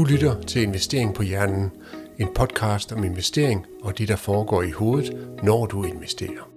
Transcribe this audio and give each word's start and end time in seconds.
Du 0.00 0.04
lytter 0.04 0.42
til 0.42 0.62
Investering 0.62 1.14
på 1.14 1.22
Hjernen, 1.22 1.70
en 2.18 2.28
podcast 2.34 2.92
om 2.92 3.04
investering 3.04 3.66
og 3.82 3.98
det, 3.98 4.08
der 4.08 4.16
foregår 4.16 4.62
i 4.62 4.70
hovedet, 4.70 5.28
når 5.42 5.66
du 5.66 5.84
investerer. 5.84 6.50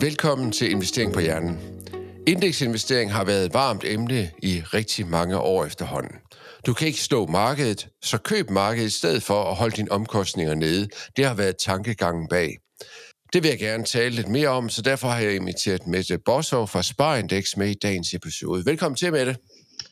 Velkommen 0.00 0.52
til 0.52 0.70
Investering 0.70 1.12
på 1.12 1.20
Hjernen. 1.20 1.58
Indeksinvestering 2.26 3.12
har 3.12 3.24
været 3.24 3.46
et 3.46 3.54
varmt 3.54 3.84
emne 3.84 4.30
i 4.42 4.62
rigtig 4.74 5.06
mange 5.06 5.38
år 5.38 5.64
efterhånden. 5.64 6.12
Du 6.66 6.72
kan 6.74 6.86
ikke 6.86 7.00
stå 7.00 7.26
markedet, 7.26 7.88
så 8.02 8.18
køb 8.18 8.50
markedet 8.50 8.86
i 8.86 8.90
stedet 8.90 9.22
for 9.22 9.44
at 9.44 9.56
holde 9.56 9.76
dine 9.76 9.92
omkostninger 9.92 10.54
nede. 10.54 10.88
Det 11.16 11.24
har 11.26 11.34
været 11.34 11.56
tankegangen 11.56 12.28
bag. 12.28 12.56
Det 13.32 13.42
vil 13.42 13.48
jeg 13.48 13.58
gerne 13.58 13.84
tale 13.84 14.14
lidt 14.14 14.28
mere 14.28 14.48
om, 14.48 14.68
så 14.68 14.82
derfor 14.82 15.08
har 15.08 15.20
jeg 15.20 15.34
inviteret 15.34 15.86
Mette 15.86 16.18
Bosov 16.18 16.68
fra 16.68 16.82
Sparindex 16.82 17.56
med 17.56 17.68
i 17.68 17.74
dagens 17.74 18.14
episode. 18.14 18.64
Velkommen 18.64 18.96
til, 18.96 19.12
Mette. 19.12 19.36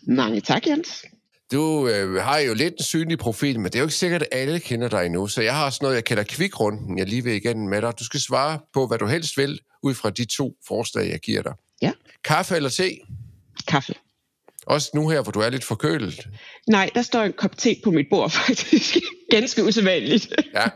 Mange 0.03 0.41
tak, 0.41 0.67
Jens. 0.67 1.05
Du 1.53 1.89
øh, 1.89 2.15
har 2.15 2.39
jo 2.39 2.55
lidt 2.55 2.75
en 2.79 2.85
synlig 2.85 3.19
profil, 3.19 3.61
men 3.61 3.65
det 3.65 3.75
er 3.75 3.79
jo 3.79 3.85
ikke 3.85 3.95
sikkert, 3.95 4.23
at 4.23 4.29
alle 4.33 4.61
kender 4.61 4.89
dig 4.89 5.07
endnu. 5.07 5.27
Så 5.29 5.43
jeg 5.43 5.55
har 5.55 5.65
også 5.65 5.79
noget, 5.83 5.95
jeg 5.95 6.05
kalder 6.05 6.23
kvikrunden, 6.23 6.99
jeg 6.99 7.07
lige 7.07 7.25
vil 7.25 7.35
igen 7.35 7.69
med 7.69 7.83
dig. 7.83 7.99
Du 7.99 8.05
skal 8.05 8.21
svare 8.21 8.59
på, 8.75 8.87
hvad 8.87 8.99
du 8.99 9.07
helst 9.07 9.37
vil, 9.37 9.61
ud 9.83 9.95
fra 9.95 10.11
de 10.11 10.25
to 10.25 10.57
forslag, 10.69 11.11
jeg 11.11 11.21
giver 11.21 11.43
dig. 11.43 11.53
Ja. 11.83 11.93
Kaffe 12.25 12.57
eller 12.57 12.71
te? 12.71 12.99
Kaffe. 13.69 13.95
Også 14.67 14.91
nu 14.95 15.09
her, 15.09 15.23
hvor 15.23 15.33
du 15.33 15.41
er 15.41 15.51
lidt 15.51 15.65
forkølet. 15.65 16.29
Nej, 16.67 16.91
der 16.95 17.03
står 17.03 17.23
en 17.23 17.33
kop 17.33 17.57
te 17.57 17.77
på 17.85 17.91
mit 17.91 18.07
bord, 18.11 18.31
faktisk. 18.47 18.97
Ganske 19.31 19.65
usædvanligt. 19.65 20.33
Ja. 20.55 20.69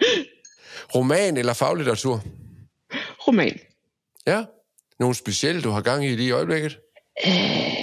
Roman 0.94 1.36
eller 1.36 1.52
faglitteratur? 1.52 2.22
Roman. 3.28 3.58
Ja. 4.26 4.44
Nogle 5.00 5.14
specielle, 5.14 5.62
du 5.62 5.70
har 5.70 5.80
gang 5.80 6.06
i 6.06 6.08
lige 6.08 6.28
i 6.28 6.30
øjeblikket? 6.30 6.78
Øh, 7.26 7.81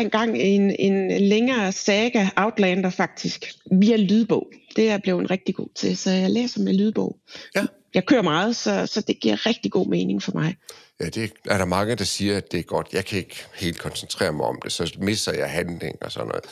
engang 0.00 0.38
en, 0.38 0.70
en 0.78 1.20
længere 1.28 1.72
saga, 1.72 2.28
Outlander 2.36 2.90
faktisk, 2.90 3.54
via 3.70 3.96
lydbog. 3.96 4.46
Det 4.76 4.84
er 4.84 4.90
jeg 4.90 5.02
blevet 5.02 5.30
rigtig 5.30 5.54
god 5.54 5.68
til, 5.74 5.96
så 5.96 6.10
jeg 6.10 6.30
læser 6.30 6.60
med 6.60 6.74
lydbog. 6.74 7.16
Ja. 7.54 7.66
Jeg 7.94 8.06
kører 8.06 8.22
meget, 8.22 8.56
så, 8.56 8.86
så 8.86 9.00
det 9.00 9.20
giver 9.20 9.46
rigtig 9.46 9.72
god 9.72 9.86
mening 9.86 10.22
for 10.22 10.32
mig. 10.32 10.56
Ja, 11.00 11.04
det 11.04 11.32
er 11.44 11.58
der 11.58 11.64
mange, 11.64 11.94
der 11.94 12.04
siger, 12.04 12.36
at 12.36 12.52
det 12.52 12.60
er 12.60 12.64
godt. 12.64 12.88
Jeg 12.92 13.04
kan 13.04 13.18
ikke 13.18 13.44
helt 13.54 13.78
koncentrere 13.78 14.32
mig 14.32 14.46
om 14.46 14.60
det, 14.64 14.72
så 14.72 14.96
misser 15.00 15.32
jeg 15.32 15.50
handling 15.50 15.96
og 16.00 16.12
sådan 16.12 16.28
noget. 16.28 16.44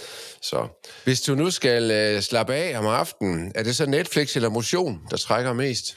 Så 0.42 0.66
hvis 1.04 1.20
du 1.20 1.34
nu 1.34 1.50
skal 1.50 2.14
uh, 2.16 2.22
slappe 2.22 2.54
af 2.54 2.78
om 2.78 2.86
aftenen, 2.86 3.52
er 3.54 3.62
det 3.62 3.76
så 3.76 3.86
Netflix 3.86 4.36
eller 4.36 4.48
motion, 4.48 5.00
der 5.10 5.16
trækker 5.16 5.52
mest? 5.52 5.96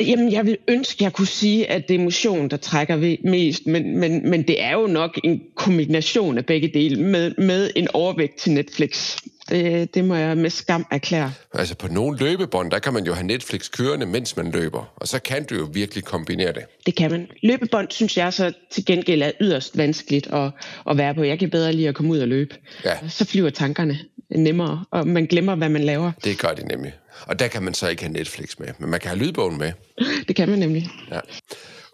Jamen, 0.00 0.32
jeg 0.32 0.46
vil 0.46 0.58
ønske, 0.68 1.04
jeg 1.04 1.12
kunne 1.12 1.26
sige, 1.26 1.70
at 1.70 1.88
det 1.88 1.94
er 1.94 2.00
motion, 2.00 2.48
der 2.48 2.56
trækker 2.56 2.96
ved 2.96 3.16
mest, 3.24 3.66
men, 3.66 3.98
men, 3.98 4.30
men 4.30 4.42
det 4.42 4.62
er 4.62 4.72
jo 4.72 4.86
nok 4.86 5.20
en 5.24 5.42
kombination 5.54 6.38
af 6.38 6.46
begge 6.46 6.70
dele 6.74 7.02
med, 7.02 7.34
med 7.38 7.70
en 7.76 7.88
overvægt 7.94 8.36
til 8.38 8.52
Netflix. 8.52 9.16
Det, 9.48 9.94
det 9.94 10.04
må 10.04 10.14
jeg 10.14 10.36
med 10.36 10.50
skam 10.50 10.86
erklære. 10.90 11.32
Altså 11.54 11.74
på 11.74 11.88
nogle 11.88 12.18
løbebånd, 12.18 12.70
der 12.70 12.78
kan 12.78 12.92
man 12.92 13.04
jo 13.04 13.12
have 13.12 13.26
Netflix 13.26 13.70
kørende, 13.70 14.06
mens 14.06 14.36
man 14.36 14.50
løber. 14.50 14.92
Og 14.96 15.08
så 15.08 15.18
kan 15.22 15.44
du 15.44 15.54
jo 15.54 15.68
virkelig 15.72 16.04
kombinere 16.04 16.52
det. 16.52 16.62
Det 16.86 16.94
kan 16.94 17.10
man. 17.10 17.26
Løbebånd 17.42 17.86
synes 17.90 18.16
jeg 18.16 18.32
så 18.32 18.52
til 18.70 18.84
gengæld 18.84 19.22
er 19.22 19.30
yderst 19.40 19.78
vanskeligt 19.78 20.26
at, 20.26 20.50
at 20.90 20.96
være 20.96 21.14
på. 21.14 21.22
Jeg 21.22 21.38
kan 21.38 21.50
bedre 21.50 21.72
lide 21.72 21.88
at 21.88 21.94
komme 21.94 22.10
ud 22.10 22.18
og 22.18 22.28
løbe. 22.28 22.54
Ja. 22.84 23.08
Så 23.08 23.24
flyver 23.24 23.50
tankerne 23.50 23.98
nemmere, 24.30 24.84
og 24.90 25.06
man 25.06 25.26
glemmer, 25.26 25.54
hvad 25.54 25.68
man 25.68 25.84
laver. 25.84 26.12
Det 26.24 26.38
gør 26.38 26.48
det 26.48 26.66
nemlig. 26.66 26.92
Og 27.26 27.38
der 27.38 27.48
kan 27.48 27.62
man 27.62 27.74
så 27.74 27.88
ikke 27.88 28.02
have 28.02 28.12
Netflix 28.12 28.58
med, 28.58 28.68
men 28.78 28.90
man 28.90 29.00
kan 29.00 29.08
have 29.08 29.18
lydbogen 29.18 29.58
med. 29.58 29.72
Det 30.28 30.36
kan 30.36 30.48
man 30.48 30.58
nemlig. 30.58 30.90
Ja. 31.10 31.20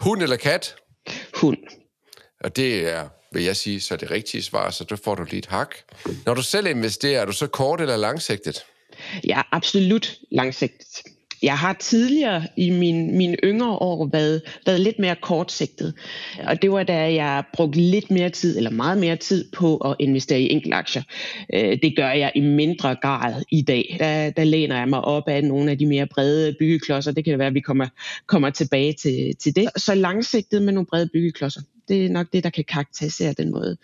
Hund 0.01 0.23
eller 0.23 0.37
kat? 0.37 0.75
Hund. 1.35 1.59
Og 2.45 2.57
det 2.57 2.89
er, 2.89 3.09
vil 3.33 3.45
jeg 3.45 3.57
sige, 3.57 3.81
så 3.81 3.97
det 3.97 4.11
rigtige 4.11 4.43
svar, 4.43 4.71
så 4.71 4.85
der 4.85 4.97
får 4.97 5.15
du 5.15 5.25
lige 5.25 5.39
et 5.39 5.47
hak. 5.47 5.75
Når 6.27 6.35
du 6.35 6.43
selv 6.43 6.67
investerer, 6.67 7.21
er 7.21 7.25
du 7.25 7.33
så 7.33 7.47
kort 7.47 7.81
eller 7.81 7.97
langsigtet? 7.97 8.65
Er 9.31 9.43
absolut 9.53 10.19
langsigtet. 10.33 11.03
Jeg 11.45 11.59
har 11.59 11.73
tidligere 11.73 12.47
i 12.57 12.71
min, 12.71 13.17
mine 13.17 13.37
yngre 13.45 13.71
år 13.71 14.07
været, 14.13 14.43
været 14.67 14.81
lidt 14.81 14.99
mere 14.99 15.17
kortsigtet. 15.23 15.95
Og 16.47 16.63
det 16.63 16.71
var 16.71 16.83
da 16.83 17.15
jeg 17.15 17.45
brugte 17.53 17.81
lidt 17.81 18.11
mere 18.11 18.31
tid, 18.31 18.57
eller 18.57 18.71
meget 18.71 18.99
mere 18.99 19.17
tid 19.17 19.51
på 19.53 19.77
at 19.77 19.97
investere 19.99 20.41
i 20.41 20.53
enkeltaktier. 20.53 21.03
Øh, 21.55 21.79
Det 21.83 21.97
gør 21.97 22.11
jeg 22.11 22.33
i 22.35 22.41
mindre 22.41 22.97
grad 23.03 23.43
i 23.51 23.63
dag. 23.63 23.97
Der, 24.01 24.31
der 24.31 24.45
læner 24.45 24.79
jeg 24.79 24.89
mig 24.89 25.01
op 25.01 25.29
af 25.29 25.45
nogle 25.45 25.71
af 25.71 25.79
de 25.79 25.87
mere 25.87 26.07
brede 26.07 26.57
byggeklodser. 26.59 27.13
Det 27.13 27.25
kan 27.25 27.39
være, 27.39 27.49
at 27.49 27.55
vi 27.55 27.61
kommer, 27.61 27.87
kommer 28.27 28.51
tilbage 28.51 28.93
til, 28.93 29.37
til 29.37 29.57
det. 29.57 29.69
Så 29.77 29.95
langsigtet 29.95 30.63
med 30.63 30.73
nogle 30.73 30.87
brede 30.87 31.09
byggeklodser. 31.13 31.61
Det 31.89 32.07
er 32.07 32.11
nok 32.11 32.27
det, 32.33 32.45
der 32.45 32.51
kan 32.51 32.65
karakterisere 32.65 33.33
den 33.33 33.51
måde 33.51 33.77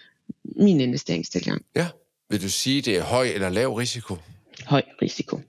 min 0.57 0.81
investeringstilgang. 0.81 1.63
Ja. 1.77 1.87
Vil 2.31 2.43
du 2.43 2.49
sige, 2.49 2.83
det 2.83 2.97
er 2.97 3.03
høj 3.03 3.27
eller 3.35 3.49
lav 3.49 3.75
risiko? 3.75 4.17
Høj 4.67 4.83
risiko. 5.03 5.41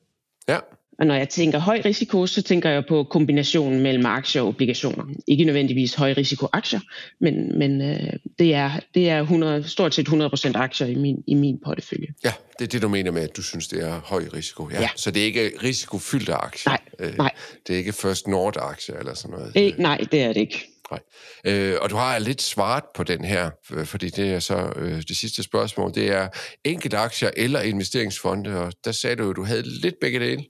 Ja. 0.48 0.58
Og 1.02 1.08
når 1.08 1.16
jeg 1.16 1.30
tænker 1.30 1.60
høj 1.60 1.82
risiko, 1.86 2.28
så 2.28 2.42
tænker 2.42 2.70
jeg 2.70 2.84
på 2.86 3.04
kombinationen 3.04 3.80
mellem 3.80 4.06
aktier 4.06 4.42
og 4.42 4.48
obligationer. 4.48 5.04
Ikke 5.28 5.44
nødvendigvis 5.44 5.94
høj 5.94 6.14
risiko 6.18 6.48
aktier, 6.54 6.80
men, 7.22 7.60
men 7.60 7.82
øh, 7.82 8.14
det 8.40 8.54
er, 8.54 8.72
det 8.96 9.10
er 9.10 9.22
100, 9.22 9.68
stort 9.68 9.96
set 9.96 10.10
100% 10.10 10.52
aktier 10.56 10.88
i 10.88 10.96
min, 10.96 11.24
i 11.28 11.34
min 11.34 11.60
portefølje. 11.66 12.08
Ja, 12.24 12.34
det 12.60 12.66
er 12.66 12.70
det, 12.70 12.82
du 12.82 12.88
mener 12.88 13.12
med, 13.12 13.22
at 13.22 13.38
du 13.38 13.42
synes, 13.42 13.68
det 13.68 13.84
er 13.84 14.02
høj 14.06 14.24
risiko. 14.34 14.70
Ja. 14.72 14.82
Ja. 14.82 14.90
Så 14.96 15.12
det 15.12 15.22
er 15.22 15.26
ikke 15.26 15.52
risikofyldte 15.64 16.34
aktier? 16.34 16.72
Nej, 17.00 17.12
nej. 17.18 17.32
Det 17.68 17.74
er 17.74 17.78
ikke 17.78 17.94
First 17.94 18.28
Nord-aktier 18.28 18.96
eller 18.96 19.14
sådan 19.14 19.38
noget? 19.38 19.54
Øh, 19.58 19.80
nej, 19.80 19.98
det 20.12 20.22
er 20.22 20.34
det 20.34 20.40
ikke. 20.42 20.68
Nej. 20.92 21.00
Øh, 21.46 21.78
og 21.82 21.90
du 21.90 21.96
har 21.96 22.20
lidt 22.20 22.42
svaret 22.42 22.84
på 22.96 23.04
den 23.04 23.24
her, 23.24 23.50
øh, 23.74 23.86
fordi 23.86 24.10
det 24.10 24.34
er 24.34 24.40
så 24.40 24.74
øh, 24.76 25.02
det 25.08 25.18
sidste 25.18 25.44
spørgsmål, 25.44 25.94
det 25.96 26.08
er 26.12 26.28
enkelt 26.64 26.94
aktier 26.94 27.30
eller 27.38 27.62
investeringsfonde, 27.62 28.60
og 28.60 28.74
der 28.86 28.92
sagde 28.92 29.16
du 29.16 29.24
jo, 29.24 29.30
at 29.30 29.36
du 29.36 29.44
havde 29.44 29.62
lidt 29.82 29.96
begge 30.02 30.20
dele. 30.20 30.46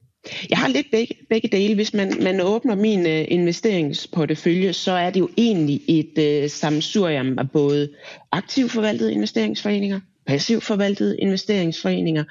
Jeg 0.49 0.57
har 0.57 0.67
lidt 0.67 0.87
begge, 0.91 1.15
begge 1.29 1.47
dele. 1.47 1.75
Hvis 1.75 1.93
man, 1.93 2.13
man 2.23 2.41
åbner 2.41 2.75
min 2.75 3.07
øh, 3.07 3.25
investeringsportefølje, 3.27 4.73
så 4.73 4.91
er 4.91 5.09
det 5.09 5.19
jo 5.19 5.29
egentlig 5.37 5.81
et 5.87 6.17
øh, 6.17 6.49
sammensurium 6.49 7.39
af 7.39 7.51
både 7.51 7.89
aktivt 8.31 8.71
forvaltede 8.71 9.13
investeringsforeninger, 9.13 9.99
passivt 10.27 10.63
forvaltede 10.63 11.19
investeringsforeninger, 11.19 12.23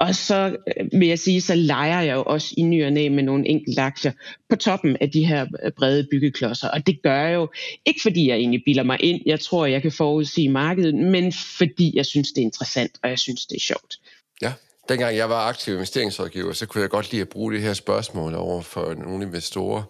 og 0.00 0.14
så 0.14 0.56
øh, 0.76 1.00
vil 1.00 1.08
jeg 1.08 1.18
sige, 1.18 1.40
så 1.40 1.54
leger 1.54 2.00
jeg 2.00 2.14
jo 2.14 2.22
også 2.22 2.54
i 2.56 2.62
ny 2.62 2.84
og 2.84 2.92
næ 2.92 3.08
med 3.08 3.22
nogle 3.22 3.48
enkelte 3.48 3.80
aktier 3.80 4.12
på 4.50 4.56
toppen 4.56 4.96
af 5.00 5.10
de 5.10 5.26
her 5.26 5.46
øh, 5.64 5.72
brede 5.72 6.06
byggeklodser. 6.10 6.68
Og 6.68 6.86
det 6.86 7.02
gør 7.02 7.22
jeg 7.22 7.34
jo 7.34 7.48
ikke 7.86 8.00
fordi 8.02 8.28
jeg 8.28 8.36
egentlig 8.36 8.62
bilder 8.66 8.82
mig 8.82 8.98
ind, 9.00 9.20
jeg 9.26 9.40
tror 9.40 9.66
jeg 9.66 9.82
kan 9.82 9.92
forudsige 9.92 10.48
markedet, 10.48 10.94
men 10.94 11.32
fordi 11.32 11.92
jeg 11.96 12.06
synes 12.06 12.32
det 12.32 12.40
er 12.40 12.44
interessant, 12.44 12.92
og 13.02 13.10
jeg 13.10 13.18
synes 13.18 13.46
det 13.46 13.56
er 13.56 13.60
sjovt. 13.60 13.96
Ja. 14.42 14.52
Dengang 14.90 15.16
jeg 15.16 15.28
var 15.28 15.48
aktiv 15.48 15.74
investeringsrådgiver, 15.74 16.52
så 16.52 16.66
kunne 16.66 16.82
jeg 16.82 16.90
godt 16.90 17.12
lide 17.12 17.22
at 17.22 17.28
bruge 17.28 17.52
det 17.52 17.62
her 17.62 17.74
spørgsmål 17.74 18.34
over 18.34 18.62
for 18.62 18.94
nogle 18.94 19.24
investorer. 19.24 19.82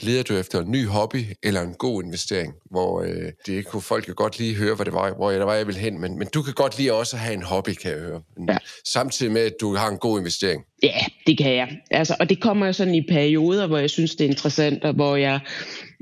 Leder 0.00 0.22
du 0.22 0.36
efter 0.36 0.60
en 0.60 0.70
ny 0.70 0.86
hobby 0.86 1.24
eller 1.42 1.60
en 1.60 1.74
god 1.74 2.02
investering? 2.02 2.54
Hvor 2.70 3.02
øh, 3.02 3.32
det 3.46 3.66
kunne 3.66 3.82
folk 3.82 4.08
jo 4.08 4.14
godt 4.16 4.38
lige 4.38 4.54
høre, 4.54 4.74
hvad 4.74 4.84
det 4.84 4.94
var, 4.94 5.14
hvor 5.14 5.30
jeg, 5.30 5.40
der 5.40 5.46
var, 5.46 5.54
jeg 5.54 5.66
ville 5.66 5.80
hen. 5.80 6.00
Men, 6.00 6.18
men 6.18 6.28
du 6.34 6.42
kan 6.42 6.54
godt 6.54 6.78
lide 6.78 6.92
også 6.92 7.16
have 7.16 7.34
en 7.34 7.42
hobby, 7.42 7.70
kan 7.70 7.90
jeg 7.90 8.00
høre. 8.00 8.22
Ja. 8.48 8.56
Samtidig 8.84 9.32
med, 9.32 9.42
at 9.42 9.52
du 9.60 9.76
har 9.76 9.88
en 9.88 9.98
god 9.98 10.18
investering. 10.18 10.64
Ja, 10.82 10.98
det 11.26 11.38
kan 11.38 11.54
jeg. 11.54 11.78
Altså, 11.90 12.16
og 12.20 12.28
det 12.28 12.40
kommer 12.42 12.66
jo 12.66 12.72
sådan 12.72 12.94
i 12.94 13.06
perioder, 13.08 13.66
hvor 13.66 13.78
jeg 13.78 13.90
synes, 13.90 14.14
det 14.14 14.24
er 14.24 14.28
interessant, 14.28 14.84
og 14.84 14.94
hvor 14.94 15.16
jeg, 15.16 15.40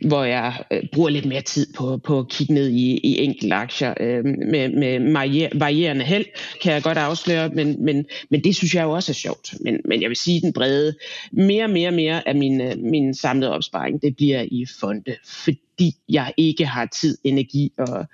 hvor 0.06 0.24
jeg 0.24 0.64
øh, 0.70 0.82
bruger 0.92 1.08
lidt 1.08 1.24
mere 1.24 1.40
tid 1.40 1.66
på, 1.76 1.96
på 1.96 2.18
at 2.18 2.28
kigge 2.28 2.54
ned 2.54 2.68
i, 2.68 2.96
i 2.96 3.18
enkelte 3.18 3.54
aktier. 3.54 3.94
Øh, 4.00 4.24
med 4.24 4.68
med 4.68 5.12
varier, 5.12 5.48
varierende 5.54 6.04
held, 6.04 6.24
kan 6.62 6.72
jeg 6.72 6.82
godt 6.82 6.98
afsløre, 6.98 7.48
men, 7.48 7.84
men, 7.84 8.06
men 8.30 8.44
det 8.44 8.56
synes 8.56 8.74
jeg 8.74 8.82
jo 8.82 8.90
også 8.90 9.12
er 9.12 9.14
sjovt. 9.14 9.54
Men, 9.60 9.80
men 9.84 10.02
jeg 10.02 10.08
vil 10.08 10.16
sige, 10.16 10.40
den 10.40 10.52
brede, 10.52 10.94
mere 11.32 11.64
og 11.64 11.70
mere, 11.70 11.90
mere 11.90 12.28
af 12.28 12.34
min, 12.34 12.60
øh, 12.60 12.78
min 12.78 13.14
samlede 13.14 13.52
opsparing, 13.52 14.02
det 14.02 14.16
bliver 14.16 14.44
i 14.50 14.66
fonde, 14.80 15.16
fordi 15.26 15.96
jeg 16.08 16.34
ikke 16.36 16.66
har 16.66 16.86
tid, 17.00 17.18
energi 17.24 17.72
og, 17.78 18.06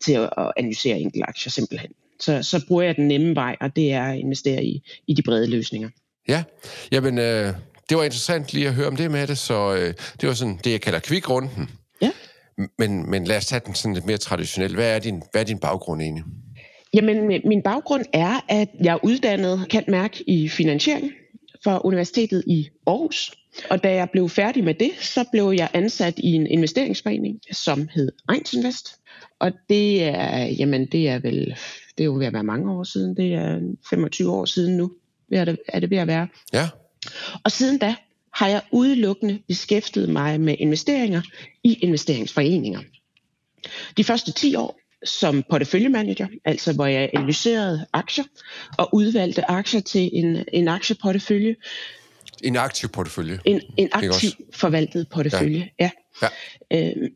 til 0.00 0.12
at, 0.12 0.30
at 0.38 0.52
analysere 0.56 1.00
enkelte 1.00 1.28
aktier 1.28 1.50
simpelthen. 1.50 1.90
Så, 2.20 2.42
så 2.42 2.64
bruger 2.68 2.82
jeg 2.82 2.96
den 2.96 3.08
nemme 3.08 3.34
vej, 3.34 3.56
og 3.60 3.76
det 3.76 3.92
er 3.92 4.04
at 4.04 4.18
investere 4.18 4.64
i, 4.64 4.82
i 5.06 5.14
de 5.14 5.22
brede 5.22 5.50
løsninger. 5.50 5.88
Ja, 6.28 6.42
jamen 6.92 7.18
øh, 7.18 7.52
det 7.92 7.98
var 7.98 8.04
interessant 8.04 8.52
lige 8.54 8.68
at 8.68 8.74
høre 8.74 8.86
om 8.86 8.96
det 8.96 9.10
med 9.10 9.26
det, 9.26 9.38
så 9.38 9.74
øh, 9.74 9.94
det 10.20 10.28
var 10.28 10.34
sådan 10.34 10.58
det, 10.64 10.70
jeg 10.70 10.80
kalder 10.80 10.98
kvikrunden. 10.98 11.70
Ja. 12.02 12.10
Men, 12.78 13.10
men 13.10 13.24
lad 13.24 13.36
os 13.36 13.46
tage 13.46 13.60
den 13.66 13.74
sådan 13.74 13.94
lidt 13.94 14.06
mere 14.06 14.16
traditionelt. 14.16 14.74
Hvad 14.74 14.94
er 14.94 14.98
din, 14.98 15.22
hvad 15.32 15.40
er 15.40 15.44
din 15.44 15.58
baggrund 15.58 16.00
egentlig? 16.02 16.24
Jamen, 16.94 17.26
min 17.44 17.62
baggrund 17.62 18.04
er, 18.12 18.44
at 18.48 18.68
jeg 18.84 18.92
er 18.92 19.04
uddannet 19.04 19.66
kendt 19.68 19.88
mærk 19.88 20.20
i 20.26 20.48
finansiering 20.48 21.10
fra 21.64 21.80
Universitetet 21.84 22.44
i 22.46 22.68
Aarhus. 22.86 23.32
Og 23.70 23.82
da 23.82 23.94
jeg 23.94 24.08
blev 24.12 24.28
færdig 24.28 24.64
med 24.64 24.74
det, 24.74 24.90
så 25.00 25.24
blev 25.32 25.54
jeg 25.56 25.68
ansat 25.74 26.14
i 26.18 26.32
en 26.32 26.46
investeringsforening, 26.46 27.38
som 27.52 27.88
hed 27.94 28.12
Eins 28.32 28.52
Invest. 28.52 28.88
Og 29.40 29.52
det 29.68 30.04
er, 30.04 30.44
jamen, 30.44 30.86
det 30.86 31.08
er 31.08 31.18
vel, 31.18 31.56
det 31.98 32.04
er 32.04 32.04
jo 32.04 32.14
ved 32.14 32.26
at 32.26 32.32
være 32.32 32.44
mange 32.44 32.72
år 32.72 32.84
siden. 32.84 33.16
Det 33.16 33.34
er 33.34 33.60
25 33.90 34.32
år 34.32 34.44
siden 34.44 34.76
nu, 34.76 34.92
er 35.32 35.44
det, 35.44 35.58
er 35.68 35.80
det 35.80 35.90
ved 35.90 35.98
at 35.98 36.06
være. 36.06 36.28
Ja, 36.52 36.68
Og 37.44 37.52
siden 37.52 37.78
da 37.78 37.94
har 38.34 38.48
jeg 38.48 38.62
udelukkende 38.70 39.42
beskæftiget 39.48 40.08
mig 40.08 40.40
med 40.40 40.56
investeringer 40.58 41.22
i 41.64 41.74
investeringsforeninger. 41.74 42.80
De 43.96 44.04
første 44.04 44.32
10 44.32 44.54
år 44.54 44.78
som 45.04 45.44
porteføljemanager, 45.50 46.26
altså 46.44 46.72
hvor 46.72 46.86
jeg 46.86 47.10
analyserede 47.14 47.86
aktier 47.92 48.24
og 48.78 48.88
udvalgte 48.92 49.50
aktier 49.50 49.80
til 49.80 50.10
en, 50.12 50.44
en 50.52 50.68
aktieportefølje. 50.68 51.56
En 52.42 52.56
aktiv 52.56 52.88
portefølje? 52.88 53.38
En, 53.44 53.60
en 53.76 53.88
aktiv 53.92 54.30
forvaltet 54.54 55.08
portefølje, 55.08 55.70
ja. 55.80 55.90
ja. 56.22 56.28
ja. 56.70 56.92
Øh, 56.96 57.10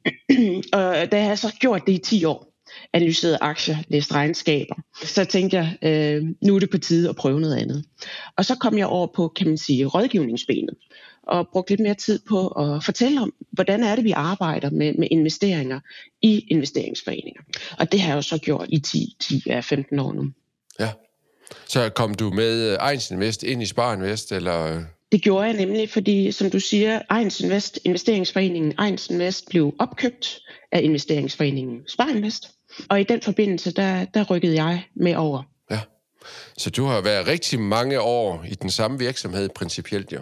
og 0.72 1.12
da 1.12 1.16
jeg 1.16 1.26
har 1.26 1.34
så 1.34 1.54
gjort 1.60 1.82
det 1.86 1.92
i 1.92 1.98
10 1.98 2.24
år, 2.24 2.56
analyseret 2.96 3.38
aktier, 3.40 3.76
læst 3.88 4.14
regnskaber. 4.14 4.75
Så 5.04 5.25
tænkte 5.25 5.56
jeg, 5.56 5.76
øh, 5.82 6.25
nu 6.43 6.54
er 6.54 6.58
det 6.58 6.70
på 6.70 6.78
tide 6.78 7.08
at 7.08 7.16
prøve 7.16 7.40
noget 7.40 7.56
andet. 7.56 7.84
Og 8.37 8.44
så 8.44 8.54
kom 8.54 8.78
jeg 8.78 8.87
over 8.87 9.06
på, 9.16 9.28
kan 9.28 9.46
man 9.46 9.58
sige, 9.58 9.84
rådgivningsbenet 9.84 10.75
og 11.22 11.48
brugte 11.52 11.72
lidt 11.72 11.81
mere 11.81 11.94
tid 11.94 12.20
på 12.28 12.48
at 12.48 12.84
fortælle 12.84 13.20
om, 13.20 13.32
hvordan 13.52 13.84
er 13.84 13.96
det, 13.96 14.04
vi 14.04 14.10
arbejder 14.10 14.70
med, 14.70 14.94
med 14.94 15.08
investeringer 15.10 15.81
i 16.22 16.38
investeringsforeninger. 16.38 17.43
Og 17.78 17.93
det 17.93 18.00
har 18.00 18.08
jeg 18.08 18.16
jo 18.16 18.22
så 18.22 18.38
gjort 18.38 18.69
i 18.69 18.82
10-15 19.25 20.00
år 20.00 20.12
nu. 20.12 20.31
Ja. 20.81 20.90
Så 21.66 21.88
kom 21.88 22.14
du 22.14 22.31
med 22.31 22.76
Ejns 22.81 23.10
Invest 23.10 23.43
ind 23.43 23.62
i 23.62 23.66
Spar 23.66 23.94
Invest, 23.94 24.32
eller 24.32 24.84
det 25.12 25.22
gjorde 25.22 25.46
jeg 25.46 25.56
nemlig, 25.56 25.90
fordi 25.90 26.32
som 26.32 26.50
du 26.50 26.60
siger, 26.60 27.02
Ejens 27.10 27.40
Invest, 27.40 27.78
investeringsforeningen 27.84 28.75
Ejens 28.78 29.10
Invest 29.10 29.48
blev 29.50 29.75
opkøbt 29.78 30.40
af 30.72 30.81
investeringsforeningen 30.82 31.81
Sparinvest. 31.88 32.56
Og 32.88 33.00
i 33.00 33.05
den 33.05 33.23
forbindelse, 33.23 33.70
der, 33.70 34.05
der 34.05 34.25
rykkede 34.25 34.55
jeg 34.55 34.84
med 34.96 35.14
over. 35.14 35.43
Ja, 35.70 35.81
så 36.56 36.70
du 36.70 36.84
har 36.84 37.00
været 37.00 37.26
rigtig 37.26 37.61
mange 37.61 38.00
år 38.00 38.44
i 38.49 38.55
den 38.55 38.70
samme 38.70 38.99
virksomhed 38.99 39.49
principielt 39.49 40.12
jo. 40.12 40.19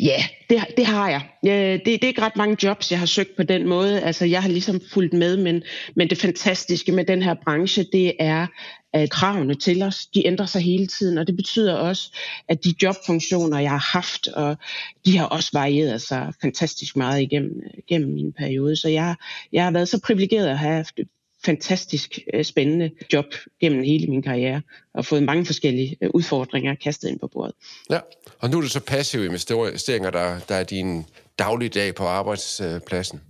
Ja, 0.00 0.24
det, 0.50 0.64
det 0.76 0.86
har 0.86 1.08
jeg. 1.08 1.22
Det, 1.44 1.84
det 1.84 2.04
er 2.04 2.08
ikke 2.08 2.22
ret 2.22 2.36
mange 2.36 2.56
jobs, 2.62 2.90
jeg 2.90 2.98
har 2.98 3.06
søgt 3.06 3.36
på 3.36 3.42
den 3.42 3.68
måde. 3.68 4.00
Altså, 4.00 4.24
jeg 4.24 4.42
har 4.42 4.48
ligesom 4.48 4.80
fulgt 4.92 5.12
med, 5.12 5.36
men, 5.36 5.62
men 5.96 6.10
det 6.10 6.18
fantastiske 6.18 6.92
med 6.92 7.04
den 7.04 7.22
her 7.22 7.34
branche, 7.44 7.84
det 7.92 8.12
er, 8.20 8.46
at 8.92 9.10
kravene 9.10 9.54
til 9.54 9.82
os, 9.82 10.06
de 10.06 10.26
ændrer 10.26 10.46
sig 10.46 10.62
hele 10.62 10.86
tiden, 10.86 11.18
og 11.18 11.26
det 11.26 11.36
betyder 11.36 11.74
også, 11.74 12.16
at 12.48 12.64
de 12.64 12.74
jobfunktioner, 12.82 13.58
jeg 13.58 13.70
har 13.70 13.90
haft, 13.92 14.28
og 14.28 14.56
de 15.04 15.18
har 15.18 15.26
også 15.26 15.50
varieret 15.52 16.02
sig 16.02 16.32
fantastisk 16.42 16.96
meget 16.96 17.22
igennem, 17.22 17.62
igennem 17.78 18.12
min 18.12 18.32
periode. 18.32 18.76
Så 18.76 18.88
jeg, 18.88 19.14
jeg 19.52 19.64
har 19.64 19.70
været 19.70 19.88
så 19.88 20.00
privilegeret 20.00 20.48
at 20.48 20.58
have 20.58 20.74
haft 20.74 20.98
fantastisk 21.44 22.18
øh, 22.34 22.44
spændende 22.44 22.90
job 23.12 23.26
gennem 23.60 23.82
hele 23.82 24.06
min 24.06 24.22
karriere, 24.22 24.62
og 24.94 25.06
fået 25.06 25.22
mange 25.22 25.46
forskellige 25.46 25.96
øh, 26.00 26.10
udfordringer 26.14 26.74
kastet 26.74 27.08
ind 27.08 27.18
på 27.18 27.28
bordet. 27.28 27.54
Ja, 27.90 27.98
og 28.38 28.50
nu 28.50 28.56
er 28.56 28.60
det 28.60 28.70
så 28.70 28.80
passive 28.80 29.24
investeringer, 29.24 30.10
der, 30.10 30.40
der 30.48 30.54
er 30.54 30.64
din 30.64 31.04
dagligdag 31.38 31.94
på 31.94 32.04
arbejdspladsen. 32.04 33.20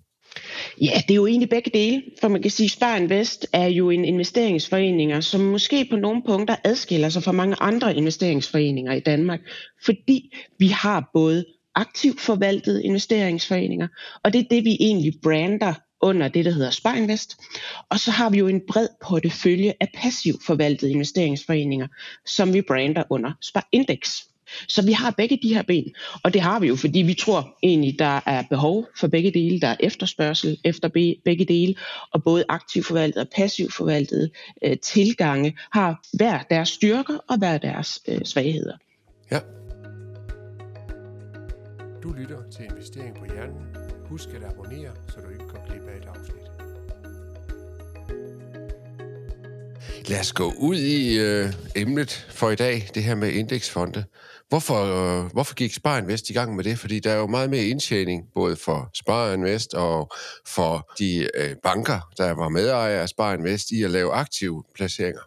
Ja, 0.81 1.03
det 1.09 1.11
er 1.11 1.15
jo 1.15 1.27
egentlig 1.27 1.49
begge 1.49 1.71
dele, 1.75 2.03
for 2.21 2.29
man 2.29 2.43
kan 2.43 2.51
sige, 2.51 2.65
at 2.65 2.71
Spar 2.71 2.97
Invest 2.97 3.47
er 3.53 3.67
jo 3.67 3.91
en 3.91 4.05
investeringsforening, 4.05 5.25
som 5.25 5.41
måske 5.41 5.87
på 5.91 5.97
nogle 5.97 6.23
punkter 6.27 6.57
adskiller 6.65 7.09
sig 7.09 7.23
fra 7.23 7.33
mange 7.33 7.57
andre 7.61 7.97
investeringsforeninger 7.97 8.93
i 8.93 9.01
Danmark, 9.01 9.41
fordi 9.85 10.35
vi 10.59 10.67
har 10.69 11.11
både 11.15 11.45
aktivt 11.75 12.21
forvaltede 12.21 12.85
investeringsforeninger, 12.85 13.89
og 14.25 14.33
det 14.33 14.39
er 14.39 14.49
det, 14.51 14.65
vi 14.65 14.77
egentlig 14.81 15.13
brander 15.23 15.75
under 16.01 16.29
det, 16.29 16.45
der 16.45 16.51
hedder 16.51 16.71
Sparinvest. 16.71 17.37
Og 17.89 18.01
så 18.01 18.11
har 18.11 18.31
vi 18.31 18.39
jo 18.39 18.49
en 18.49 18.61
bred 18.69 18.89
portefølje 19.03 19.75
af 19.81 19.89
passivt 19.95 20.45
forvaltede 20.47 20.91
investeringsforeninger, 20.91 21.87
som 22.27 22.53
vi 22.53 22.63
brander 22.63 23.03
under 23.11 23.33
Sparindex. 23.43 24.09
Så 24.69 24.87
vi 24.87 24.93
har 24.93 25.11
begge 25.11 25.39
de 25.43 25.55
her 25.55 25.63
ben, 25.63 25.95
og 26.23 26.35
det 26.35 26.41
har 26.41 26.61
vi 26.61 26.67
jo, 26.67 26.77
fordi 26.77 26.99
vi 26.99 27.15
tror 27.15 27.59
egentlig, 27.63 27.99
der 27.99 28.21
er 28.27 28.43
behov 28.51 28.87
for 29.01 29.09
begge 29.09 29.31
dele. 29.31 29.61
Der 29.61 29.69
er 29.69 29.77
efterspørgsel 29.81 30.59
efter 30.65 30.89
begge 31.25 31.45
dele, 31.45 31.75
og 32.13 32.25
både 32.25 32.45
aktivt 32.49 32.87
forvaltet 32.87 33.23
og 33.23 33.29
passivt 33.37 33.75
forvaltet 33.75 34.31
øh, 34.65 34.77
tilgange 34.79 35.59
har 35.73 36.01
hver 36.13 36.43
deres 36.51 36.69
styrker 36.69 37.19
og 37.29 37.39
hver 37.39 37.59
deres 37.59 38.01
øh, 38.09 38.25
svagheder. 38.25 38.77
Ja. 39.31 39.39
Du 42.03 42.13
lytter 42.13 42.39
til 42.57 42.65
Investering 42.65 43.17
på 43.19 43.25
Hjernen. 43.25 43.88
Husk 44.09 44.29
at 44.29 44.45
abonnere, 44.45 44.93
så 45.09 45.21
du 45.21 45.29
ikke 45.29 45.45
går 45.49 45.67
glip 45.67 45.89
af 45.89 45.97
et 45.97 46.09
afsnit. 46.09 46.49
Lad 50.09 50.21
os 50.21 50.33
gå 50.33 50.53
ud 50.59 50.77
i 50.77 51.19
øh, 51.19 51.53
emnet 51.77 52.27
for 52.31 52.51
i 52.51 52.55
dag, 52.57 52.89
det 52.95 53.05
her 53.05 53.15
med 53.15 53.33
indeksfonde. 53.33 54.05
Hvorfor, 54.49 54.85
øh, 54.85 55.33
hvorfor 55.33 55.55
gik 55.55 55.75
Spar 55.75 55.99
Invest 55.99 56.31
i 56.31 56.33
gang 56.33 56.57
med 56.57 56.65
det? 56.65 56.79
Fordi 56.79 57.01
der 57.01 57.11
er 57.11 57.17
jo 57.17 57.27
meget 57.27 57.51
mere 57.51 57.65
indtjening, 57.65 58.25
både 58.35 58.57
for 58.57 58.91
Spar 58.95 59.33
Invest 59.33 59.75
og 59.75 60.11
for 60.47 60.93
de 60.99 61.29
øh, 61.35 61.57
banker, 61.63 62.01
der 62.17 62.33
var 62.33 62.49
medejere 62.49 63.03
af 63.03 63.09
Spar 63.09 63.35
Invest, 63.35 63.71
i 63.71 63.83
at 63.83 63.91
lave 63.91 64.13
aktive 64.13 64.65
placeringer. 64.75 65.21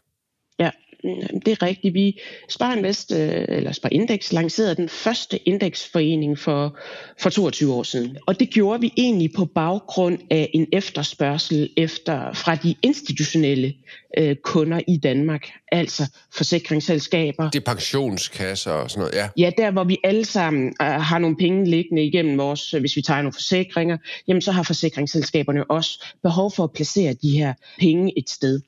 Mm, 1.03 1.41
det 1.45 1.51
er 1.51 1.61
rigtigt. 1.61 1.93
Vi 1.93 2.19
Spar 2.49 2.73
Invest, 2.75 3.11
øh, 3.11 3.45
eller 3.47 3.71
Spar 3.71 3.89
Index, 3.89 4.31
lancerede 4.31 4.75
den 4.75 4.89
første 4.89 5.47
indeksforening 5.47 6.39
for, 6.39 6.77
for 7.19 7.29
22 7.29 7.73
år 7.73 7.83
siden. 7.83 8.17
Og 8.27 8.39
det 8.39 8.49
gjorde 8.49 8.81
vi 8.81 8.93
egentlig 8.97 9.33
på 9.33 9.45
baggrund 9.45 10.19
af 10.29 10.49
en 10.53 10.67
efterspørgsel 10.71 11.69
efter 11.77 12.33
fra 12.33 12.55
de 12.55 12.75
institutionelle 12.81 13.73
øh, 14.17 14.35
kunder 14.43 14.81
i 14.87 14.97
Danmark, 14.97 15.47
altså 15.71 16.03
forsikringsselskaber. 16.33 17.49
Det 17.49 17.59
er 17.59 17.73
pensionskasser 17.73 18.71
og 18.71 18.91
sådan 18.91 18.99
noget, 18.99 19.15
ja. 19.15 19.29
Ja, 19.37 19.51
der 19.57 19.71
hvor 19.71 19.83
vi 19.83 19.97
alle 20.03 20.25
sammen 20.25 20.73
øh, 20.81 20.87
har 20.87 21.19
nogle 21.19 21.35
penge 21.35 21.69
liggende 21.69 22.05
igennem 22.05 22.37
vores, 22.37 22.71
hvis 22.71 22.95
vi 22.95 23.01
tager 23.01 23.21
nogle 23.21 23.33
forsikringer, 23.33 23.97
jamen 24.27 24.41
så 24.41 24.51
har 24.51 24.63
forsikringsselskaberne 24.63 25.71
også 25.71 26.05
behov 26.23 26.51
for 26.51 26.63
at 26.63 26.71
placere 26.71 27.13
de 27.13 27.29
her 27.29 27.53
penge 27.79 28.13
et 28.17 28.29
sted. 28.29 28.61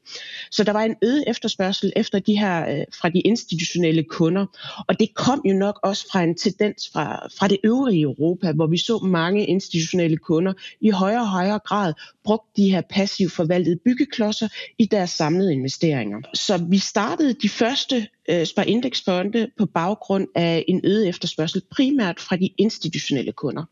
Så 0.52 0.64
der 0.64 0.72
var 0.72 0.82
en 0.82 0.96
øget 1.04 1.24
efterspørgsel 1.28 1.94
efter 1.96 2.20
de 2.20 2.40
her, 2.40 2.70
øh, 2.70 2.86
fra 3.02 3.10
de 3.10 3.20
institutionelle 3.20 4.04
kunder, 4.04 4.46
og 4.88 5.00
det 5.00 5.16
kom 5.16 5.42
jo 5.46 5.54
nok 5.54 5.80
også 5.84 6.06
fra 6.12 6.24
en 6.24 6.36
tendens 6.36 6.90
fra, 6.94 7.28
fra 7.40 7.48
det 7.48 7.58
øvrige 7.64 8.02
Europa, 8.02 8.52
hvor 8.52 8.68
vi 8.68 8.78
så 8.78 8.98
mange 8.98 9.46
institutionelle 9.46 10.18
kunder 10.18 10.54
i 10.82 10.90
højere 10.90 11.22
og 11.22 11.30
højere 11.30 11.60
grad 11.60 11.94
brugt 12.24 12.58
de 12.58 12.72
her 12.72 12.82
passivt 12.90 13.32
forvaltede 13.32 13.80
byggeklodser 13.86 14.48
i 14.80 14.86
deres 14.86 15.10
samlede 15.34 15.54
investeringer. 15.54 16.22
Så 16.34 16.66
vi 16.70 16.78
startede 16.78 17.34
de 17.34 17.50
første 17.50 18.08
øh, 18.30 18.46
sparindeksfonde 18.46 19.48
på 19.58 19.66
baggrund 19.66 20.28
af 20.36 20.66
en 20.68 20.82
øget 20.84 21.10
efterspørgsel, 21.10 21.62
primært 21.72 22.20
fra 22.20 22.36
de 22.36 22.50
institutionelle 22.58 23.32
kunder. 23.32 23.64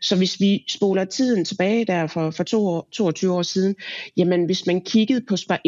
Så 0.00 0.16
hvis 0.16 0.40
vi 0.40 0.64
spoler 0.68 1.04
tiden 1.04 1.44
tilbage 1.44 1.84
der 1.84 2.06
for, 2.06 2.30
for 2.30 2.44
to 2.44 2.66
år, 2.66 2.88
22 2.92 3.32
år 3.32 3.42
siden, 3.42 3.76
jamen 4.16 4.44
hvis 4.44 4.66
man 4.66 4.80
kiggede 4.80 5.20
på 5.28 5.36
Spar 5.36 5.60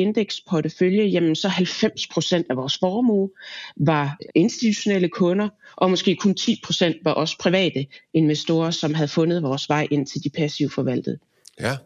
portefølje, 0.49 1.05
jamen 1.05 1.37
så 1.37 1.49
90% 1.49 2.43
af 2.50 2.57
vores 2.57 2.79
formue 2.79 3.31
var 3.76 4.19
institutionelle 4.35 5.09
kunder, 5.09 5.49
og 5.76 5.91
måske 5.91 6.17
kun 6.17 6.37
10% 6.41 7.00
var 7.05 7.12
også 7.12 7.37
private 7.41 7.87
investorer, 8.14 8.71
som 8.71 8.95
havde 8.95 9.09
fundet 9.09 9.43
vores 9.43 9.69
vej 9.69 9.88
ind 9.91 10.07
til 10.07 10.25
de 10.25 10.31
passive 10.31 10.71
forvaltede. 10.71 11.19
Ja. 11.61 11.76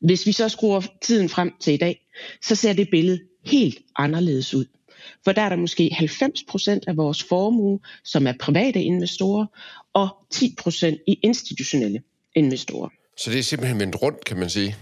Hvis 0.00 0.26
vi 0.26 0.32
så 0.32 0.48
skruer 0.48 0.82
tiden 1.02 1.28
frem 1.28 1.52
til 1.60 1.72
i 1.72 1.76
dag, 1.76 2.06
så 2.42 2.54
ser 2.54 2.72
det 2.72 2.88
billede 2.90 3.20
helt 3.44 3.78
anderledes 3.96 4.54
ud. 4.54 4.64
For 5.24 5.32
der 5.32 5.42
er 5.42 5.48
der 5.48 5.56
måske 5.56 5.90
90 5.92 6.40
procent 6.48 6.84
af 6.86 6.96
vores 6.96 7.22
formue, 7.22 7.80
som 8.04 8.26
er 8.26 8.32
private 8.40 8.82
investorer, 8.82 9.46
og 9.94 10.08
10 10.30 10.54
procent 10.58 11.00
i 11.06 11.18
institutionelle 11.22 12.02
investorer. 12.34 12.88
Så 13.16 13.30
det 13.30 13.38
er 13.38 13.42
simpelthen 13.42 13.80
vendt 13.80 14.02
rundt, 14.02 14.24
kan 14.24 14.36
man 14.36 14.50
sige? 14.50 14.76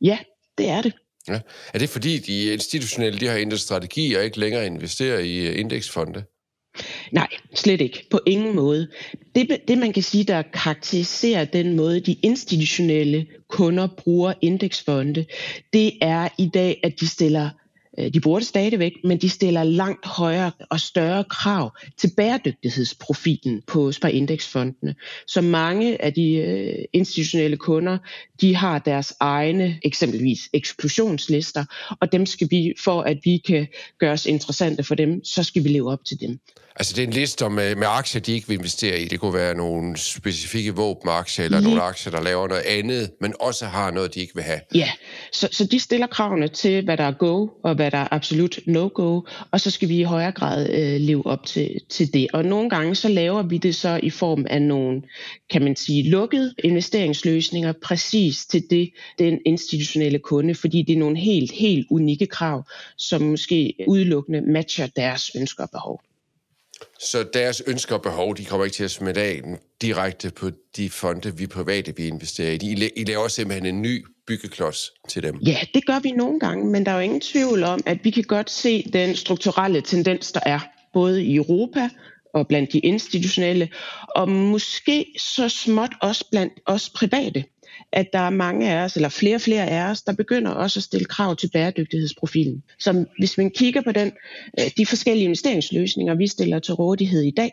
Ja, 0.00 0.18
det 0.58 0.68
er 0.68 0.82
det. 0.82 0.92
Ja. 1.28 1.40
Er 1.74 1.78
det 1.78 1.88
fordi, 1.88 2.18
de 2.18 2.52
institutionelle 2.52 3.20
de 3.20 3.26
har 3.26 3.36
ændret 3.36 3.60
strategi 3.60 4.14
og 4.14 4.24
ikke 4.24 4.40
længere 4.40 4.66
investerer 4.66 5.18
i 5.18 5.36
øh, 5.36 5.58
indeksfonde? 5.60 6.24
Nej, 7.12 7.28
slet 7.54 7.80
ikke. 7.80 8.06
På 8.10 8.20
ingen 8.26 8.56
måde. 8.56 8.88
Det, 9.34 9.58
det 9.68 9.78
man 9.78 9.92
kan 9.92 10.02
sige, 10.02 10.24
der 10.24 10.42
karakteriserer 10.42 11.44
den 11.44 11.76
måde, 11.76 12.00
de 12.00 12.16
institutionelle 12.22 13.26
kunder 13.48 13.86
bruger 13.86 14.32
indeksfonde, 14.40 15.24
det 15.72 15.92
er 16.00 16.28
i 16.38 16.50
dag, 16.54 16.80
at 16.82 17.00
de 17.00 17.08
stiller 17.08 17.50
de 17.98 18.20
bruger 18.20 18.38
det 18.38 18.48
stadigvæk, 18.48 18.92
men 19.04 19.18
de 19.18 19.28
stiller 19.28 19.62
langt 19.62 20.06
højere 20.06 20.50
og 20.70 20.80
større 20.80 21.24
krav 21.24 21.76
til 21.98 22.10
bæredygtighedsprofilen 22.16 23.62
på 23.66 23.92
sparindeksfondene. 23.92 24.94
Så 25.26 25.40
mange 25.40 26.02
af 26.02 26.12
de 26.12 26.34
øh, 26.34 26.84
institutionelle 26.92 27.56
kunder, 27.56 27.98
de 28.40 28.56
har 28.56 28.78
deres 28.78 29.12
egne 29.20 29.78
eksempelvis 29.82 30.40
eksklusionslister, 30.52 31.64
og 32.00 32.12
dem 32.12 32.26
skal 32.26 32.48
vi, 32.50 32.74
for 32.84 33.02
at 33.02 33.18
vi 33.24 33.42
kan 33.46 33.66
gøre 33.98 34.12
os 34.12 34.26
interessante 34.26 34.84
for 34.84 34.94
dem, 34.94 35.24
så 35.24 35.42
skal 35.42 35.64
vi 35.64 35.68
leve 35.68 35.90
op 35.92 36.04
til 36.04 36.20
dem. 36.20 36.38
Altså 36.76 36.92
det 36.96 37.02
er 37.02 37.06
en 37.06 37.12
liste 37.12 37.50
med, 37.50 37.76
med 37.76 37.86
aktier, 37.90 38.22
de 38.22 38.32
ikke 38.32 38.48
vil 38.48 38.58
investere 38.58 39.00
i. 39.00 39.08
Det 39.08 39.20
kunne 39.20 39.34
være 39.34 39.54
nogle 39.54 39.96
specifikke 39.96 40.74
våbenaktier, 40.74 41.44
eller 41.44 41.58
ja. 41.58 41.64
nogle 41.64 41.82
aktier, 41.82 42.12
der 42.12 42.22
laver 42.22 42.48
noget 42.48 42.62
andet, 42.62 43.10
men 43.20 43.34
også 43.40 43.66
har 43.66 43.90
noget, 43.90 44.14
de 44.14 44.20
ikke 44.20 44.34
vil 44.34 44.44
have. 44.44 44.60
Ja, 44.74 44.90
Så, 45.32 45.48
så 45.52 45.64
de 45.64 45.80
stiller 45.80 46.06
kravene 46.06 46.48
til, 46.48 46.84
hvad 46.84 46.96
der 46.96 47.04
er 47.04 47.12
go 47.12 47.48
og 47.64 47.74
hvad 47.74 47.83
der 47.90 47.98
er 47.98 48.08
absolut 48.10 48.58
no-go, 48.66 49.20
og 49.50 49.60
så 49.60 49.70
skal 49.70 49.88
vi 49.88 50.00
i 50.00 50.02
højere 50.02 50.32
grad 50.32 50.70
øh, 50.70 51.00
leve 51.00 51.26
op 51.26 51.46
til, 51.46 51.80
til 51.88 52.14
det. 52.14 52.26
Og 52.32 52.44
nogle 52.44 52.70
gange 52.70 52.94
så 52.94 53.08
laver 53.08 53.42
vi 53.42 53.58
det 53.58 53.74
så 53.74 54.00
i 54.02 54.10
form 54.10 54.46
af 54.50 54.62
nogle, 54.62 55.02
kan 55.50 55.62
man 55.62 55.76
sige, 55.76 56.10
lukkede 56.10 56.54
investeringsløsninger 56.64 57.72
præcis 57.82 58.46
til 58.46 58.62
det, 58.70 58.90
den 59.18 59.40
institutionelle 59.46 60.18
kunde, 60.18 60.54
fordi 60.54 60.82
det 60.82 60.94
er 60.94 60.98
nogle 60.98 61.18
helt, 61.18 61.52
helt 61.52 61.86
unikke 61.90 62.26
krav, 62.26 62.66
som 62.96 63.22
måske 63.22 63.74
udelukkende 63.86 64.40
matcher 64.40 64.86
deres 64.86 65.30
ønsker 65.36 65.62
og 65.62 65.70
behov. 65.70 66.13
Så 67.00 67.22
deres 67.34 67.62
ønsker 67.66 67.94
og 67.94 68.02
behov, 68.02 68.36
de 68.36 68.44
kommer 68.44 68.64
ikke 68.64 68.74
til 68.74 68.84
at 68.84 68.90
smitte 68.90 69.20
af 69.20 69.42
direkte 69.82 70.30
på 70.30 70.50
de 70.76 70.90
fonde, 70.90 71.36
vi 71.36 71.46
private 71.46 71.96
vi 71.96 72.06
investerer 72.06 72.52
i. 72.52 72.58
I, 72.62 72.90
I 72.96 73.04
laver 73.04 73.28
simpelthen 73.28 73.66
en 73.66 73.82
ny 73.82 74.06
byggeklods 74.26 74.90
til 75.08 75.22
dem. 75.22 75.36
Ja, 75.36 75.58
det 75.74 75.86
gør 75.86 75.98
vi 75.98 76.10
nogle 76.10 76.40
gange, 76.40 76.66
men 76.66 76.86
der 76.86 76.92
er 76.92 76.94
jo 76.94 77.00
ingen 77.00 77.20
tvivl 77.20 77.62
om, 77.62 77.80
at 77.86 77.98
vi 78.02 78.10
kan 78.10 78.24
godt 78.24 78.50
se 78.50 78.82
den 78.92 79.16
strukturelle 79.16 79.80
tendens, 79.80 80.32
der 80.32 80.40
er, 80.46 80.60
både 80.92 81.24
i 81.24 81.36
Europa 81.36 81.88
og 82.34 82.48
blandt 82.48 82.72
de 82.72 82.78
institutionelle, 82.78 83.68
og 84.08 84.28
måske 84.28 85.06
så 85.18 85.48
småt 85.48 85.92
også 86.02 86.24
blandt 86.30 86.52
os 86.66 86.90
private 86.90 87.44
at 87.92 88.12
der 88.12 88.18
er 88.18 88.30
mange 88.30 88.70
af 88.70 88.84
os, 88.84 88.96
eller 88.96 89.08
flere 89.08 89.34
og 89.34 89.40
flere 89.40 89.66
af 89.66 89.90
os, 89.90 90.02
der 90.02 90.12
begynder 90.12 90.50
også 90.50 90.78
at 90.78 90.84
stille 90.84 91.04
krav 91.04 91.36
til 91.36 91.50
bæredygtighedsprofilen. 91.52 92.62
Så 92.78 93.04
hvis 93.18 93.38
man 93.38 93.50
kigger 93.50 93.82
på 93.82 93.92
den, 93.92 94.12
øh, 94.60 94.66
de 94.76 94.86
forskellige 94.86 95.24
investeringsløsninger, 95.24 96.14
vi 96.14 96.26
stiller 96.26 96.58
til 96.58 96.74
rådighed 96.74 97.22
i 97.22 97.30
dag, 97.30 97.50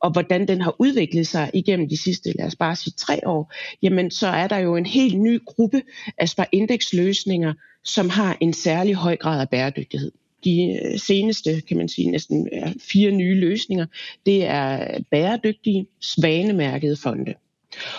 og 0.00 0.10
hvordan 0.10 0.48
den 0.48 0.60
har 0.60 0.76
udviklet 0.78 1.26
sig 1.26 1.50
igennem 1.54 1.88
de 1.88 2.02
sidste, 2.02 2.32
lad 2.38 2.46
os 2.46 2.56
bare 2.56 2.76
sige 2.76 2.94
tre 2.96 3.20
år, 3.26 3.52
jamen 3.82 4.10
så 4.10 4.26
er 4.26 4.48
der 4.48 4.58
jo 4.58 4.76
en 4.76 4.86
helt 4.86 5.20
ny 5.20 5.44
gruppe 5.46 5.82
af 6.18 6.28
spareindeksløsninger, 6.28 7.54
som 7.84 8.10
har 8.10 8.36
en 8.40 8.52
særlig 8.52 8.94
høj 8.94 9.16
grad 9.16 9.40
af 9.40 9.48
bæredygtighed 9.48 10.12
de 10.44 10.78
øh, 10.84 10.98
seneste, 10.98 11.60
kan 11.68 11.76
man 11.76 11.88
sige, 11.88 12.10
næsten 12.10 12.48
fire 12.92 13.10
nye 13.10 13.34
løsninger, 13.34 13.86
det 14.26 14.44
er 14.44 14.98
bæredygtige, 15.10 15.86
svanemærkede 16.00 16.96
fonde. 16.96 17.34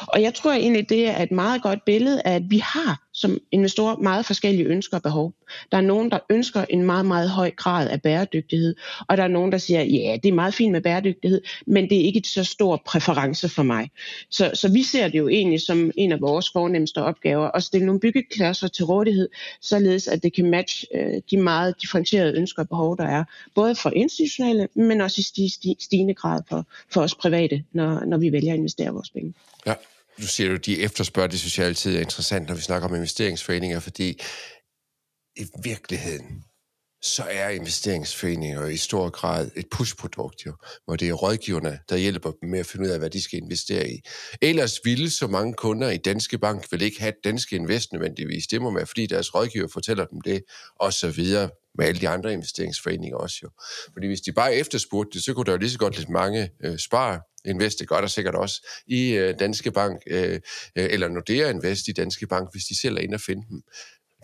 Og 0.08 0.22
jeg 0.22 0.34
tror 0.34 0.51
egentlig, 0.51 0.89
det 0.89 1.08
er 1.10 1.24
et 1.24 1.32
meget 1.32 1.62
godt 1.62 1.86
billede 1.86 2.22
af, 2.25 2.36
at 2.36 2.44
vi 2.50 2.58
har 2.58 3.04
som 3.15 3.39
investorer 3.51 3.98
meget 3.98 4.25
forskellige 4.25 4.65
ønsker 4.65 4.98
og 4.98 5.03
behov. 5.03 5.34
Der 5.72 5.77
er 5.77 5.81
nogen, 5.81 6.12
der 6.12 6.19
ønsker 6.29 6.65
en 6.69 6.84
meget, 6.84 7.05
meget 7.05 7.29
høj 7.29 7.51
grad 7.51 7.89
af 7.89 8.01
bæredygtighed, 8.01 8.75
og 9.07 9.17
der 9.17 9.24
er 9.24 9.27
nogen, 9.27 9.51
der 9.51 9.57
siger, 9.57 9.84
ja, 9.84 10.17
det 10.24 10.29
er 10.29 10.34
meget 10.34 10.53
fint 10.53 10.72
med 10.72 10.81
bæredygtighed, 10.81 11.41
men 11.67 11.89
det 11.89 11.98
er 11.98 12.03
ikke 12.03 12.19
et 12.19 12.27
så 12.27 12.43
stor 12.43 12.81
præference 12.86 13.50
for 13.50 13.63
mig. 13.63 13.89
Så, 14.29 14.51
så 14.53 14.72
vi 14.72 14.84
ser 14.84 15.07
det 15.07 15.17
jo 15.17 15.27
egentlig 15.27 15.62
som 15.62 15.91
en 15.98 16.12
af 16.12 16.22
vores 16.22 16.50
fornemmeste 16.53 17.03
opgaver, 17.03 17.48
at 17.48 17.63
stille 17.63 17.86
nogle 17.86 18.00
byggeklasser 18.00 18.67
til 18.67 18.86
rådighed, 18.86 19.29
således 19.62 20.07
at 20.07 20.24
det 20.24 20.34
kan 20.34 20.50
matche 20.50 20.88
øh, 20.95 21.22
de 21.31 21.38
meget 21.38 21.81
differentierede 21.81 22.34
ønsker 22.38 22.62
og 22.62 22.69
behov, 22.69 22.98
der 22.98 23.05
er, 23.05 23.24
både 23.55 23.75
for 23.75 23.89
institutionelle, 23.89 24.67
men 24.75 25.01
også 25.01 25.22
i 25.38 25.75
stigende 25.79 26.13
grad 26.13 26.41
for, 26.50 26.65
for 26.89 27.01
os 27.01 27.15
private, 27.15 27.63
når, 27.72 28.05
når 28.05 28.17
vi 28.17 28.31
vælger 28.31 28.53
at 28.53 28.57
investere 28.57 28.89
vores 28.89 29.10
penge. 29.10 29.34
Ja, 29.65 29.74
du 30.22 30.27
siger 30.27 30.50
jo, 30.50 30.57
de 30.57 30.81
efterspørger, 30.81 31.27
det 31.27 31.39
synes 31.39 31.60
jeg 31.60 31.67
altid 31.67 31.95
er 31.95 32.01
interessant, 32.01 32.48
når 32.48 32.55
vi 32.55 32.62
snakker 32.62 32.88
om 32.88 32.95
investeringsforeninger, 32.95 33.79
fordi 33.79 34.19
i 35.38 35.45
virkeligheden, 35.63 36.43
så 37.05 37.24
er 37.29 37.50
investeringsforeninger 37.50 38.62
jo 38.62 38.67
i 38.67 38.77
stor 38.77 39.09
grad 39.09 39.51
et 39.55 39.65
pushprodukt, 39.71 40.45
jo, 40.45 40.53
hvor 40.85 40.95
det 40.95 41.09
er 41.09 41.13
rådgiverne, 41.13 41.79
der 41.89 41.97
hjælper 41.97 42.31
dem 42.31 42.50
med 42.50 42.59
at 42.59 42.65
finde 42.65 42.85
ud 42.85 42.91
af, 42.91 43.00
hvad 43.00 43.09
de 43.09 43.21
skal 43.21 43.39
investere 43.39 43.89
i. 43.89 44.01
Ellers 44.41 44.79
ville 44.83 45.09
så 45.09 45.27
mange 45.27 45.53
kunder 45.53 45.89
i 45.89 45.97
Danske 45.97 46.38
Bank 46.38 46.71
vil 46.71 46.81
ikke 46.81 47.01
have 47.01 47.13
Danske 47.24 47.55
Invest 47.55 47.93
nødvendigvis. 47.93 48.47
Det 48.47 48.62
må 48.62 48.74
være, 48.74 48.85
fordi 48.85 49.05
deres 49.05 49.35
rådgiver 49.35 49.67
fortæller 49.67 50.05
dem 50.05 50.21
det, 50.21 50.43
og 50.79 50.93
så 50.93 51.09
videre 51.09 51.50
med 51.77 51.85
alle 51.85 52.01
de 52.01 52.09
andre 52.09 52.33
investeringsforeninger 52.33 53.17
også 53.17 53.39
jo. 53.43 53.50
Fordi 53.93 54.07
hvis 54.07 54.21
de 54.21 54.31
bare 54.31 54.55
efterspurgte 54.55 55.13
det, 55.13 55.24
så 55.24 55.33
kunne 55.33 55.45
der 55.45 55.51
jo 55.51 55.57
lige 55.57 55.71
så 55.71 55.77
godt 55.77 55.97
lidt 55.97 56.09
mange 56.09 56.50
øh, 56.63 56.77
spare 56.77 57.19
Invest, 57.45 57.79
det 57.79 57.88
gør 57.88 58.01
der 58.01 58.07
sikkert 58.07 58.35
også 58.35 58.67
i 58.88 59.12
øh, 59.12 59.39
Danske 59.39 59.71
Bank, 59.71 60.01
øh, 60.07 60.33
øh, 60.33 60.39
eller 60.75 61.07
Nordea 61.07 61.50
Invest 61.50 61.88
i 61.88 61.91
Danske 61.91 62.27
Bank, 62.27 62.50
hvis 62.51 62.63
de 62.63 62.79
selv 62.79 62.97
er 62.97 63.01
inde 63.01 63.15
og 63.15 63.21
finde 63.21 63.47
dem. 63.50 63.62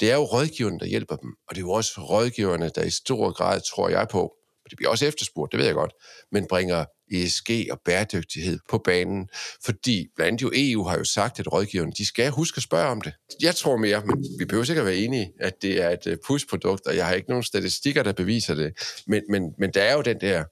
Det 0.01 0.11
er 0.11 0.15
jo 0.15 0.23
rådgiverne, 0.23 0.79
der 0.79 0.85
hjælper 0.85 1.15
dem, 1.15 1.29
og 1.47 1.55
det 1.55 1.57
er 1.57 1.65
jo 1.65 1.71
også 1.71 1.91
rådgiverne, 2.01 2.71
der 2.75 2.83
i 2.83 2.89
stor 2.89 3.31
grad, 3.31 3.61
tror 3.61 3.89
jeg 3.89 4.07
på, 4.11 4.33
det 4.71 4.77
bliver 4.77 4.89
også 4.89 5.05
efterspurgt, 5.05 5.51
det 5.51 5.57
ved 5.57 5.65
jeg 5.65 5.75
godt, 5.75 5.93
men 6.31 6.47
bringer 6.49 6.85
ESG 7.11 7.49
og 7.71 7.79
bæredygtighed 7.85 8.59
på 8.69 8.77
banen, 8.77 9.29
fordi 9.65 10.07
blandt 10.15 10.27
andet 10.27 10.41
jo 10.41 10.51
EU 10.53 10.83
har 10.83 10.97
jo 10.97 11.03
sagt, 11.03 11.39
at 11.39 11.53
rådgiverne, 11.53 11.91
de 11.97 12.05
skal 12.05 12.31
huske 12.31 12.57
at 12.57 12.63
spørge 12.63 12.87
om 12.87 13.01
det. 13.01 13.13
Jeg 13.41 13.55
tror 13.55 13.77
mere, 13.77 14.05
men 14.05 14.25
vi 14.39 14.45
behøver 14.45 14.65
sikkert 14.65 14.85
være 14.85 14.95
enige, 14.95 15.31
at 15.39 15.53
det 15.61 15.81
er 15.81 15.89
et 15.89 16.07
øh, 16.07 16.17
push-produkt, 16.27 16.87
og 16.87 16.95
jeg 16.95 17.07
har 17.07 17.13
ikke 17.13 17.29
nogen 17.29 17.43
statistikker, 17.43 18.03
der 18.03 18.13
beviser 18.13 18.55
det, 18.55 18.73
men, 19.07 19.21
men, 19.29 19.53
men 19.57 19.71
der 19.73 19.81
er 19.81 19.93
jo 19.93 20.01
den 20.01 20.21
der 20.21 20.43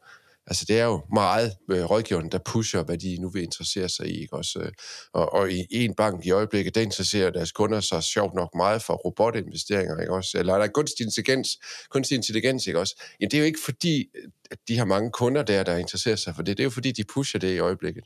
Altså, 0.50 0.66
det 0.68 0.80
er 0.80 0.86
jo 0.86 1.02
meget 1.14 1.56
øh, 1.72 1.84
rådgiverne, 1.84 2.30
der 2.30 2.40
pusher, 2.46 2.84
hvad 2.84 2.98
de 2.98 3.18
nu 3.22 3.30
vil 3.30 3.44
interessere 3.44 3.90
sig 3.90 4.08
i. 4.08 4.22
Ikke? 4.22 4.34
Også, 4.34 4.60
øh, 4.60 4.72
og, 5.14 5.34
og 5.34 5.52
i 5.52 5.66
en 5.72 5.94
bank 5.94 6.26
i 6.26 6.32
øjeblikket, 6.32 6.76
der 6.76 6.82
interesserer 6.82 7.30
deres 7.30 7.52
kunder 7.52 7.80
sig 7.80 8.04
sjovt 8.04 8.36
nok 8.36 8.50
meget 8.56 8.82
for 8.82 8.94
robotinvesteringer, 8.94 10.02
ikke 10.02 10.14
også? 10.14 10.38
Eller 10.38 10.58
der 10.58 10.64
er 10.64 10.68
kunstig 10.68 11.06
intelligens, 11.06 11.50
kunstig 11.90 12.16
intelligens, 12.16 12.68
ikke 12.68 12.80
også? 12.80 13.04
jamen 13.20 13.32
det 13.32 13.38
er 13.38 13.42
jo 13.42 13.46
ikke 13.46 13.60
fordi, 13.66 14.06
at 14.52 14.58
de 14.68 14.78
har 14.78 14.86
mange 14.86 15.12
kunder 15.12 15.44
der, 15.44 15.64
der 15.64 15.78
interesserer 15.78 16.16
sig 16.16 16.36
for 16.36 16.44
det. 16.44 16.58
Det 16.58 16.64
er 16.64 16.66
jo 16.66 16.70
fordi, 16.70 16.92
de 16.92 17.04
pusher 17.14 17.40
det 17.40 17.56
i 17.56 17.60
øjeblikket. 17.60 18.04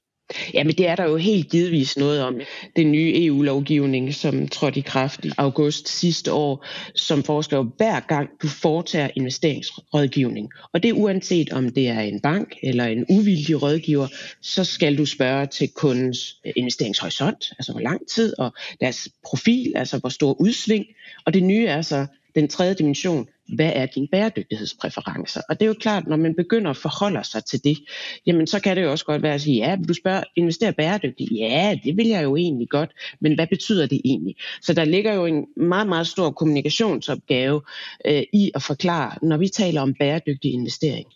Jamen 0.54 0.76
det 0.76 0.88
er 0.88 0.96
der 0.96 1.04
jo 1.04 1.18
helt 1.18 1.50
givetvis 1.50 1.98
noget 1.98 2.22
om. 2.22 2.40
Den 2.76 2.92
nye 2.92 3.26
EU-lovgivning, 3.26 4.14
som 4.14 4.48
trådte 4.48 4.80
i 4.80 4.82
kraft 4.82 5.26
i 5.26 5.32
august 5.38 5.90
sidste 5.90 6.34
år, 6.34 6.66
som 6.96 7.24
foreslår 7.24 7.74
hver 7.78 8.00
gang 8.00 8.30
du 8.42 8.48
foretager 8.48 9.10
investeringsrådgivning. 9.16 10.50
Og 10.74 10.84
det 10.84 10.90
er 10.90 10.94
uanset 10.94 11.54
om 11.54 11.70
det 11.70 11.88
er 11.88 12.00
en 12.00 12.20
bank 12.20 12.56
eller 12.64 12.86
en 12.86 13.06
uvildig 13.10 13.62
rådgiver, 13.62 14.08
så 14.42 14.64
skal 14.64 14.98
du 14.98 15.06
spørge 15.06 15.46
til 15.46 15.70
kundens 15.70 16.38
øh, 16.46 16.54
investeringshorisont, 16.56 17.52
altså 17.60 17.72
hvor 17.72 17.82
lang 17.82 18.02
tid, 18.08 18.40
og 18.40 18.54
deres 18.82 19.10
profil, 19.26 19.74
altså 19.76 19.98
hvor 19.98 20.10
stor 20.10 20.42
udsving. 20.42 20.86
Og 21.26 21.34
det 21.34 21.44
nye 21.44 21.66
er 21.66 21.82
så, 21.82 22.06
den 22.36 22.48
tredje 22.48 22.74
dimension, 22.74 23.28
hvad 23.56 23.72
er 23.76 23.86
din 23.86 24.08
bæredygtighedspræferencer? 24.12 25.42
Og 25.50 25.60
det 25.60 25.66
er 25.66 25.68
jo 25.68 25.76
klart, 25.80 26.08
når 26.08 26.18
man 26.18 26.36
begynder 26.36 26.70
at 26.70 26.78
forholde 26.78 27.24
sig 27.24 27.46
til 27.46 27.64
det, 27.64 27.78
jamen 28.26 28.48
så 28.48 28.60
kan 28.60 28.78
det 28.78 28.84
jo 28.84 28.92
også 28.92 29.06
godt 29.06 29.22
være 29.22 29.34
at 29.34 29.42
sige, 29.42 29.58
ja, 29.58 29.78
du 29.88 29.94
spørger, 29.94 30.24
investere 30.36 30.74
bæredygtigt? 30.74 31.32
Ja, 31.32 31.78
det 31.84 31.98
vil 31.98 32.08
jeg 32.08 32.24
jo 32.24 32.36
egentlig 32.36 32.70
godt, 32.70 32.92
men 33.22 33.36
hvad 33.36 33.48
betyder 33.48 33.86
det 33.86 34.02
egentlig? 34.06 34.36
Så 34.62 34.74
der 34.74 34.86
ligger 34.86 35.14
jo 35.14 35.26
en 35.26 35.46
meget, 35.58 35.88
meget 35.88 36.08
stor 36.08 36.32
kommunikationsopgave 36.32 37.62
øh, 38.08 38.24
i 38.34 38.52
at 38.56 38.64
forklare, 38.64 39.18
når 39.22 39.38
vi 39.38 39.48
taler 39.48 39.82
om 39.82 39.94
bæredygtig 39.94 40.54
investering 40.54 41.08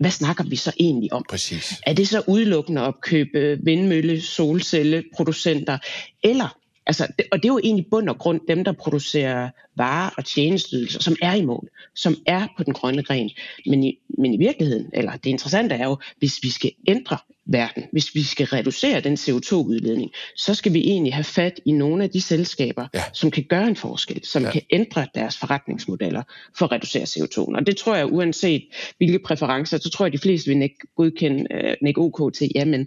hvad 0.00 0.10
snakker 0.10 0.44
vi 0.44 0.56
så 0.56 0.72
egentlig 0.80 1.12
om? 1.12 1.24
Præcis. 1.30 1.80
Er 1.86 1.92
det 1.92 2.08
så 2.08 2.22
udelukkende 2.28 2.80
at 2.80 3.00
købe 3.00 3.58
vindmølle, 3.64 4.20
solcelle, 4.20 5.04
producenter, 5.16 5.78
eller 6.24 6.56
Altså, 6.86 7.06
og 7.32 7.38
det 7.38 7.44
er 7.44 7.52
jo 7.52 7.60
egentlig 7.64 7.86
bund 7.90 8.08
og 8.08 8.18
grund 8.18 8.40
dem, 8.48 8.64
der 8.64 8.72
producerer 8.72 9.50
varer 9.76 10.10
og 10.16 10.24
tjenesteydelser, 10.24 11.00
som 11.00 11.16
er 11.22 11.34
i 11.34 11.44
mål, 11.44 11.68
som 11.94 12.16
er 12.26 12.46
på 12.56 12.62
den 12.62 12.72
grønne 12.72 13.02
gren. 13.02 13.30
Men 13.66 13.84
i, 13.84 13.98
men 14.18 14.34
i 14.34 14.36
virkeligheden, 14.36 14.90
eller 14.92 15.12
det 15.12 15.30
interessante 15.30 15.74
er 15.74 15.84
jo, 15.84 15.96
hvis 16.18 16.38
vi 16.42 16.50
skal 16.50 16.72
ændre 16.88 17.16
verden, 17.46 17.84
hvis 17.92 18.14
vi 18.14 18.22
skal 18.22 18.46
reducere 18.46 19.00
den 19.00 19.14
CO2-udledning, 19.14 20.10
så 20.36 20.54
skal 20.54 20.72
vi 20.72 20.80
egentlig 20.80 21.14
have 21.14 21.24
fat 21.24 21.60
i 21.64 21.72
nogle 21.72 22.04
af 22.04 22.10
de 22.10 22.20
selskaber, 22.20 22.86
ja. 22.94 23.02
som 23.12 23.30
kan 23.30 23.44
gøre 23.48 23.68
en 23.68 23.76
forskel, 23.76 24.26
som 24.26 24.42
ja. 24.42 24.50
kan 24.50 24.62
ændre 24.70 25.06
deres 25.14 25.36
forretningsmodeller 25.36 26.22
for 26.58 26.66
at 26.66 26.72
reducere 26.72 27.02
CO2. 27.02 27.38
Og 27.38 27.66
det 27.66 27.76
tror 27.76 27.96
jeg, 27.96 28.12
uanset 28.12 28.62
hvilke 28.96 29.18
præferencer, 29.18 29.78
så 29.78 29.90
tror 29.90 30.04
jeg, 30.04 30.12
de 30.12 30.18
fleste 30.18 30.50
vil 30.50 30.62
ikke 30.62 30.78
godkende, 30.96 31.46
øh, 31.50 31.76
ikke 31.86 32.00
OK 32.00 32.34
til, 32.34 32.50
jamen, 32.54 32.86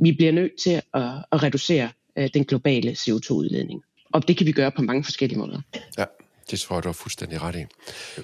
vi 0.00 0.12
bliver 0.12 0.32
nødt 0.32 0.52
til 0.62 0.82
at, 0.94 1.08
at 1.32 1.42
reducere 1.42 1.88
øh, 2.18 2.28
den 2.34 2.44
globale 2.44 2.90
CO2-udledning. 2.90 3.82
Og 4.12 4.28
det 4.28 4.36
kan 4.36 4.46
vi 4.46 4.52
gøre 4.52 4.70
på 4.70 4.82
mange 4.82 5.04
forskellige 5.04 5.38
måder. 5.38 5.60
Ja, 5.98 6.04
det 6.50 6.60
tror 6.60 6.76
jeg, 6.76 6.84
du 6.84 6.88
har 6.88 6.92
fuldstændig 6.92 7.42
ret 7.42 7.56
i. 7.56 7.64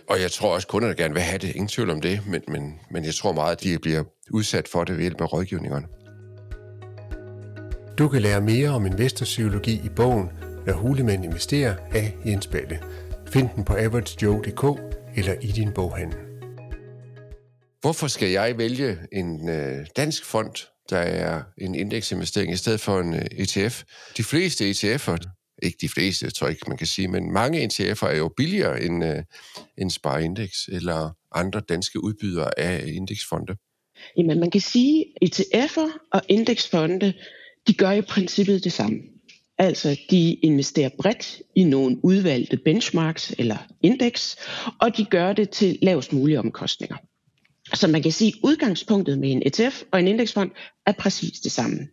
Og 0.08 0.20
jeg 0.20 0.30
tror 0.30 0.54
også, 0.54 0.66
at 0.66 0.70
kunderne 0.70 0.94
gerne 0.94 1.14
vil 1.14 1.22
have 1.22 1.38
det. 1.38 1.48
Ingen 1.48 1.68
tvivl 1.68 1.90
om 1.90 2.00
det, 2.00 2.20
men, 2.26 2.42
men, 2.48 2.80
men 2.90 3.04
jeg 3.04 3.14
tror 3.14 3.32
meget, 3.32 3.52
at 3.52 3.62
de 3.62 3.78
bliver 3.78 4.04
udsat 4.30 4.68
for 4.68 4.84
det 4.84 4.94
ved 4.96 5.02
hjælp 5.02 5.20
af 5.20 5.32
rådgivningerne. 5.32 5.86
Du 7.98 8.08
kan 8.08 8.22
lære 8.22 8.40
mere 8.40 8.68
om 8.68 8.86
investorpsykologi 8.86 9.80
i 9.84 9.88
bogen 9.96 10.28
Når 10.66 10.72
hulemænd 10.72 11.24
investerer 11.24 11.76
af 11.92 12.14
Jens 12.26 12.46
Balle. 12.46 12.80
Find 13.32 13.48
den 13.56 13.64
på 13.64 13.72
averagejoe.dk 13.72 14.80
eller 15.16 15.34
i 15.40 15.46
din 15.46 15.72
boghandel. 15.72 16.18
Hvorfor 17.80 18.06
skal 18.06 18.28
jeg 18.28 18.58
vælge 18.58 18.98
en 19.12 19.48
øh, 19.48 19.86
dansk 19.96 20.24
fond, 20.24 20.54
der 20.90 20.98
er 20.98 21.42
en 21.58 21.74
indeksinvestering 21.74 22.52
i 22.52 22.56
stedet 22.56 22.80
for 22.80 23.00
en 23.00 23.14
øh, 23.14 23.24
ETF. 23.32 23.82
De 24.16 24.24
fleste 24.24 24.70
ETF'er, 24.70 25.16
ikke 25.62 25.78
de 25.80 25.88
fleste, 25.88 26.30
tror 26.30 26.46
jeg 26.46 26.52
ikke, 26.52 26.68
man 26.68 26.78
kan 26.78 26.86
sige, 26.86 27.08
men 27.08 27.32
mange 27.32 27.66
ETF'er 27.66 28.06
er 28.06 28.16
jo 28.16 28.28
billigere 28.36 28.82
end, 28.82 29.04
en 29.04 29.24
end 29.78 29.90
Sparindex 29.90 30.68
eller 30.68 31.10
andre 31.34 31.60
danske 31.60 32.04
udbydere 32.04 32.58
af 32.58 32.82
øh, 32.82 32.96
indeksfonde. 32.96 33.56
Jamen, 34.16 34.40
man 34.40 34.50
kan 34.50 34.60
sige, 34.60 35.04
ETF'er 35.24 36.08
og 36.12 36.22
indeksfonde, 36.28 37.12
de 37.66 37.74
gør 37.74 37.90
i 37.90 38.02
princippet 38.02 38.64
det 38.64 38.72
samme. 38.72 38.98
Altså, 39.58 40.00
de 40.10 40.32
investerer 40.32 40.88
bredt 40.98 41.42
i 41.56 41.64
nogle 41.64 42.04
udvalgte 42.04 42.56
benchmarks 42.56 43.34
eller 43.38 43.56
indeks, 43.82 44.36
og 44.80 44.96
de 44.96 45.04
gør 45.04 45.32
det 45.32 45.50
til 45.50 45.78
lavest 45.82 46.12
mulige 46.12 46.38
omkostninger. 46.38 46.96
Så 47.74 47.88
man 47.88 48.02
kan 48.02 48.12
sige, 48.12 48.28
at 48.28 48.38
udgangspunktet 48.42 49.18
med 49.18 49.30
en 49.30 49.42
ETF 49.46 49.82
og 49.92 50.00
en 50.00 50.08
indeksfond 50.08 50.50
er 50.86 50.92
præcis 50.92 51.40
det 51.40 51.52
samme. 51.52 51.88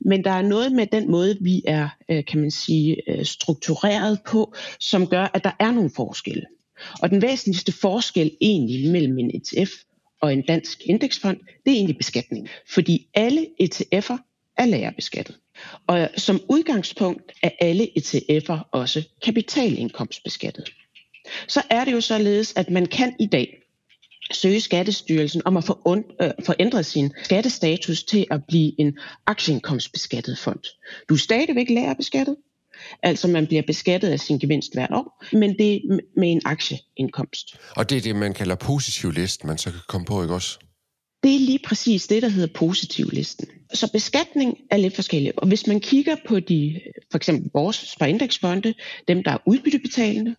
Men 0.00 0.24
der 0.24 0.30
er 0.30 0.42
noget 0.42 0.72
med 0.72 0.86
den 0.86 1.10
måde, 1.10 1.36
vi 1.40 1.62
er, 1.66 1.88
øh, 2.10 2.24
kan 2.24 2.40
man 2.40 2.50
sige, 2.50 3.10
øh, 3.10 3.24
struktureret 3.24 4.18
på, 4.26 4.54
som 4.80 5.06
gør, 5.06 5.30
at 5.34 5.44
der 5.44 5.52
er 5.60 5.70
nogle 5.70 5.90
forskelle. 5.96 6.44
Og 7.02 7.10
den 7.10 7.22
væsentligste 7.22 7.72
forskel 7.72 8.30
egentlig 8.40 8.90
mellem 8.90 9.18
en 9.18 9.30
ETF 9.30 9.70
og 10.20 10.32
en 10.32 10.42
dansk 10.42 10.82
indeksfond, 10.84 11.36
det 11.36 11.72
er 11.72 11.76
egentlig 11.76 11.96
beskatning. 11.96 12.48
Fordi 12.68 13.08
alle 13.14 13.46
ETF'er 13.62 14.16
er 14.56 14.66
lagerbeskattet. 14.66 15.38
Og 15.86 16.08
som 16.16 16.40
udgangspunkt 16.48 17.32
er 17.42 17.50
alle 17.60 17.88
ETF'er 17.98 18.68
også 18.72 19.08
kapitalindkomstbeskattet. 19.22 20.70
Så 21.48 21.62
er 21.70 21.84
det 21.84 21.92
jo 21.92 22.00
således, 22.00 22.52
at 22.56 22.70
man 22.70 22.86
kan 22.86 23.16
i 23.20 23.26
dag 23.26 23.65
søge 24.32 24.60
Skattestyrelsen 24.60 25.42
om 25.44 25.56
at 25.56 25.64
få, 25.64 25.78
und, 25.84 26.04
øh, 26.22 26.30
få 26.46 26.82
sin 26.82 27.12
skattestatus 27.24 28.04
til 28.04 28.26
at 28.30 28.40
blive 28.48 28.80
en 28.80 28.98
aktieindkomstbeskattet 29.26 30.38
fond. 30.38 30.60
Du 31.08 31.14
er 31.14 31.18
stadigvæk 31.18 31.70
lagerbeskattet, 31.70 32.36
altså 33.02 33.28
man 33.28 33.46
bliver 33.46 33.62
beskattet 33.66 34.08
af 34.08 34.20
sin 34.20 34.38
gevinst 34.38 34.74
hvert 34.74 34.90
år, 34.92 35.24
men 35.32 35.58
det 35.58 35.74
er 35.74 35.80
med 36.16 36.32
en 36.32 36.40
aktieindkomst. 36.44 37.56
Og 37.76 37.90
det 37.90 37.98
er 37.98 38.02
det, 38.02 38.16
man 38.16 38.34
kalder 38.34 38.54
positiv 38.54 39.12
list, 39.12 39.44
man 39.44 39.58
så 39.58 39.70
kan 39.70 39.80
komme 39.88 40.04
på, 40.04 40.22
ikke 40.22 40.34
også? 40.34 40.58
Det 41.22 41.34
er 41.34 41.38
lige 41.38 41.60
præcis 41.64 42.06
det, 42.06 42.22
der 42.22 42.28
hedder 42.28 42.52
positivlisten. 42.54 43.48
Så 43.74 43.92
beskatning 43.92 44.58
er 44.70 44.76
lidt 44.76 44.94
forskellig. 44.94 45.32
Og 45.38 45.48
hvis 45.48 45.66
man 45.66 45.80
kigger 45.80 46.16
på 46.28 46.40
de, 46.40 46.80
for 47.10 47.16
eksempel 47.16 47.50
vores 47.54 47.76
sparindeksfonde, 47.76 48.74
dem 49.08 49.22
der 49.22 49.30
er 49.30 49.38
udbyttebetalende, 49.46 50.36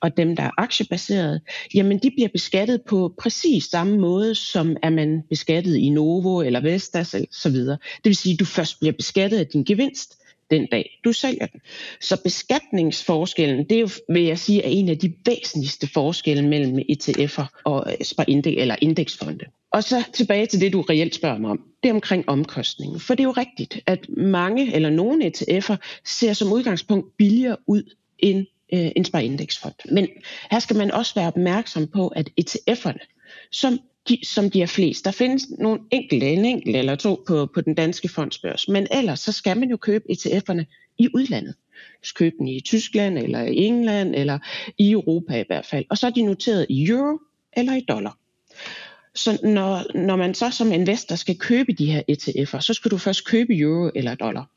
og 0.00 0.16
dem 0.16 0.36
der 0.36 0.42
er 0.42 0.50
aktiebaserede, 0.58 1.40
jamen 1.74 1.98
de 1.98 2.10
bliver 2.10 2.28
beskattet 2.28 2.82
på 2.88 3.14
præcis 3.18 3.64
samme 3.64 3.98
måde, 3.98 4.34
som 4.34 4.76
er 4.82 4.90
man 4.90 5.22
beskattet 5.28 5.76
i 5.76 5.88
Novo 5.88 6.40
eller 6.40 6.60
Vestas 6.60 7.14
eller 7.14 7.28
så 7.32 7.50
videre. 7.50 7.78
Det 7.96 8.04
vil 8.04 8.16
sige, 8.16 8.32
at 8.32 8.40
du 8.40 8.44
først 8.44 8.80
bliver 8.80 8.92
beskattet 8.92 9.38
af 9.38 9.46
din 9.46 9.64
gevinst, 9.64 10.19
den 10.50 10.66
dag, 10.72 11.00
du 11.04 11.12
sælger 11.12 11.46
den. 11.46 11.60
Så 12.00 12.22
beskatningsforskellen, 12.22 13.64
det 13.68 13.76
er 13.76 13.80
jo, 13.80 13.88
vil 14.08 14.22
jeg 14.22 14.38
sige, 14.38 14.62
er 14.62 14.68
en 14.68 14.88
af 14.88 14.98
de 14.98 15.12
væsentligste 15.26 15.86
forskelle 15.86 16.48
mellem 16.48 16.78
ETF'er 16.78 17.62
og 17.64 17.96
øh, 18.28 18.36
eller 18.46 18.76
indeksfonde. 18.82 19.44
Og 19.72 19.84
så 19.84 20.04
tilbage 20.12 20.46
til 20.46 20.60
det, 20.60 20.72
du 20.72 20.80
reelt 20.80 21.14
spørger 21.14 21.38
mig 21.38 21.50
om. 21.50 21.60
Det 21.82 21.88
er 21.88 21.94
omkring 21.94 22.28
omkostningen. 22.28 23.00
For 23.00 23.14
det 23.14 23.22
er 23.22 23.28
jo 23.28 23.34
rigtigt, 23.36 23.80
at 23.86 24.06
mange 24.16 24.74
eller 24.74 24.90
nogle 24.90 25.26
ETF'er 25.26 25.76
ser 26.04 26.32
som 26.32 26.52
udgangspunkt 26.52 27.16
billigere 27.16 27.56
ud 27.66 27.82
end 28.18 28.46
øh, 28.72 28.90
en 28.96 29.04
sparindeksfond. 29.04 29.74
Men 29.92 30.08
her 30.50 30.58
skal 30.58 30.76
man 30.76 30.90
også 30.90 31.14
være 31.14 31.26
opmærksom 31.26 31.86
på, 31.86 32.08
at 32.08 32.30
ETF'erne, 32.40 33.06
som 33.52 33.78
de, 34.08 34.18
som 34.24 34.50
de 34.50 34.62
er 34.62 34.66
flest. 34.66 35.04
Der 35.04 35.10
findes 35.10 35.42
nogle 35.58 35.80
enkelte, 35.90 36.32
en 36.32 36.44
enkelt 36.44 36.76
eller 36.76 36.94
to 36.94 37.24
på, 37.26 37.46
på 37.54 37.60
den 37.60 37.74
danske 37.74 38.08
fondsbørs, 38.08 38.68
men 38.68 38.86
ellers 38.90 39.20
så 39.20 39.32
skal 39.32 39.56
man 39.56 39.70
jo 39.70 39.76
købe 39.76 40.04
ETF'erne 40.12 40.92
i 40.98 41.08
udlandet. 41.14 41.54
Du 42.02 42.08
skal 42.08 42.18
købe 42.18 42.36
dem 42.38 42.46
i 42.46 42.60
Tyskland 42.60 43.18
eller 43.18 43.42
i 43.42 43.56
England 43.56 44.14
eller 44.14 44.38
i 44.78 44.90
Europa 44.90 45.40
i 45.40 45.44
hvert 45.46 45.66
fald. 45.66 45.84
Og 45.90 45.98
så 45.98 46.06
er 46.06 46.10
de 46.10 46.22
noteret 46.22 46.66
i 46.68 46.88
euro 46.88 47.18
eller 47.52 47.74
i 47.74 47.80
dollar. 47.80 48.18
Så 49.14 49.38
når, 49.42 49.98
når 49.98 50.16
man 50.16 50.34
så 50.34 50.50
som 50.50 50.72
investor 50.72 51.16
skal 51.16 51.38
købe 51.38 51.72
de 51.72 51.92
her 51.92 52.02
ETF'er, 52.10 52.60
så 52.60 52.74
skal 52.74 52.90
du 52.90 52.98
først 52.98 53.26
købe 53.26 53.58
euro 53.58 53.90
eller 53.94 54.14
dollar. 54.14 54.50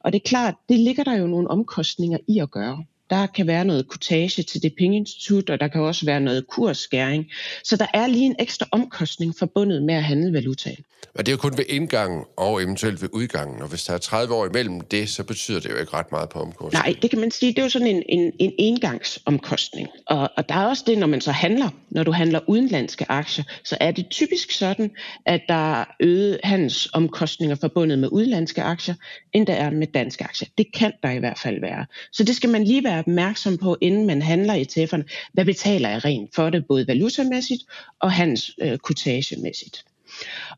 Og 0.00 0.12
det 0.12 0.18
er 0.18 0.28
klart, 0.28 0.54
det 0.68 0.78
ligger 0.78 1.04
der 1.04 1.16
jo 1.16 1.26
nogle 1.26 1.48
omkostninger 1.48 2.18
i 2.28 2.38
at 2.38 2.50
gøre. 2.50 2.84
Der 3.10 3.26
kan 3.26 3.46
være 3.46 3.64
noget 3.64 3.88
kutage 3.88 4.42
til 4.42 4.62
det 4.62 4.72
pengeinstitut, 4.78 5.50
og 5.50 5.60
der 5.60 5.68
kan 5.68 5.80
også 5.80 6.06
være 6.06 6.20
noget 6.20 6.46
kursskæring. 6.46 7.26
Så 7.64 7.76
der 7.76 7.86
er 7.94 8.06
lige 8.06 8.26
en 8.26 8.36
ekstra 8.38 8.66
omkostning 8.72 9.34
forbundet 9.38 9.82
med 9.82 9.94
at 9.94 10.02
handle 10.02 10.32
valutaen. 10.32 10.84
Men 11.14 11.26
det 11.26 11.28
er 11.28 11.32
jo 11.32 11.38
kun 11.38 11.58
ved 11.58 11.64
indgangen 11.68 12.24
og 12.36 12.62
eventuelt 12.62 13.02
ved 13.02 13.08
udgangen, 13.12 13.62
og 13.62 13.68
hvis 13.68 13.84
der 13.84 13.94
er 13.94 13.98
30 13.98 14.34
år 14.34 14.46
imellem 14.46 14.80
det, 14.80 15.08
så 15.08 15.24
betyder 15.24 15.60
det 15.60 15.70
jo 15.70 15.76
ikke 15.76 15.94
ret 15.94 16.12
meget 16.12 16.28
på 16.28 16.40
omkostningen. 16.40 16.92
Nej, 16.92 17.00
det 17.02 17.10
kan 17.10 17.20
man 17.20 17.30
sige, 17.30 17.52
det 17.52 17.58
er 17.58 17.62
jo 17.62 17.68
sådan 17.68 17.86
en, 17.86 18.02
en, 18.08 18.32
en 18.38 18.52
engangsomkostning. 18.58 19.88
Og, 20.06 20.30
og 20.36 20.48
der 20.48 20.54
er 20.54 20.66
også 20.66 20.84
det, 20.86 20.98
når 20.98 21.06
man 21.06 21.20
så 21.20 21.32
handler, 21.32 21.68
når 21.90 22.04
du 22.04 22.12
handler 22.12 22.40
udenlandske 22.46 23.10
aktier, 23.10 23.44
så 23.64 23.76
er 23.80 23.90
det 23.90 24.06
typisk 24.10 24.50
sådan, 24.50 24.90
at 25.26 25.40
der 25.48 25.80
er 25.80 25.84
øget 26.00 26.40
handelsomkostninger 26.44 27.56
forbundet 27.56 27.98
med 27.98 28.08
udenlandske 28.12 28.62
aktier, 28.62 28.94
end 29.32 29.46
der 29.46 29.54
er 29.54 29.70
med 29.70 29.86
danske 29.86 30.24
aktier. 30.24 30.48
Det 30.58 30.66
kan 30.74 30.92
der 31.02 31.10
i 31.10 31.18
hvert 31.18 31.38
fald 31.38 31.60
være. 31.60 31.86
Så 32.12 32.24
det 32.24 32.36
skal 32.36 32.50
man 32.50 32.64
lige 32.64 32.84
være 32.84 32.99
opmærksom 33.00 33.58
på, 33.58 33.76
inden 33.80 34.06
man 34.06 34.22
handler 34.22 34.54
i 34.54 34.62
ETF'erne. 34.62 35.30
Hvad 35.32 35.44
betaler 35.44 35.88
jeg 35.88 36.04
rent 36.04 36.34
for 36.34 36.50
det, 36.50 36.66
både 36.66 36.86
valutamæssigt 36.86 37.62
og 38.00 38.12
hans 38.12 38.50
øh, 38.58 38.66
handelskotagemæssigt? 38.66 39.84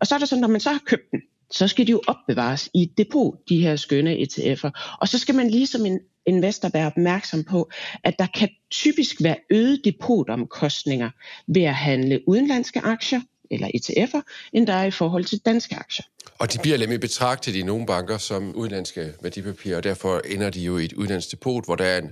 Og 0.01 0.07
så 0.07 0.15
er 0.15 0.19
det 0.19 0.29
sådan, 0.29 0.41
når 0.41 0.49
man 0.49 0.61
så 0.61 0.71
har 0.71 0.81
købt 0.87 1.11
den, 1.11 1.21
så 1.51 1.69
skal 1.69 1.87
de 1.87 1.91
jo 1.91 2.03
opbevares 2.07 2.71
i 2.75 2.83
et 2.83 2.99
depot, 2.99 3.35
de 3.49 3.59
her 3.59 3.77
skønne 3.77 4.17
ETF'er. 4.17 4.99
Og 5.01 5.09
så 5.09 5.19
skal 5.19 5.35
man 5.35 5.51
lige 5.51 5.67
som 5.67 5.87
en 5.87 6.01
investor 6.27 6.69
være 6.73 6.87
opmærksom 6.87 7.45
på, 7.45 7.71
at 8.05 8.19
der 8.19 8.27
kan 8.27 8.49
typisk 8.71 9.23
være 9.23 9.37
øget 9.51 9.81
depotomkostninger 9.85 11.11
ved 11.47 11.63
at 11.63 11.75
handle 11.75 12.29
udenlandske 12.29 12.81
aktier 12.81 13.21
eller 13.53 13.69
ETF'er, 13.69 14.51
end 14.53 14.67
der 14.67 14.73
er 14.73 14.85
i 14.85 14.91
forhold 14.91 15.25
til 15.25 15.39
danske 15.39 15.77
aktier. 15.77 16.05
Og 16.39 16.53
de 16.53 16.59
bliver 16.59 16.79
nemlig 16.79 17.01
betragtet 17.01 17.55
i 17.55 17.63
nogle 17.63 17.87
banker 17.87 18.19
som 18.19 18.55
udenlandske 18.55 19.13
værdipapirer, 19.23 19.77
og 19.77 19.85
derfor 19.85 20.21
ender 20.25 20.51
de 20.51 20.61
jo 20.61 20.79
i 20.79 20.85
et 20.85 20.93
udenlandsk 20.93 21.31
depot, 21.31 21.65
hvor 21.65 21.77
der 21.77 21.85
er 21.85 21.99
en 21.99 22.11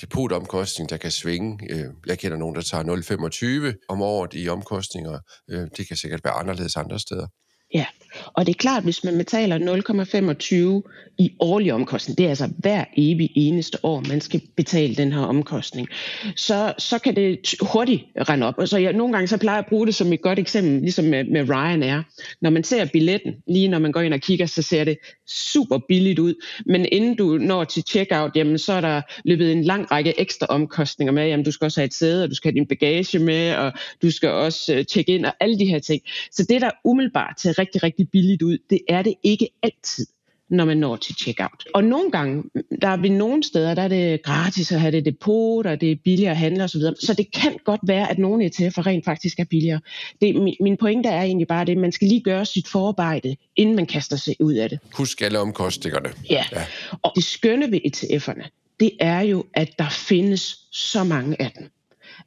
depotomkostning, 0.00 0.90
der 0.90 0.96
kan 0.96 1.10
svinge. 1.10 1.58
Øh, 1.70 1.84
jeg 2.06 2.18
kender 2.18 2.36
nogen, 2.36 2.54
der 2.54 2.62
tager 2.62 3.70
0,25 3.72 3.84
om 3.88 4.02
året 4.02 4.34
i 4.34 4.48
omkostninger. 4.48 5.18
Øh, 5.50 5.68
det 5.76 5.88
kan 5.88 5.96
sikkert 5.96 6.20
være 6.24 6.34
anderledes 6.34 6.76
andre 6.76 6.98
steder. 6.98 7.26
Ja, 7.74 7.86
og 8.34 8.46
det 8.46 8.52
er 8.52 8.58
klart, 8.58 8.82
hvis 8.82 9.04
man 9.04 9.18
betaler 9.18 9.58
0,25 10.82 11.14
i 11.18 11.32
årlig 11.40 11.72
omkostning, 11.72 12.18
det 12.18 12.24
er 12.26 12.28
altså 12.28 12.48
hver 12.58 12.84
evig 12.96 13.30
eneste 13.34 13.78
år, 13.82 14.04
man 14.08 14.20
skal 14.20 14.42
betale 14.56 14.94
den 14.94 15.12
her 15.12 15.20
omkostning, 15.20 15.88
så, 16.36 16.74
så 16.78 16.98
kan 16.98 17.16
det 17.16 17.54
hurtigt 17.60 18.04
rende 18.28 18.46
op. 18.46 18.54
Og 18.58 18.68
så 18.68 18.78
jeg, 18.78 18.92
nogle 18.92 19.12
gange 19.12 19.28
så 19.28 19.36
plejer 19.36 19.56
jeg 19.56 19.64
at 19.64 19.68
bruge 19.68 19.86
det 19.86 19.94
som 19.94 20.12
et 20.12 20.22
godt 20.22 20.38
eksempel, 20.38 20.80
ligesom 20.80 21.04
med, 21.04 21.24
med 21.24 21.48
Ryanair. 21.50 22.02
Når 22.40 22.50
man 22.50 22.64
ser 22.64 22.84
billetten, 22.92 23.34
lige 23.46 23.68
når 23.68 23.78
man 23.78 23.92
går 23.92 24.00
ind 24.00 24.14
og 24.14 24.20
kigger, 24.20 24.46
så 24.46 24.62
ser 24.62 24.84
det 24.84 24.98
super 25.26 25.78
billigt 25.88 26.18
ud. 26.18 26.34
Men 26.66 26.86
inden 26.92 27.16
du 27.16 27.38
når 27.38 27.64
til 27.64 27.82
checkout, 27.88 28.36
jamen, 28.36 28.58
så 28.58 28.72
er 28.72 28.80
der 28.80 29.02
løbet 29.24 29.52
en 29.52 29.64
lang 29.64 29.90
række 29.90 30.20
ekstra 30.20 30.46
omkostninger 30.46 31.12
med. 31.12 31.26
Jamen, 31.26 31.44
du 31.44 31.50
skal 31.50 31.64
også 31.64 31.80
have 31.80 31.86
et 31.86 31.94
sæde, 31.94 32.24
og 32.24 32.30
du 32.30 32.34
skal 32.34 32.52
have 32.52 32.58
din 32.58 32.66
bagage 32.66 33.18
med, 33.18 33.54
og 33.54 33.72
du 34.02 34.10
skal 34.10 34.28
også 34.28 34.74
øh, 34.74 34.86
tjekke 34.86 35.14
ind, 35.14 35.26
og 35.26 35.34
alle 35.40 35.58
de 35.58 35.64
her 35.64 35.78
ting. 35.78 36.02
Så 36.32 36.46
det 36.48 36.60
der 36.60 36.70
umiddelbart 36.84 37.34
til 37.38 37.48
rigtig, 37.58 37.82
rigtig 37.82 38.10
billigt 38.10 38.42
ud. 38.42 38.58
Det 38.70 38.80
er 38.88 39.02
det 39.02 39.14
ikke 39.22 39.48
altid 39.62 40.06
når 40.50 40.64
man 40.64 40.76
når 40.76 40.96
til 40.96 41.14
checkout. 41.14 41.64
Og 41.74 41.84
nogle 41.84 42.10
gange, 42.10 42.42
der 42.82 42.88
er 42.88 42.96
ved 42.96 43.10
nogle 43.10 43.42
steder, 43.42 43.74
der 43.74 43.82
er 43.82 43.88
det 43.88 44.22
gratis 44.22 44.72
at 44.72 44.80
have 44.80 44.92
det 44.92 45.04
depot, 45.04 45.66
og 45.66 45.80
det 45.80 45.90
er 45.90 45.96
billigere 46.04 46.30
at 46.30 46.36
handle 46.36 46.64
osv. 46.64 46.80
Så 46.80 47.14
det 47.18 47.32
kan 47.32 47.56
godt 47.64 47.80
være, 47.84 48.10
at 48.10 48.18
nogle 48.18 48.46
ETF'er 48.46 48.86
rent 48.86 49.04
faktisk 49.04 49.38
er 49.38 49.44
billigere. 49.44 49.80
Det, 50.20 50.56
min 50.60 50.76
pointe 50.76 51.08
er 51.08 51.22
egentlig 51.22 51.48
bare 51.48 51.64
det, 51.64 51.72
at 51.72 51.78
man 51.78 51.92
skal 51.92 52.08
lige 52.08 52.20
gøre 52.20 52.46
sit 52.46 52.68
forarbejde, 52.68 53.36
inden 53.56 53.76
man 53.76 53.86
kaster 53.86 54.16
sig 54.16 54.36
ud 54.40 54.54
af 54.54 54.68
det. 54.68 54.78
Husk 54.92 55.22
alle 55.22 55.38
omkostningerne. 55.38 56.08
Ja, 56.30 56.44
ja. 56.52 56.64
og 57.02 57.12
det 57.14 57.24
skønne 57.24 57.70
ved 57.70 57.80
ETF'erne, 57.86 58.76
det 58.80 58.90
er 59.00 59.20
jo, 59.20 59.44
at 59.54 59.78
der 59.78 59.88
findes 59.88 60.56
så 60.72 61.04
mange 61.04 61.42
af 61.42 61.52
dem. 61.58 61.70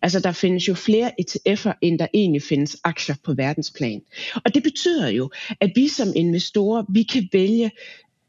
Altså 0.01 0.19
der 0.19 0.31
findes 0.31 0.67
jo 0.67 0.73
flere 0.73 1.11
ETF'er, 1.21 1.73
end 1.81 1.99
der 1.99 2.07
egentlig 2.13 2.41
findes 2.41 2.77
aktier 2.83 3.15
på 3.23 3.33
verdensplan. 3.33 4.01
Og 4.45 4.53
det 4.53 4.63
betyder 4.63 5.09
jo, 5.09 5.29
at 5.61 5.71
vi 5.75 5.87
som 5.87 6.07
investorer, 6.15 6.83
vi 6.89 7.03
kan 7.03 7.29
vælge 7.33 7.71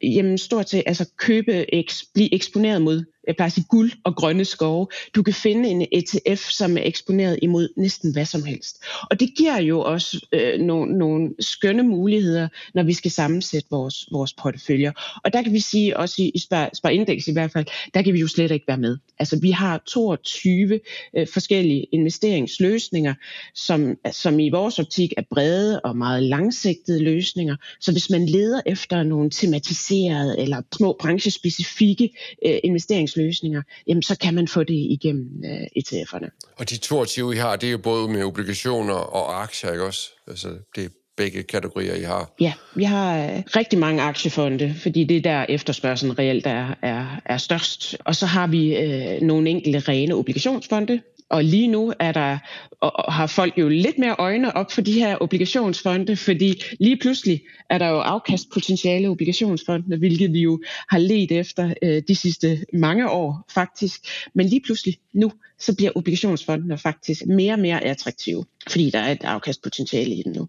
jamen 0.02 0.38
stort 0.38 0.70
set 0.70 0.82
altså 0.86 1.10
købe, 1.16 1.66
blive 2.14 2.34
eksponeret 2.34 2.82
mod 2.82 3.04
jeg 3.26 3.36
plejer 3.36 3.46
at 3.46 3.52
sige 3.52 3.66
guld 3.68 3.92
og 4.04 4.16
grønne 4.16 4.44
skove. 4.44 4.86
Du 5.14 5.22
kan 5.22 5.34
finde 5.34 5.68
en 5.68 5.86
ETF, 5.92 6.50
som 6.50 6.76
er 6.76 6.82
eksponeret 6.84 7.38
imod 7.42 7.68
næsten 7.76 8.12
hvad 8.12 8.24
som 8.24 8.44
helst. 8.44 8.84
Og 9.10 9.20
det 9.20 9.30
giver 9.38 9.60
jo 9.60 9.80
også 9.80 10.26
øh, 10.32 10.60
nogle, 10.60 10.98
nogle 10.98 11.30
skønne 11.40 11.82
muligheder, 11.82 12.48
når 12.74 12.82
vi 12.82 12.92
skal 12.92 13.10
sammensætte 13.10 13.68
vores, 13.70 14.08
vores 14.12 14.32
porteføljer. 14.32 14.92
Og 15.24 15.32
der 15.32 15.42
kan 15.42 15.52
vi 15.52 15.60
sige, 15.60 15.96
også 15.96 16.22
i, 16.22 16.30
i 16.34 16.38
Spar, 16.38 16.70
Spar 16.74 16.88
Index 16.88 17.26
i 17.26 17.32
hvert 17.32 17.52
fald, 17.52 17.66
der 17.94 18.02
kan 18.02 18.14
vi 18.14 18.20
jo 18.20 18.28
slet 18.28 18.50
ikke 18.50 18.68
være 18.68 18.78
med. 18.78 18.98
Altså 19.18 19.38
vi 19.40 19.50
har 19.50 19.82
22 19.86 20.80
øh, 21.16 21.26
forskellige 21.28 21.86
investeringsløsninger, 21.92 23.14
som, 23.54 23.96
som 24.12 24.40
i 24.40 24.50
vores 24.50 24.78
optik 24.78 25.12
er 25.16 25.22
brede 25.30 25.80
og 25.80 25.96
meget 25.96 26.22
langsigtede 26.22 27.04
løsninger. 27.04 27.56
Så 27.80 27.92
hvis 27.92 28.10
man 28.10 28.26
leder 28.26 28.60
efter 28.66 29.02
nogle 29.02 29.30
tematiserede 29.30 30.40
eller 30.40 30.62
små 30.76 30.96
branchespecifikke 31.00 32.10
øh, 32.46 32.58
investeringsløsninger, 32.64 33.09
løsninger, 33.16 33.62
jamen 33.86 34.02
så 34.02 34.18
kan 34.18 34.34
man 34.34 34.48
få 34.48 34.62
det 34.64 34.74
igennem 34.74 35.42
uh, 35.44 35.82
ETF'erne. 35.82 36.54
Og 36.56 36.70
de 36.70 36.76
22, 36.76 37.34
I 37.34 37.36
har, 37.36 37.56
det 37.56 37.66
er 37.66 37.70
jo 37.70 37.78
både 37.78 38.08
med 38.08 38.24
obligationer 38.24 38.94
og 38.94 39.42
aktier, 39.42 39.72
ikke 39.72 39.84
også? 39.84 40.10
Altså, 40.28 40.48
det 40.76 40.84
er 40.84 40.88
begge 41.16 41.42
kategorier, 41.42 41.94
I 41.94 42.02
har? 42.02 42.34
Ja, 42.40 42.52
vi 42.74 42.84
har 42.84 43.18
øh, 43.18 43.42
rigtig 43.56 43.78
mange 43.78 44.02
aktiefonde, 44.02 44.74
fordi 44.82 45.04
det 45.04 45.16
er 45.16 45.20
der 45.20 45.46
efterspørgselen 45.48 46.18
reelt 46.18 46.46
er, 46.46 46.74
er, 46.82 47.20
er 47.24 47.36
størst. 47.36 47.96
Og 48.04 48.16
så 48.16 48.26
har 48.26 48.46
vi 48.46 48.76
øh, 48.76 49.20
nogle 49.22 49.50
enkelte 49.50 49.78
rene 49.78 50.14
obligationsfonde, 50.14 51.00
og 51.30 51.44
lige 51.44 51.68
nu 51.68 51.92
er 51.98 52.12
der, 52.12 52.38
og 52.80 53.12
har 53.12 53.26
folk 53.26 53.58
jo 53.58 53.68
lidt 53.68 53.98
mere 53.98 54.16
øjne 54.18 54.56
op 54.56 54.72
for 54.72 54.80
de 54.80 54.92
her 54.92 55.16
obligationsfonde, 55.20 56.16
fordi 56.16 56.62
lige 56.80 56.96
pludselig 56.96 57.42
er 57.70 57.78
der 57.78 57.88
jo 57.88 57.98
afkastpotentiale 57.98 59.04
i 59.04 59.08
obligationsfonde, 59.08 59.96
hvilket 59.96 60.32
vi 60.32 60.40
jo 60.40 60.62
har 60.90 60.98
let 60.98 61.32
efter 61.32 61.74
øh, 61.82 62.02
de 62.08 62.14
sidste 62.14 62.64
mange 62.72 63.10
år 63.10 63.44
faktisk. 63.54 64.00
Men 64.34 64.46
lige 64.46 64.60
pludselig 64.60 64.96
nu, 65.12 65.32
så 65.58 65.76
bliver 65.76 65.90
obligationsfondene 65.94 66.78
faktisk 66.78 67.26
mere 67.26 67.52
og 67.52 67.58
mere 67.58 67.84
attraktive, 67.84 68.44
fordi 68.70 68.90
der 68.90 68.98
er 68.98 69.12
et 69.12 69.24
afkastpotentiale 69.24 70.14
i 70.14 70.22
den 70.22 70.32
nu. 70.32 70.48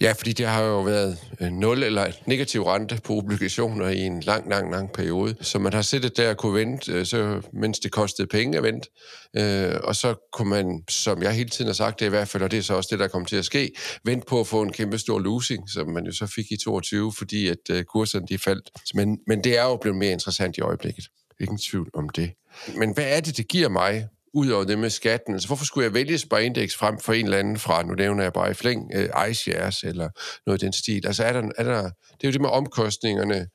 Ja, 0.00 0.12
fordi 0.12 0.32
det 0.32 0.46
har 0.46 0.62
jo 0.62 0.80
været 0.80 1.18
øh, 1.40 1.50
nul 1.52 1.82
eller 1.82 2.06
negativ 2.26 2.62
rente 2.62 3.00
på 3.04 3.12
obligationer 3.12 3.88
i 3.88 4.00
en 4.00 4.20
lang, 4.20 4.50
lang, 4.50 4.70
lang 4.70 4.92
periode. 4.92 5.36
Så 5.40 5.58
man 5.58 5.72
har 5.72 5.82
siddet 5.82 6.16
der 6.16 6.30
og 6.30 6.36
kunne 6.36 6.54
vente, 6.54 6.92
øh, 6.92 7.06
så, 7.06 7.40
mens 7.52 7.78
det 7.78 7.92
kostede 7.92 8.26
penge 8.26 8.56
at 8.56 8.62
vente. 8.62 8.88
Øh, 9.36 9.74
og 9.84 9.96
så 9.96 10.28
kunne 10.32 10.50
man, 10.50 10.82
som 10.88 11.22
jeg 11.22 11.32
hele 11.32 11.48
tiden 11.48 11.66
har 11.68 11.74
sagt 11.74 12.00
det 12.00 12.06
i 12.06 12.08
hvert 12.08 12.28
fald, 12.28 12.42
og 12.42 12.50
det 12.50 12.58
er 12.58 12.62
så 12.62 12.74
også 12.74 12.88
det, 12.92 12.98
der 12.98 13.08
kommer 13.08 13.28
til 13.28 13.36
at 13.36 13.44
ske, 13.44 13.70
vente 14.04 14.26
på 14.28 14.40
at 14.40 14.46
få 14.46 14.62
en 14.62 14.72
kæmpe 14.72 14.98
stor 14.98 15.18
losing, 15.18 15.70
som 15.70 15.88
man 15.88 16.04
jo 16.04 16.12
så 16.12 16.26
fik 16.26 16.52
i 16.52 16.56
22, 16.56 17.12
fordi 17.18 17.48
at 17.48 17.70
øh, 17.70 17.84
kurserne 17.84 18.26
de 18.26 18.38
faldt. 18.38 18.70
Men, 18.94 19.18
men 19.26 19.44
det 19.44 19.58
er 19.58 19.64
jo 19.64 19.76
blevet 19.76 19.98
mere 19.98 20.12
interessant 20.12 20.56
i 20.56 20.60
øjeblikket. 20.60 21.04
Ingen 21.40 21.58
tvivl 21.58 21.90
om 21.94 22.08
det. 22.08 22.30
Men 22.76 22.94
hvad 22.94 23.04
er 23.16 23.20
det, 23.20 23.36
det 23.36 23.48
giver 23.48 23.68
mig 23.68 24.08
ud 24.34 24.48
over 24.48 24.64
det 24.64 24.78
med 24.78 24.90
skatten. 24.90 25.34
Altså, 25.34 25.48
hvorfor 25.48 25.64
skulle 25.64 25.84
jeg 25.84 25.94
vælge 25.94 26.18
Sparindex 26.18 26.74
frem 26.74 26.98
for 26.98 27.12
en 27.12 27.24
eller 27.24 27.38
anden 27.38 27.58
fra, 27.58 27.82
nu 27.82 27.94
nævner 27.94 28.22
jeg 28.22 28.32
bare 28.32 28.50
i 28.50 28.54
flæng, 28.54 28.90
uh, 28.96 29.30
iShares 29.30 29.82
eller 29.82 30.08
noget 30.46 30.62
af 30.62 30.66
den 30.66 30.72
stil. 30.72 31.06
Altså, 31.06 31.24
er 31.24 31.32
der, 31.32 31.50
er 31.58 31.64
der, 31.64 31.82
det 31.82 32.24
er 32.24 32.28
jo 32.28 32.32
det 32.32 32.40
med 32.40 32.48
omkostningerne. 32.48 33.48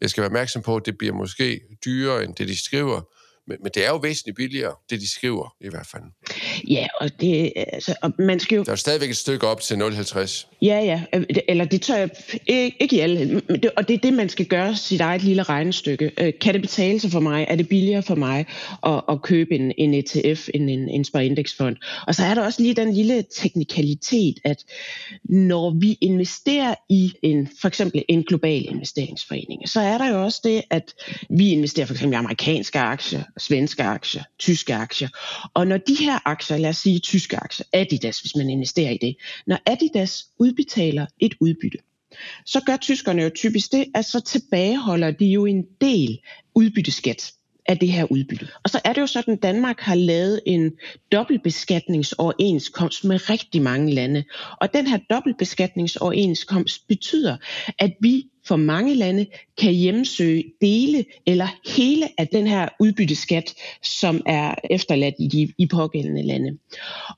Jeg 0.00 0.10
skal 0.10 0.20
være 0.20 0.28
opmærksom 0.28 0.62
på, 0.62 0.76
at 0.76 0.86
det 0.86 0.98
bliver 0.98 1.14
måske 1.14 1.60
dyrere, 1.84 2.24
end 2.24 2.34
det 2.34 2.48
de 2.48 2.64
skriver, 2.64 3.00
men, 3.46 3.56
men 3.62 3.70
det 3.74 3.84
er 3.84 3.88
jo 3.88 3.96
væsentligt 3.96 4.36
billigere, 4.36 4.74
det 4.90 5.00
de 5.00 5.10
skriver 5.10 5.54
i 5.60 5.68
hvert 5.68 5.86
fald. 5.86 6.02
Ja, 6.68 6.86
og 7.00 7.20
det, 7.20 7.52
altså, 7.56 7.94
og 8.02 8.12
man 8.18 8.40
skal 8.40 8.56
jo... 8.56 8.62
Der 8.62 8.72
er 8.72 8.76
stadigvæk 8.76 9.10
et 9.10 9.16
stykke 9.16 9.46
op 9.46 9.60
til 9.60 9.74
0,50. 9.74 10.46
Ja, 10.62 10.80
ja, 10.80 11.02
øh, 11.14 11.24
eller 11.48 11.64
det 11.64 11.82
tør 11.82 11.96
jeg 11.96 12.10
ikke, 12.46 12.76
ikke 12.80 12.96
i 12.96 12.98
alle, 12.98 13.42
og 13.76 13.88
det 13.88 13.94
er 13.94 13.98
det, 13.98 14.12
man 14.12 14.28
skal 14.28 14.46
gøre 14.46 14.76
sit 14.76 15.00
eget 15.00 15.22
lille 15.22 15.42
regnestykke. 15.42 16.10
Øh, 16.18 16.32
kan 16.40 16.54
det 16.54 16.62
betale 16.62 17.00
sig 17.00 17.10
for 17.10 17.20
mig? 17.20 17.46
Er 17.48 17.56
det 17.56 17.68
billigere 17.68 18.02
for 18.02 18.14
mig 18.14 18.46
at, 18.86 19.02
at 19.08 19.22
købe 19.22 19.54
en, 19.54 19.72
en 19.78 19.94
ETF 19.94 20.48
end 20.54 20.70
en, 20.70 20.88
en 20.88 21.04
spareindexfond? 21.04 21.76
Og 22.06 22.14
så 22.14 22.24
er 22.24 22.34
der 22.34 22.44
også 22.44 22.62
lige 22.62 22.74
den 22.74 22.92
lille 22.92 23.24
teknikalitet, 23.36 24.38
at 24.44 24.64
når 25.24 25.80
vi 25.80 25.98
investerer 26.00 26.74
i 26.88 27.12
en, 27.22 27.48
for 27.60 27.68
eksempel 27.68 28.04
en 28.08 28.22
global 28.22 28.64
investeringsforening, 28.68 29.68
så 29.68 29.80
er 29.80 29.98
der 29.98 30.08
jo 30.08 30.24
også 30.24 30.40
det, 30.44 30.62
at 30.70 30.94
vi 31.30 31.50
investerer 31.50 31.86
for 31.86 31.94
eksempel 31.94 32.14
i 32.14 32.16
amerikanske 32.16 32.78
aktier, 32.78 33.22
svenske 33.38 33.82
aktier, 33.82 34.22
tyske 34.38 34.74
aktier. 34.74 35.08
Og 35.54 35.66
når 35.66 35.76
de 35.76 35.94
her 35.94 36.18
aktier, 36.28 36.56
lad 36.56 36.70
os 36.70 36.76
sige 36.76 36.98
tyske 36.98 37.36
aktier, 37.36 37.66
Adidas, 37.72 38.20
hvis 38.20 38.36
man 38.36 38.50
investerer 38.50 38.90
i 38.90 38.98
det, 38.98 39.16
når 39.46 39.58
Adidas 39.66 40.24
udbetaler 40.38 41.06
et 41.18 41.34
udbytte, 41.40 41.78
så 42.46 42.60
gør 42.66 42.76
tyskerne 42.76 43.22
jo 43.22 43.30
typisk 43.34 43.72
det, 43.72 43.84
at 43.94 44.04
så 44.04 44.20
tilbageholder 44.20 45.10
de 45.10 45.26
jo 45.26 45.46
en 45.46 45.64
del 45.80 46.18
udbytteskat 46.54 47.32
af 47.66 47.78
det 47.78 47.88
her 47.88 48.06
udbytte. 48.10 48.48
Og 48.62 48.70
så 48.70 48.80
er 48.84 48.92
det 48.92 49.00
jo 49.00 49.06
sådan, 49.06 49.34
at 49.34 49.42
Danmark 49.42 49.80
har 49.80 49.94
lavet 49.94 50.40
en 50.46 50.72
dobbeltbeskatningsoverenskomst 51.12 53.04
med 53.04 53.30
rigtig 53.30 53.62
mange 53.62 53.94
lande. 53.94 54.24
Og 54.60 54.74
den 54.74 54.86
her 54.86 54.98
dobbeltbeskatningsoverenskomst 55.10 56.88
betyder, 56.88 57.36
at 57.78 57.92
vi 58.00 58.24
for 58.46 58.56
mange 58.56 58.94
lande 58.94 59.26
kan 59.58 59.72
hjemsøge 59.72 60.44
dele 60.60 61.04
eller 61.26 61.48
hele 61.76 62.08
af 62.18 62.28
den 62.28 62.46
her 62.46 62.68
udbytteskat, 62.80 63.54
som 63.82 64.22
er 64.26 64.54
efterladt 64.70 65.14
i 65.18 65.28
de 65.28 65.52
i 65.58 65.66
pågældende 65.66 66.22
lande. 66.22 66.58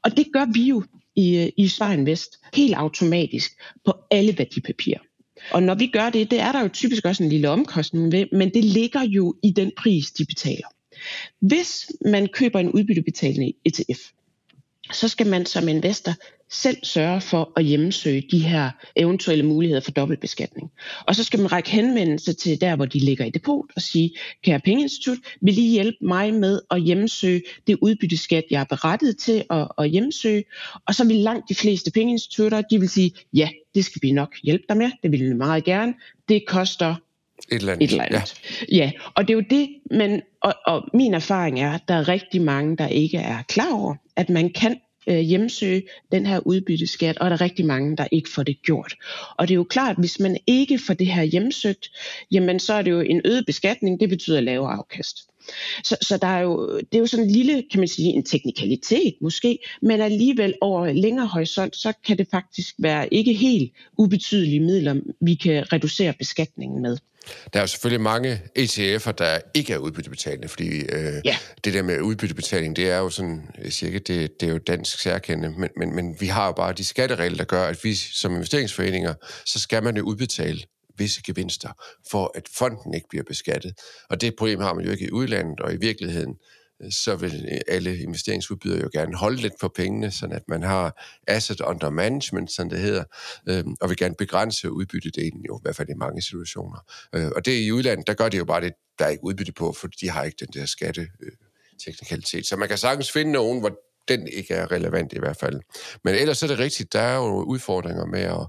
Og 0.05 0.17
det 0.17 0.27
gør 0.33 0.53
vi 0.53 0.63
jo 0.63 0.83
i, 1.17 1.51
i 1.57 1.69
Svejen 1.69 2.07
Vest 2.07 2.39
helt 2.55 2.75
automatisk 2.75 3.53
på 3.85 3.95
alle 4.11 4.39
værdipapirer. 4.39 5.01
Og 5.51 5.63
når 5.63 5.75
vi 5.75 5.87
gør 5.87 6.11
det, 6.11 6.31
det 6.31 6.41
er 6.41 6.53
der 6.53 6.61
jo 6.61 6.69
typisk 6.69 7.05
også 7.05 7.23
en 7.23 7.29
lille 7.29 7.49
omkostning 7.49 8.13
ved, 8.13 8.27
men 8.33 8.55
det 8.55 8.65
ligger 8.65 9.03
jo 9.03 9.35
i 9.43 9.51
den 9.51 9.73
pris, 9.77 10.11
de 10.11 10.25
betaler. 10.25 10.69
Hvis 11.41 11.87
man 12.05 12.29
køber 12.29 12.61
en 12.61 12.73
udbyttebetalende 12.73 13.53
ETF, 13.65 14.01
så 14.93 15.09
skal 15.09 15.27
man 15.27 15.47
som 15.47 15.69
investor 15.69 16.13
selv 16.51 16.77
sørge 16.83 17.21
for 17.21 17.53
at 17.57 17.65
hjemmesøge 17.65 18.25
de 18.31 18.39
her 18.39 18.71
eventuelle 18.97 19.47
muligheder 19.47 19.81
for 19.81 19.91
dobbeltbeskatning. 19.91 20.71
Og 21.07 21.15
så 21.15 21.25
skal 21.25 21.41
man 21.41 21.53
række 21.53 21.71
henvendelse 21.71 22.33
til 22.33 22.61
der, 22.61 22.77
hvor 22.77 22.85
de 22.85 22.99
ligger 22.99 23.25
i 23.25 23.31
depot 23.31 23.65
og 23.77 23.83
sige, 23.83 24.11
kære 24.43 24.61
pengeinstitut, 24.61 25.19
vil 25.41 25.59
I 25.59 25.71
hjælpe 25.71 25.99
mig 26.01 26.35
med 26.35 26.61
at 26.71 26.83
hjemmesøge 26.83 27.43
det 27.67 27.79
udbytteskat, 27.83 28.45
jeg 28.51 28.61
er 28.61 28.65
berettiget 28.65 29.19
til 29.19 29.45
at, 29.51 29.69
at 29.79 29.91
hjemmesøge? 29.91 30.45
Og 30.87 30.95
så 30.95 31.05
vil 31.07 31.17
langt 31.17 31.49
de 31.49 31.55
fleste 31.55 31.91
pengeinstitutter, 31.91 32.61
de 32.61 32.81
vil 32.81 32.89
sige, 32.89 33.13
ja, 33.35 33.49
det 33.75 33.85
skal 33.85 34.03
vi 34.03 34.13
nok 34.13 34.35
hjælpe 34.43 34.65
dig 34.69 34.77
med, 34.77 34.91
det 35.03 35.13
vil 35.13 35.21
vi 35.21 35.35
meget 35.35 35.65
gerne. 35.65 35.95
Det 36.29 36.47
koster 36.47 36.95
et 37.53 37.57
eller 37.61 37.73
andet. 37.73 37.85
Et 37.85 37.91
eller 37.91 38.05
andet. 38.05 38.35
Ja. 38.73 38.77
ja, 38.77 38.93
og 39.15 39.29
det 39.29 39.35
er 39.35 39.37
jo 39.37 39.45
det, 39.51 39.69
men, 39.91 40.23
og, 40.41 40.55
og 40.67 40.89
min 40.95 41.15
erfaring 41.15 41.61
er, 41.61 41.73
at 41.73 41.83
der 41.89 41.95
er 41.95 42.09
rigtig 42.09 42.43
mange, 42.43 42.77
der 42.77 42.89
ikke 42.89 43.19
er 43.19 43.43
klar 43.43 43.73
over, 43.73 43.95
at 44.17 44.29
man 44.29 44.51
kan 44.51 44.77
øh, 45.07 45.19
hjemsøge 45.19 45.83
den 46.13 46.27
her 46.27 46.41
udbytteskat, 46.47 47.19
og 47.19 47.31
der 47.31 47.37
er 47.37 47.41
rigtig 47.41 47.67
mange, 47.67 47.97
der 47.97 48.07
ikke 48.13 48.31
får 48.31 48.43
det 48.43 48.63
gjort. 48.63 48.95
Og 49.39 49.49
det 49.49 49.55
er 49.55 49.57
jo 49.57 49.65
klart, 49.65 49.97
hvis 49.99 50.21
man 50.21 50.37
ikke 50.47 50.79
får 50.87 50.95
det 50.95 51.07
her 51.07 51.23
hjemsøgt, 51.23 51.91
jamen 52.31 52.61
så 52.61 52.75
er 52.75 52.83
det 52.83 52.91
jo 52.91 53.01
en 53.01 53.21
øget 53.25 53.47
beskatning, 53.47 54.01
det 54.01 54.09
betyder 54.09 54.41
lavere 54.41 54.73
afkast. 54.73 55.17
Så, 55.85 55.97
så 56.03 56.17
der 56.17 56.27
er 56.27 56.41
jo, 56.41 56.79
det 56.79 56.95
er 56.95 56.99
jo 56.99 57.07
sådan 57.07 57.25
en 57.25 57.31
lille, 57.31 57.65
kan 57.71 57.81
man 57.81 57.89
sige, 57.89 58.09
en 58.09 58.25
teknikalitet 58.25 59.15
måske, 59.21 59.59
men 59.83 60.01
alligevel 60.01 60.55
over 60.61 60.93
længere 60.93 61.27
horisont, 61.27 61.77
så 61.77 61.93
kan 62.07 62.19
det 62.19 62.29
faktisk 62.31 62.75
være 62.79 63.15
ikke 63.15 63.33
helt 63.33 63.73
ubetydelige 63.99 64.61
midler, 64.61 64.95
vi 65.21 65.35
kan 65.35 65.73
reducere 65.73 66.15
beskatningen 66.19 66.83
med. 66.83 66.97
Der 67.53 67.59
er 67.59 67.63
jo 67.63 67.67
selvfølgelig 67.67 68.01
mange 68.01 68.41
ETF'er, 68.59 69.13
der 69.13 69.39
ikke 69.55 69.73
er 69.73 69.79
udbyttebetalende, 69.79 70.49
fordi 70.49 70.69
øh, 70.69 71.21
ja. 71.25 71.37
det 71.65 71.75
der 71.75 71.83
med 71.83 72.01
udbyttebetaling, 72.01 72.77
det 72.77 72.91
er 72.91 72.99
jo 72.99 73.11
sådan, 73.11 73.43
cirka, 73.71 73.99
det, 73.99 74.41
det 74.41 74.49
er 74.49 74.53
jo 74.53 74.59
dansk 74.59 74.99
særkende, 74.99 75.55
men, 75.59 75.71
men, 75.77 75.95
men 75.95 76.17
vi 76.21 76.27
har 76.27 76.47
jo 76.47 76.53
bare 76.53 76.73
de 76.73 76.85
skatteregler, 76.85 77.37
der 77.37 77.45
gør, 77.45 77.65
at 77.65 77.85
vi 77.85 77.95
som 77.95 78.35
investeringsforeninger, 78.35 79.15
så 79.47 79.61
skal 79.61 79.83
man 79.83 79.97
jo 79.97 80.03
udbetale 80.03 80.61
visse 80.99 81.23
gevinster, 81.23 81.71
for 82.11 82.33
at 82.35 82.49
fonden 82.55 82.95
ikke 82.95 83.07
bliver 83.09 83.25
beskattet. 83.25 83.81
Og 84.11 84.21
det 84.21 84.37
problem 84.39 84.61
har 84.61 84.75
man 84.75 84.85
jo 84.85 84.91
ikke 84.91 85.07
i 85.07 85.11
udlandet, 85.11 85.61
og 85.61 85.75
i 85.75 85.77
virkeligheden, 85.77 86.35
øh, 86.83 86.93
så 86.93 87.17
vil 87.17 87.49
øh, 87.53 87.61
alle 87.69 87.99
investeringsudbydere 87.99 88.81
jo 88.83 88.91
gerne 88.93 89.17
holde 89.17 89.37
lidt 89.37 89.55
på 89.61 89.69
pengene, 89.69 90.11
sådan 90.11 90.37
at 90.37 90.49
man 90.49 90.63
har 90.63 91.03
asset 91.27 91.61
under 91.61 91.91
management, 91.91 92.53
som 92.53 92.71
det 92.71 92.79
hedder, 92.79 93.05
øh, 93.49 93.65
og 93.81 93.89
vil 93.89 93.97
gerne 93.97 94.15
begrænse 94.19 94.73
udbyttedelen 94.73 95.45
jo, 95.49 95.59
i 95.59 95.61
hvert 95.63 95.77
fald 95.77 95.89
i 95.89 95.95
mange 95.95 96.23
situationer. 96.23 96.79
Øh, 97.13 97.31
og 97.37 97.45
det 97.45 97.61
i 97.61 97.73
udlandet, 97.73 98.07
der 98.07 98.15
gør 98.15 98.29
det 98.29 98.39
jo 98.39 98.45
bare 98.45 98.61
det, 98.61 98.73
der 98.99 99.05
er 99.05 99.09
ikke 99.09 99.25
udbytte 99.25 99.53
på, 99.53 99.73
for 99.73 99.89
de 100.01 100.11
har 100.11 100.25
ikke 100.25 100.37
den 100.41 100.49
der 100.61 100.67
skatteteknikalitet. 100.67 102.39
Øh, 102.39 102.45
så 102.45 102.57
man 102.57 102.69
kan 102.69 102.79
sagtens 102.79 103.13
finde 103.13 103.33
nogen, 103.33 103.61
hvor 103.61 103.79
den 104.09 104.27
ikke 104.27 104.55
er 104.55 104.73
relevant 104.73 105.13
i 105.13 105.19
hvert 105.19 105.37
fald. 105.37 105.61
Men 106.05 106.15
ellers 106.15 106.43
er 106.43 106.47
det 106.47 106.59
rigtigt, 106.59 106.93
der 106.93 107.01
er 107.01 107.17
jo 107.17 107.43
udfordringer 107.43 108.07
med 108.07 108.21
at, 108.21 108.47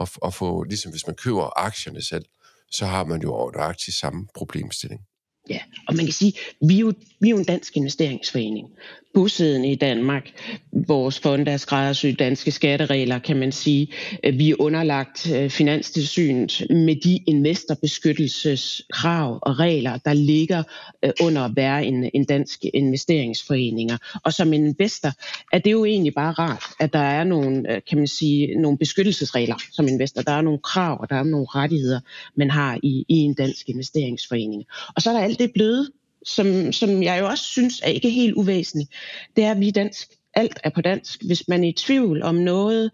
at, 0.00 0.10
at 0.24 0.34
få, 0.34 0.62
ligesom 0.62 0.90
hvis 0.92 1.06
man 1.06 1.16
køber 1.16 1.58
aktierne 1.58 2.02
selv, 2.02 2.24
så 2.70 2.86
har 2.86 3.04
man 3.04 3.22
jo 3.22 3.52
nøjagtigt 3.56 3.96
samme 3.96 4.26
problemstilling. 4.34 5.00
Ja, 5.48 5.60
og 5.88 5.96
man 5.96 6.04
kan 6.04 6.12
sige, 6.12 6.32
vi 6.68 6.74
er 6.74 6.80
jo, 6.80 6.92
vi 7.20 7.28
er 7.28 7.30
jo 7.30 7.38
en 7.38 7.44
dansk 7.44 7.76
investeringsforening 7.76 8.68
bosiddende 9.14 9.72
i 9.72 9.74
Danmark. 9.74 10.30
Vores 10.72 11.18
fond 11.18 11.48
er 11.48 11.56
skræddersyet 11.56 12.18
danske 12.18 12.50
skatteregler, 12.50 13.18
kan 13.18 13.36
man 13.36 13.52
sige. 13.52 13.88
Øh, 14.24 14.38
vi 14.38 14.50
er 14.50 14.54
underlagt 14.58 15.32
øh, 15.32 15.50
finanstilsynet 15.50 16.66
med 16.70 16.96
de 16.96 17.20
investorbeskyttelseskrav 17.26 19.38
og 19.42 19.58
regler, 19.58 19.96
der 19.96 20.12
ligger 20.12 20.62
øh, 21.04 21.10
under 21.22 21.42
at 21.42 21.52
være 21.56 21.84
en, 21.84 22.10
en 22.14 22.24
dansk 22.24 22.64
investeringsforeninger. 22.74 23.96
Og 24.24 24.32
som 24.32 24.52
en 24.52 24.64
investor 24.64 25.12
er 25.52 25.58
det 25.58 25.72
jo 25.72 25.84
egentlig 25.84 26.14
bare 26.14 26.32
rart, 26.32 26.64
at 26.80 26.92
der 26.92 26.98
er 26.98 27.24
nogle, 27.24 27.80
kan 27.88 27.98
man 27.98 28.06
sige, 28.06 28.60
nogle 28.60 28.78
beskyttelsesregler 28.78 29.56
som 29.72 29.88
investor. 29.88 30.22
Der 30.22 30.32
er 30.32 30.42
nogle 30.42 30.58
krav, 30.58 31.00
og 31.00 31.10
der 31.10 31.16
er 31.16 31.22
nogle 31.22 31.46
rettigheder, 31.54 32.00
man 32.34 32.50
har 32.50 32.78
i, 32.82 33.04
i 33.08 33.16
en 33.16 33.34
dansk 33.34 33.68
investeringsforening. 33.68 34.64
Og 34.96 35.02
så 35.02 35.10
er 35.10 35.14
der 35.14 35.20
alt 35.20 35.38
det 35.38 35.52
bløde 35.52 35.86
som, 36.24 36.72
som 36.72 37.02
jeg 37.02 37.20
jo 37.20 37.26
også 37.26 37.44
synes 37.44 37.80
er 37.80 37.88
ikke 37.88 38.10
helt 38.10 38.34
uvæsentlig, 38.34 38.88
det 39.36 39.44
er, 39.44 39.50
at 39.50 39.60
vi 39.60 39.68
er 39.68 39.72
dansk 39.72 40.08
alt 40.34 40.60
er 40.64 40.70
på 40.70 40.80
dansk. 40.80 41.22
Hvis 41.26 41.48
man 41.48 41.64
er 41.64 41.68
i 41.68 41.72
tvivl 41.72 42.22
om 42.22 42.34
noget, 42.34 42.90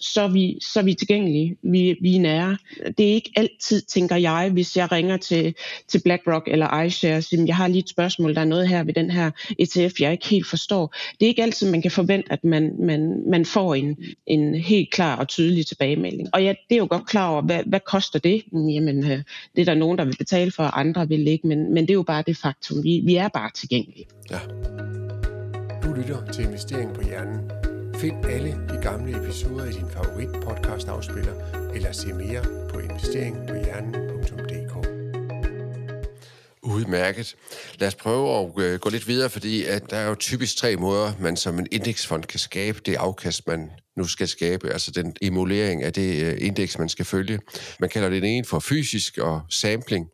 så 0.00 0.20
er 0.20 0.28
vi, 0.28 0.58
så 0.60 0.80
er 0.80 0.84
vi 0.84 0.94
tilgængelige. 0.94 1.56
Vi, 1.62 1.96
vi 2.02 2.16
er 2.16 2.20
nære. 2.20 2.58
Det 2.98 3.10
er 3.10 3.14
ikke 3.14 3.30
altid, 3.36 3.80
tænker 3.80 4.16
jeg, 4.16 4.50
hvis 4.52 4.76
jeg 4.76 4.92
ringer 4.92 5.16
til, 5.16 5.54
til 5.88 6.00
BlackRock 6.04 6.48
eller 6.48 6.82
iShares, 6.82 7.32
at 7.32 7.46
jeg 7.46 7.56
har 7.56 7.68
lige 7.68 7.78
et 7.78 7.88
spørgsmål, 7.88 8.34
der 8.34 8.40
er 8.40 8.44
noget 8.44 8.68
her 8.68 8.84
ved 8.84 8.94
den 8.94 9.10
her 9.10 9.30
ETF, 9.58 10.00
jeg 10.00 10.12
ikke 10.12 10.28
helt 10.28 10.46
forstår. 10.46 10.94
Det 11.20 11.26
er 11.26 11.28
ikke 11.28 11.42
altid, 11.42 11.70
man 11.70 11.82
kan 11.82 11.90
forvente, 11.90 12.32
at 12.32 12.44
man, 12.44 12.72
man, 12.78 13.22
man 13.30 13.44
får 13.44 13.74
en, 13.74 13.96
en 14.26 14.54
helt 14.54 14.90
klar 14.90 15.16
og 15.16 15.28
tydelig 15.28 15.66
tilbagemelding. 15.66 16.28
Og 16.32 16.42
ja, 16.42 16.54
det 16.68 16.74
er 16.74 16.78
jo 16.78 16.86
godt 16.90 17.06
klar 17.06 17.28
over, 17.28 17.42
hvad, 17.42 17.62
hvad 17.66 17.80
koster 17.80 18.18
det? 18.18 18.42
Jamen, 18.52 19.04
øh, 19.04 19.22
det 19.56 19.60
er 19.60 19.64
der 19.64 19.74
nogen, 19.74 19.98
der 19.98 20.04
vil 20.04 20.16
betale 20.18 20.50
for, 20.50 20.62
andre 20.62 21.08
vil 21.08 21.28
ikke, 21.28 21.46
men, 21.46 21.74
men 21.74 21.84
det 21.84 21.90
er 21.90 21.94
jo 21.94 22.02
bare 22.02 22.24
det 22.26 22.36
faktum. 22.36 22.84
Vi, 22.84 23.02
vi 23.04 23.14
er 23.16 23.28
bare 23.28 23.50
tilgængelige. 23.54 24.06
Ja. 24.30 24.38
Du 25.92 25.96
lytter 25.96 26.32
til 26.32 26.44
Investering 26.44 26.94
på 26.94 27.02
Hjernen. 27.02 27.50
Find 27.94 28.26
alle 28.26 28.50
de 28.50 28.78
gamle 28.82 29.24
episoder 29.24 29.64
i 29.64 29.72
din 29.72 29.90
favorit 29.90 30.28
podcast 30.44 30.88
afspiller, 30.88 31.34
eller 31.74 31.92
se 31.92 32.12
mere 32.12 32.44
på 32.70 32.78
investeringpohjernen.dk. 32.78 34.86
Udmærket. 36.62 37.36
Lad 37.78 37.88
os 37.88 37.94
prøve 37.94 38.38
at 38.38 38.50
øh, 38.58 38.80
gå 38.80 38.90
lidt 38.90 39.08
videre, 39.08 39.30
fordi 39.30 39.64
at 39.64 39.90
der 39.90 39.96
er 39.96 40.08
jo 40.08 40.14
typisk 40.14 40.56
tre 40.56 40.76
måder, 40.76 41.12
man 41.20 41.36
som 41.36 41.58
en 41.58 41.66
indeksfond 41.72 42.24
kan 42.24 42.40
skabe 42.40 42.80
det 42.86 42.94
afkast, 42.94 43.46
man 43.46 43.70
nu 43.96 44.04
skal 44.04 44.28
skabe, 44.28 44.70
altså 44.70 44.90
den 44.90 45.16
emulering 45.22 45.82
af 45.82 45.92
det 45.92 46.24
øh, 46.24 46.36
indeks, 46.40 46.78
man 46.78 46.88
skal 46.88 47.04
følge. 47.04 47.40
Man 47.80 47.88
kalder 47.88 48.08
det 48.08 48.22
den 48.22 48.30
ene 48.30 48.44
for 48.44 48.58
fysisk 48.58 49.18
og 49.18 49.40
sampling. 49.50 50.06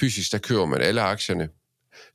Fysisk, 0.00 0.32
der 0.32 0.38
kører 0.38 0.66
man 0.66 0.80
alle 0.80 1.00
aktierne 1.00 1.48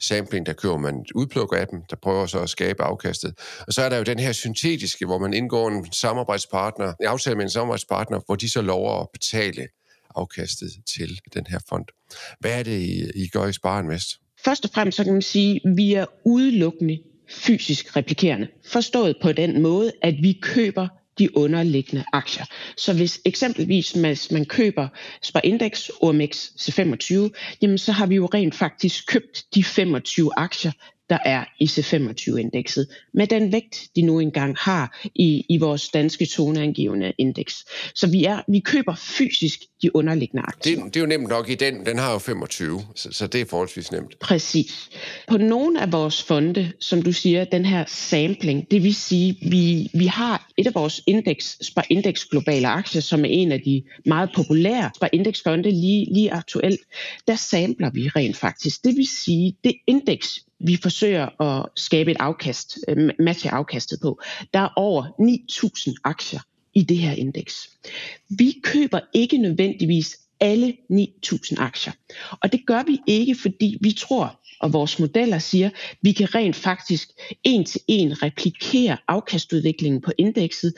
sampling, 0.01 0.45
der 0.45 0.53
kører 0.53 0.77
man 0.77 1.05
udplukker 1.15 1.57
af 1.57 1.67
dem, 1.67 1.81
der 1.89 1.95
prøver 1.95 2.25
så 2.25 2.39
at 2.39 2.49
skabe 2.49 2.83
afkastet. 2.83 3.33
Og 3.67 3.73
så 3.73 3.81
er 3.81 3.89
der 3.89 3.97
jo 3.97 4.03
den 4.03 4.19
her 4.19 4.31
syntetiske, 4.31 5.05
hvor 5.05 5.17
man 5.17 5.33
indgår 5.33 5.69
en 5.69 5.91
samarbejdspartner, 5.91 6.93
en 7.01 7.07
aftale 7.07 7.35
med 7.35 7.43
en 7.43 7.49
samarbejdspartner, 7.49 8.19
hvor 8.25 8.35
de 8.35 8.49
så 8.49 8.61
lover 8.61 9.01
at 9.01 9.07
betale 9.13 9.67
afkastet 10.15 10.71
til 10.95 11.19
den 11.33 11.45
her 11.49 11.59
fond. 11.69 11.85
Hvad 12.39 12.59
er 12.59 12.63
det, 12.63 12.79
I, 12.81 13.23
I 13.23 13.27
gør 13.27 13.47
i 13.47 13.53
Sparinvest? 13.53 14.07
Først 14.45 14.65
og 14.65 14.71
fremmest 14.73 14.97
så 14.97 15.03
kan 15.03 15.13
man 15.13 15.21
sige, 15.21 15.61
at 15.65 15.77
vi 15.77 15.93
er 15.93 16.05
udelukkende 16.25 16.99
fysisk 17.29 17.95
replikerende. 17.97 18.47
Forstået 18.65 19.15
på 19.21 19.31
den 19.31 19.61
måde, 19.61 19.91
at 20.01 20.15
vi 20.21 20.39
køber 20.41 20.87
de 21.21 21.37
underliggende 21.37 22.03
aktier. 22.13 22.45
Så 22.77 22.93
hvis 22.93 23.21
eksempelvis 23.25 23.91
hvis 23.91 24.31
man 24.31 24.45
køber 24.45 24.87
Spar 25.21 25.41
Index 25.43 25.89
OMX 26.01 26.47
C25, 26.61 27.13
jamen 27.61 27.77
så 27.77 27.91
har 27.91 28.05
vi 28.05 28.15
jo 28.15 28.25
rent 28.25 28.55
faktisk 28.55 29.07
købt 29.07 29.45
de 29.55 29.63
25 29.63 30.31
aktier, 30.37 30.71
der 31.11 31.17
er 31.25 31.45
i 31.59 31.65
C25-indekset, 31.65 32.87
med 33.13 33.27
den 33.27 33.51
vægt, 33.51 33.87
de 33.95 34.01
nu 34.01 34.19
engang 34.19 34.55
har 34.59 35.01
i, 35.15 35.45
i 35.49 35.57
vores 35.57 35.89
danske 35.89 36.25
toneangivende 36.25 37.13
indeks. 37.17 37.65
Så 37.95 38.07
vi, 38.07 38.25
er, 38.25 38.41
vi 38.47 38.59
køber 38.59 38.95
fysisk 38.95 39.59
de 39.81 39.95
underliggende 39.95 40.43
aktier. 40.47 40.75
Det, 40.75 40.93
det 40.93 40.95
er 40.95 41.01
jo 41.01 41.07
nemt 41.07 41.29
nok 41.29 41.49
i 41.49 41.55
den, 41.55 41.85
den 41.85 41.97
har 41.97 42.11
jo 42.13 42.17
25, 42.17 42.81
så, 42.95 43.11
så 43.11 43.27
det 43.27 43.41
er 43.41 43.45
forholdsvis 43.45 43.91
nemt. 43.91 44.19
Præcis. 44.19 44.89
På 45.27 45.37
nogle 45.37 45.81
af 45.81 45.91
vores 45.91 46.23
fonde, 46.23 46.71
som 46.79 47.01
du 47.01 47.11
siger, 47.11 47.43
den 47.43 47.65
her 47.65 47.85
sampling, 47.87 48.71
det 48.71 48.83
vil 48.83 48.95
sige, 48.95 49.37
vi, 49.41 49.89
vi 49.93 50.05
har 50.05 50.51
et 50.57 50.67
af 50.67 50.75
vores 50.75 51.01
indeks, 51.07 51.57
Spar 51.61 51.85
Index 51.89 52.25
Globale 52.25 52.67
Aktier, 52.67 53.01
som 53.01 53.25
er 53.25 53.29
en 53.29 53.51
af 53.51 53.61
de 53.61 53.83
meget 54.05 54.29
populære 54.35 54.91
Spar 54.95 55.09
Index 55.13 55.43
fonde 55.43 55.71
lige, 55.71 56.13
lige 56.13 56.33
aktuelt, 56.33 56.81
der 57.27 57.35
sampler 57.35 57.89
vi 57.89 58.07
rent 58.07 58.37
faktisk. 58.37 58.83
Det 58.83 58.95
vil 58.97 59.07
sige, 59.07 59.57
det 59.63 59.73
indeks, 59.87 60.39
vi 60.65 60.77
forsøger 60.81 61.41
at 61.41 61.69
skabe 61.75 62.11
et 62.11 62.17
afkast, 62.19 62.77
øh, 62.87 63.09
matche 63.19 63.49
afkastet 63.49 63.99
på. 64.01 64.21
Der 64.53 64.59
er 64.59 64.69
over 64.75 65.03
9.000 65.19 65.93
aktier 66.03 66.39
i 66.73 66.83
det 66.83 66.97
her 66.97 67.11
indeks. 67.11 67.69
Vi 68.29 68.55
køber 68.63 68.99
ikke 69.13 69.37
nødvendigvis 69.37 70.19
alle 70.39 70.73
9.000 70.89 71.55
aktier. 71.57 71.93
Og 72.43 72.51
det 72.51 72.65
gør 72.65 72.83
vi 72.83 72.99
ikke, 73.07 73.35
fordi 73.35 73.77
vi 73.81 73.91
tror, 73.91 74.39
og 74.59 74.73
vores 74.73 74.99
modeller 74.99 75.39
siger, 75.39 75.67
at 75.67 75.97
vi 76.01 76.11
kan 76.11 76.35
rent 76.35 76.55
faktisk 76.55 77.09
en 77.43 77.65
til 77.65 77.81
en 77.87 78.23
replikere 78.23 78.97
afkastudviklingen 79.07 80.01
på 80.01 80.11
indekset 80.17 80.73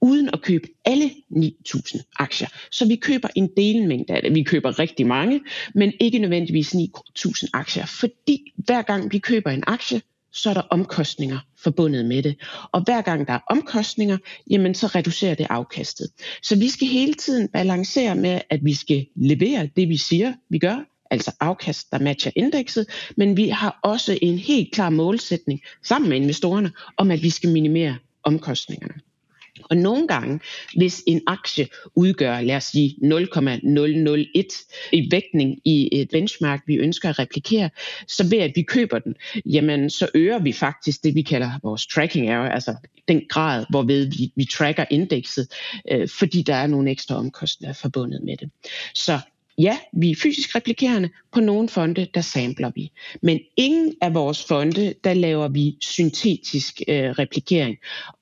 uden 0.00 0.30
at 0.32 0.42
købe 0.42 0.68
alle 0.84 1.10
9.000 1.30 2.12
aktier. 2.18 2.48
Så 2.70 2.88
vi 2.88 2.96
køber 2.96 3.28
en 3.34 3.50
delmængde 3.56 4.14
af 4.14 4.22
det. 4.22 4.34
Vi 4.34 4.42
køber 4.42 4.78
rigtig 4.78 5.06
mange, 5.06 5.40
men 5.74 5.92
ikke 6.00 6.18
nødvendigvis 6.18 6.74
9.000 6.74 7.48
aktier, 7.52 7.86
fordi 7.86 8.52
hver 8.56 8.82
gang 8.82 9.12
vi 9.12 9.18
køber 9.18 9.50
en 9.50 9.64
aktie, 9.66 10.00
så 10.32 10.50
er 10.50 10.54
der 10.54 10.60
omkostninger 10.60 11.38
forbundet 11.58 12.04
med 12.04 12.22
det. 12.22 12.36
Og 12.72 12.84
hver 12.84 13.02
gang 13.02 13.26
der 13.26 13.32
er 13.32 13.40
omkostninger, 13.50 14.18
jamen 14.50 14.74
så 14.74 14.86
reducerer 14.86 15.34
det 15.34 15.46
afkastet. 15.50 16.10
Så 16.42 16.58
vi 16.58 16.68
skal 16.68 16.88
hele 16.88 17.14
tiden 17.14 17.48
balancere 17.48 18.14
med, 18.14 18.40
at 18.50 18.60
vi 18.64 18.74
skal 18.74 19.06
levere 19.16 19.68
det, 19.76 19.88
vi 19.88 19.96
siger, 19.96 20.32
vi 20.50 20.58
gør, 20.58 20.84
altså 21.10 21.32
afkast, 21.40 21.90
der 21.92 21.98
matcher 21.98 22.32
indekset, 22.36 22.86
men 23.16 23.36
vi 23.36 23.48
har 23.48 23.80
også 23.82 24.18
en 24.22 24.38
helt 24.38 24.72
klar 24.72 24.90
målsætning 24.90 25.60
sammen 25.84 26.08
med 26.08 26.16
investorerne 26.16 26.72
om, 26.96 27.10
at 27.10 27.22
vi 27.22 27.30
skal 27.30 27.50
minimere 27.50 27.96
omkostningerne. 28.22 28.94
Og 29.62 29.76
nogle 29.76 30.08
gange, 30.08 30.40
hvis 30.76 31.02
en 31.06 31.20
aktie 31.26 31.68
udgør, 31.94 32.40
lad 32.40 32.56
os 32.56 32.64
sige, 32.64 32.96
0,001 33.02 34.46
i 34.92 35.08
vægtning 35.10 35.58
i 35.64 35.88
et 36.00 36.08
benchmark, 36.08 36.62
vi 36.66 36.76
ønsker 36.76 37.08
at 37.08 37.18
replikere, 37.18 37.70
så 38.08 38.28
ved 38.30 38.38
at 38.38 38.52
vi 38.54 38.62
køber 38.62 38.98
den, 38.98 39.14
jamen 39.46 39.90
så 39.90 40.08
øger 40.14 40.38
vi 40.38 40.52
faktisk 40.52 41.04
det, 41.04 41.14
vi 41.14 41.22
kalder 41.22 41.50
vores 41.62 41.86
tracking 41.86 42.28
error, 42.28 42.48
altså 42.48 42.74
den 43.08 43.22
grad, 43.28 43.64
hvorved 43.70 44.06
vi, 44.06 44.32
vi 44.36 44.44
tracker 44.44 44.84
indekset, 44.90 45.48
øh, 45.90 46.08
fordi 46.08 46.42
der 46.42 46.54
er 46.54 46.66
nogle 46.66 46.90
ekstra 46.90 47.14
omkostninger 47.14 47.74
forbundet 47.74 48.22
med 48.22 48.36
det. 48.36 48.50
Så 48.94 49.18
ja, 49.60 49.78
vi 49.92 50.10
er 50.10 50.16
fysisk 50.22 50.56
replikerende. 50.56 51.10
På 51.32 51.40
nogle 51.40 51.68
fonde, 51.68 52.06
der 52.14 52.20
samler 52.20 52.70
vi. 52.74 52.92
Men 53.22 53.40
ingen 53.56 53.94
af 54.02 54.14
vores 54.14 54.44
fonde, 54.44 54.94
der 55.04 55.14
laver 55.14 55.48
vi 55.48 55.76
syntetisk 55.80 56.82
øh, 56.88 57.10
replikering, 57.10 57.76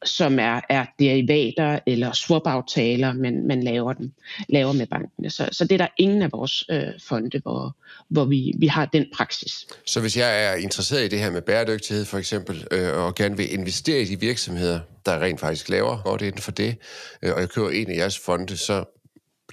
som 0.05 0.38
er, 0.38 0.61
er 0.68 0.87
derivater 0.98 1.79
eller 1.87 2.12
swap-aftaler, 2.12 3.12
men 3.12 3.46
man 3.46 3.62
laver, 3.62 3.92
den, 3.92 4.14
laver 4.48 4.72
med 4.72 4.87
bankene. 4.87 5.31
Så, 5.31 5.48
så 5.53 5.64
det 5.64 5.72
er 5.72 5.79
der 5.79 5.88
ingen 5.98 6.22
af 6.22 6.33
vores 6.33 6.64
øh, 6.70 6.83
fonde, 7.09 7.40
hvor, 7.42 7.77
hvor 8.09 8.24
vi, 8.24 8.53
vi 8.59 8.66
har 8.66 8.87
den 8.87 9.07
praksis. 9.14 9.66
Så 9.87 10.01
hvis 10.01 10.16
jeg 10.16 10.44
er 10.44 10.55
interesseret 10.55 11.05
i 11.05 11.09
det 11.09 11.18
her 11.18 11.31
med 11.31 11.42
bæredygtighed 11.42 12.05
for 12.05 12.18
eksempel, 12.18 12.66
øh, 12.70 12.96
og 12.96 13.14
gerne 13.14 13.37
vil 13.37 13.53
investere 13.53 14.01
i 14.01 14.05
de 14.05 14.20
virksomheder, 14.20 14.81
der 15.07 15.22
rent 15.22 15.40
faktisk 15.40 15.68
laver 15.68 16.03
godt 16.05 16.22
inden 16.22 16.40
for 16.40 16.51
det, 16.51 16.77
øh, 17.22 17.33
og 17.35 17.40
jeg 17.40 17.48
køber 17.48 17.70
en 17.70 17.90
af 17.90 17.96
jeres 17.96 18.18
fonde, 18.18 18.57
så 18.57 18.85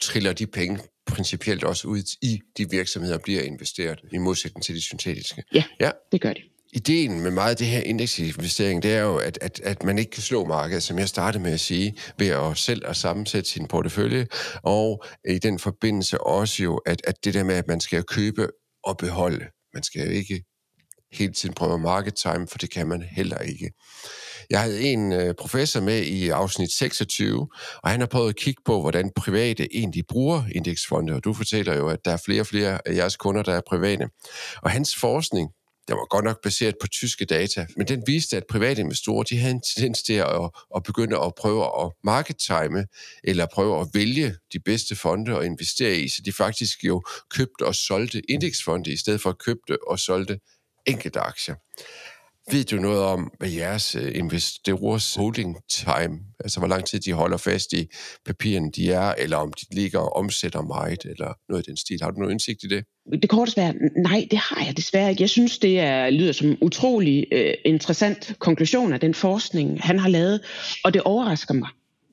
triller 0.02 0.34
de 0.34 0.48
penge 0.48 0.80
principielt 1.08 1.64
også 1.64 1.88
ud 1.88 2.16
i 2.22 2.42
de 2.58 2.70
virksomheder 2.70 3.18
bliver 3.18 3.42
investeret, 3.42 4.00
i 4.12 4.18
modsætning 4.18 4.64
til 4.64 4.76
de 4.76 4.82
syntetiske. 4.82 5.44
Ja, 5.54 5.64
ja. 5.80 5.92
det 6.12 6.22
gør 6.22 6.34
det. 6.34 6.44
Ideen 6.74 7.22
med 7.22 7.32
meget 7.32 7.50
af 7.50 7.58
det 7.58 7.68
her 7.68 7.82
indeksinvestering, 7.82 8.84
det 8.84 8.94
er 8.94 9.02
jo, 9.02 9.18
at, 9.18 9.38
at, 9.42 9.60
at 9.64 9.84
man 9.84 9.98
ikke 9.98 10.12
kan 10.12 10.24
slå 10.24 10.46
markedet, 10.46 10.84
som 10.84 11.00
jeg 11.00 11.10
startede 11.10 11.44
med 11.44 11.52
at 11.52 11.60
sige, 11.60 11.98
ved 12.18 12.28
at 12.28 12.58
selv 12.58 12.82
at 12.86 12.96
sammensætte 12.96 13.50
sin 13.50 13.68
portefølje, 13.68 14.28
og 14.64 15.04
i 15.30 15.40
den 15.40 15.60
forbindelse 15.60 16.22
også 16.22 16.64
jo, 16.64 16.76
at, 16.78 17.02
at 17.08 17.26
det 17.26 17.34
der 17.34 17.44
med, 17.44 17.56
at 17.56 17.68
man 17.68 17.80
skal 17.80 18.04
købe 18.04 18.48
og 18.84 18.98
beholde. 18.98 19.46
Man 19.74 19.84
skal 19.84 20.06
jo 20.06 20.12
ikke 20.12 20.44
hele 21.12 21.34
tiden 21.34 21.56
prøve 21.56 21.80
market 21.80 22.16
time, 22.16 22.48
for 22.48 22.58
det 22.58 22.70
kan 22.70 22.88
man 22.88 23.02
heller 23.02 23.38
ikke. 23.38 23.72
Jeg 24.50 24.62
havde 24.62 24.82
en 24.82 25.12
øh, 25.14 25.34
professor 25.40 25.82
med 25.82 26.02
i 26.02 26.30
afsnit 26.30 26.72
26, 26.72 27.48
og 27.84 27.90
han 27.90 28.00
har 28.00 28.08
prøvet 28.08 28.30
at 28.30 28.36
kigge 28.36 28.62
på, 28.66 28.82
hvordan 28.82 29.12
private 29.16 29.76
egentlig 29.76 30.04
bruger 30.08 30.44
indeksfonde, 30.52 31.14
og 31.14 31.24
du 31.24 31.34
fortæller 31.34 31.76
jo, 31.76 31.90
at 31.90 32.00
der 32.06 32.12
er 32.12 32.22
flere 32.26 32.42
og 32.42 32.48
flere 32.48 32.80
af 32.88 32.96
jeres 32.96 33.16
kunder, 33.16 33.44
der 33.44 33.54
er 33.54 33.62
private. 33.70 34.10
Og 34.62 34.72
hans 34.72 34.96
forskning, 34.96 35.50
der 35.88 35.94
var 35.94 36.06
godt 36.06 36.26
nok 36.26 36.42
baseret 36.44 36.76
på 36.82 36.88
tyske 36.88 37.26
data, 37.26 37.66
men 37.78 37.88
den 37.88 38.04
viste, 38.08 38.38
at 38.38 38.44
private 38.50 38.82
investorer 38.82 39.24
de 39.24 39.38
havde 39.38 39.54
en 39.54 39.62
tendens 39.76 40.04
til 40.04 40.14
at, 40.14 40.50
at 40.76 40.84
begynde 40.84 41.18
at 41.18 41.34
prøve 41.38 41.64
at 41.64 41.92
market 42.04 42.38
time, 42.38 42.86
eller 43.24 43.46
prøve 43.54 43.82
at 43.82 43.88
vælge 43.94 44.36
de 44.54 44.60
bedste 44.60 44.96
fonde 44.96 45.38
at 45.38 45.46
investere 45.46 45.96
i, 45.98 46.10
så 46.10 46.22
de 46.26 46.34
faktisk 46.34 46.84
jo 46.84 47.04
købte 47.30 47.66
og 47.66 47.76
solgte 47.76 48.32
indeksfonde, 48.32 48.92
i 48.92 48.98
stedet 48.98 49.22
for 49.22 49.30
at 49.30 49.38
købte 49.38 49.78
og 49.88 50.00
solgte 50.00 50.40
enkelte 50.86 51.20
aktier. 51.20 51.56
Ved 52.52 52.64
du 52.64 52.76
noget 52.76 53.02
om, 53.02 53.32
hvad 53.40 53.50
jeres 53.50 53.96
øh, 53.96 54.12
investorers 54.16 55.16
holding 55.16 55.58
time, 55.70 56.20
altså 56.40 56.60
hvor 56.60 56.68
lang 56.68 56.86
tid 56.86 57.00
de 57.00 57.14
holder 57.14 57.38
fast 57.38 57.74
i 57.74 57.88
papirerne, 58.26 58.72
de 58.72 58.92
er, 58.92 59.14
eller 59.18 59.38
om 59.38 59.54
de 59.54 59.76
ligger 59.76 60.00
og 60.00 60.16
omsætter 60.16 60.62
meget, 60.62 61.06
eller 61.06 61.34
noget 61.50 61.68
i 61.68 61.70
den 61.70 61.78
stil? 61.78 62.00
Har 62.02 62.12
du 62.12 62.20
noget 62.20 62.32
indsigt 62.32 62.64
i 62.64 62.68
det? 62.68 62.86
Det 63.22 63.30
korte 63.30 63.52
svar, 63.52 63.74
nej, 64.02 64.28
det 64.32 64.40
har 64.40 64.66
jeg 64.66 64.78
desværre 64.78 65.10
ikke. 65.10 65.22
Jeg 65.22 65.30
synes, 65.30 65.60
det 65.60 65.80
er, 65.80 66.10
lyder 66.10 66.32
som 66.32 66.48
en 66.48 66.58
utrolig 66.62 67.28
uh, 67.32 67.40
interessant 67.66 68.36
konklusion 68.40 68.94
af 68.94 69.00
den 69.00 69.14
forskning, 69.14 69.82
han 69.82 70.00
har 70.00 70.10
lavet, 70.10 70.42
og 70.84 70.94
det 70.94 71.02
overrasker 71.02 71.54
mig 71.54 71.70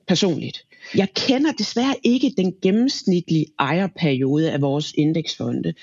personligt. 0.07 0.65
Jeg 0.95 1.07
kender 1.15 1.51
desværre 1.51 1.95
ikke 2.03 2.33
den 2.37 2.53
gennemsnitlige 2.61 3.45
ejerperiode 3.59 4.51
af 4.51 4.61
vores 4.61 4.93
indeksfonde, 4.97 5.73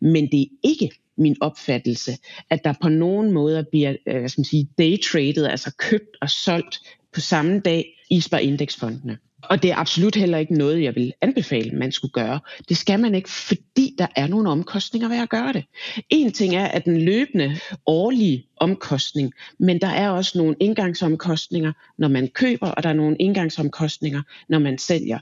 men 0.00 0.30
det 0.30 0.40
er 0.42 0.46
ikke 0.62 0.90
min 1.16 1.36
opfattelse, 1.40 2.18
at 2.50 2.64
der 2.64 2.74
på 2.82 2.88
nogen 2.88 3.32
måder 3.32 3.62
bliver 3.70 3.96
øh, 4.06 4.28
skal 4.28 4.40
man 4.40 4.44
sige, 4.44 4.68
daytraded, 4.78 5.46
altså 5.46 5.74
købt 5.78 6.16
og 6.20 6.30
solgt 6.30 6.80
på 7.12 7.20
samme 7.20 7.60
dag 7.60 7.84
i 8.10 8.20
sparindeksfondene. 8.20 9.18
Og 9.42 9.62
det 9.62 9.70
er 9.70 9.76
absolut 9.76 10.14
heller 10.14 10.38
ikke 10.38 10.54
noget, 10.54 10.82
jeg 10.82 10.94
vil 10.94 11.12
anbefale, 11.20 11.78
man 11.78 11.92
skulle 11.92 12.12
gøre. 12.12 12.40
Det 12.68 12.76
skal 12.76 13.00
man 13.00 13.14
ikke, 13.14 13.30
fordi 13.30 13.94
der 13.98 14.06
er 14.16 14.26
nogle 14.26 14.50
omkostninger 14.50 15.08
ved 15.08 15.16
at 15.16 15.28
gøre 15.28 15.52
det. 15.52 15.64
En 16.10 16.32
ting 16.32 16.54
er, 16.54 16.64
at 16.64 16.84
den 16.84 17.00
løbende 17.00 17.60
årlige 17.86 18.46
omkostning, 18.56 19.32
men 19.58 19.80
der 19.80 19.86
er 19.88 20.10
også 20.10 20.38
nogle 20.38 20.56
indgangsomkostninger, 20.60 21.72
når 21.98 22.08
man 22.08 22.28
køber, 22.28 22.68
og 22.68 22.82
der 22.82 22.88
er 22.88 22.92
nogle 22.92 23.16
indgangsomkostninger, 23.16 24.22
når 24.48 24.58
man 24.58 24.78
sælger. 24.78 25.18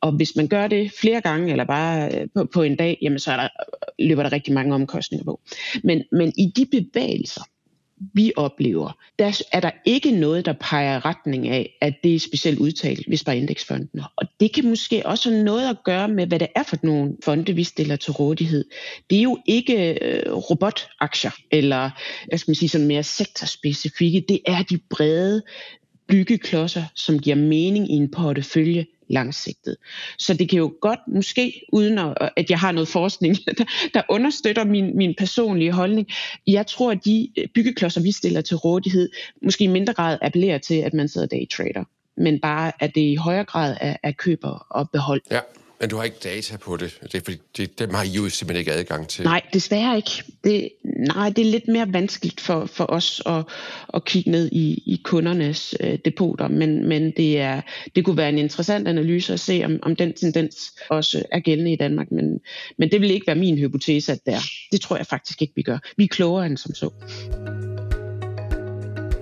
Og 0.00 0.12
hvis 0.12 0.36
man 0.36 0.48
gør 0.48 0.66
det 0.66 0.92
flere 1.00 1.20
gange, 1.20 1.50
eller 1.50 1.64
bare 1.64 2.14
øh, 2.14 2.28
på, 2.34 2.44
på 2.44 2.62
en 2.62 2.76
dag, 2.76 2.98
jamen 3.02 3.18
så 3.18 3.32
er 3.32 3.36
der, 3.36 3.48
løber 3.98 4.22
der 4.22 4.32
rigtig 4.32 4.54
mange 4.54 4.74
omkostninger 4.74 5.24
på. 5.24 5.40
Men, 5.84 6.02
men 6.12 6.32
i 6.38 6.52
de 6.56 6.66
bevægelser, 6.66 7.42
vi 8.14 8.32
oplever, 8.36 8.98
der 9.18 9.42
er 9.52 9.60
der 9.60 9.70
ikke 9.84 10.10
noget, 10.10 10.46
der 10.46 10.52
peger 10.52 10.96
i 10.96 10.98
retning 10.98 11.48
af, 11.48 11.78
at 11.80 11.94
det 12.04 12.14
er 12.14 12.18
specielt 12.18 12.58
udtalt, 12.58 13.06
hvis 13.06 13.24
bare 13.24 13.38
indeksfondene. 13.38 14.04
Og 14.16 14.26
det 14.40 14.52
kan 14.52 14.68
måske 14.68 15.06
også 15.06 15.30
have 15.30 15.44
noget 15.44 15.68
at 15.68 15.76
gøre 15.84 16.08
med, 16.08 16.26
hvad 16.26 16.38
det 16.38 16.48
er 16.56 16.62
for 16.62 16.76
nogle 16.82 17.16
fonde, 17.24 17.52
vi 17.52 17.64
stiller 17.64 17.96
til 17.96 18.12
rådighed. 18.12 18.64
Det 19.10 19.18
er 19.18 19.22
jo 19.22 19.38
ikke 19.46 20.04
øh, 20.04 20.32
robotaktier, 20.32 21.30
eller 21.50 21.90
jeg 22.30 22.40
skal 22.40 22.50
man 22.50 22.54
sige, 22.54 22.68
sådan 22.68 22.86
mere 22.86 23.02
sektorspecifikke. 23.02 24.24
Det 24.28 24.40
er 24.46 24.62
de 24.62 24.78
brede 24.90 25.42
byggeklodser, 26.08 26.84
som 26.94 27.18
giver 27.18 27.36
mening 27.36 27.90
i 27.90 27.94
en 27.94 28.10
portefølje 28.10 28.86
langsigtet. 29.10 29.76
Så 30.18 30.34
det 30.34 30.48
kan 30.48 30.58
jo 30.58 30.72
godt, 30.80 31.00
måske 31.06 31.62
uden 31.72 31.98
at 32.36 32.50
jeg 32.50 32.58
har 32.58 32.72
noget 32.72 32.88
forskning, 32.88 33.36
der, 33.58 33.64
der 33.94 34.02
understøtter 34.08 34.64
min, 34.64 34.96
min 34.96 35.14
personlige 35.18 35.72
holdning, 35.72 36.08
jeg 36.46 36.66
tror, 36.66 36.90
at 36.90 37.04
de 37.04 37.28
øh, 37.38 37.48
byggeklodser, 37.54 38.00
vi 38.02 38.12
stiller 38.12 38.40
til 38.40 38.56
rådighed, 38.56 39.10
måske 39.42 39.64
i 39.64 39.66
mindre 39.66 39.92
grad 39.92 40.18
appellerer 40.22 40.58
til, 40.58 40.74
at 40.74 40.94
man 40.94 41.08
sidder 41.08 41.26
daytrader, 41.26 41.84
men 42.16 42.40
bare 42.40 42.72
at 42.80 42.94
det 42.94 43.00
i 43.00 43.14
højere 43.14 43.44
grad 43.44 43.76
er, 43.80 43.96
er 44.02 44.12
køber 44.12 44.66
og 44.70 44.90
behold. 44.90 45.22
Ja. 45.30 45.40
Men 45.80 45.90
du 45.90 45.96
har 45.96 46.04
ikke 46.04 46.16
data 46.24 46.56
på 46.56 46.76
det. 46.76 46.98
Det 47.02 47.14
er 47.14 47.20
fordi, 47.24 47.38
det, 47.56 47.78
dem 47.78 47.94
har 47.94 48.02
I 48.02 48.08
jo 48.08 48.28
simpelthen 48.28 48.60
ikke 48.60 48.72
adgang 48.72 49.08
til. 49.08 49.24
Nej, 49.24 49.42
desværre 49.52 49.96
ikke. 49.96 50.10
Det, 50.44 50.68
nej, 50.84 51.28
det 51.28 51.46
er 51.46 51.50
lidt 51.50 51.68
mere 51.68 51.92
vanskeligt 51.92 52.40
for, 52.40 52.66
for 52.66 52.86
os 52.88 53.22
at, 53.26 53.44
at 53.94 54.04
kigge 54.04 54.30
ned 54.30 54.48
i, 54.52 54.82
i 54.86 55.00
kundernes 55.04 55.74
øh, 55.80 55.98
depoter, 56.04 56.48
men, 56.48 56.88
men 56.88 57.12
det, 57.16 57.40
er, 57.40 57.60
det 57.96 58.04
kunne 58.04 58.16
være 58.16 58.28
en 58.28 58.38
interessant 58.38 58.88
analyse 58.88 59.32
at 59.32 59.40
se, 59.40 59.62
om, 59.64 59.78
om 59.82 59.96
den 59.96 60.12
tendens 60.12 60.56
også 60.88 61.24
er 61.32 61.40
gældende 61.40 61.72
i 61.72 61.76
Danmark. 61.76 62.10
Men, 62.10 62.40
men 62.78 62.90
det 62.90 63.00
vil 63.00 63.10
ikke 63.10 63.26
være 63.26 63.36
min 63.36 63.58
hypotese, 63.58 64.12
at 64.12 64.18
det 64.26 64.34
er. 64.34 64.40
Det 64.72 64.80
tror 64.80 64.96
jeg 64.96 65.06
faktisk 65.06 65.42
ikke, 65.42 65.54
vi 65.56 65.62
gør. 65.62 65.78
Vi 65.96 66.04
er 66.04 66.08
klogere 66.08 66.46
end 66.46 66.56
som 66.56 66.74
så. 66.74 66.90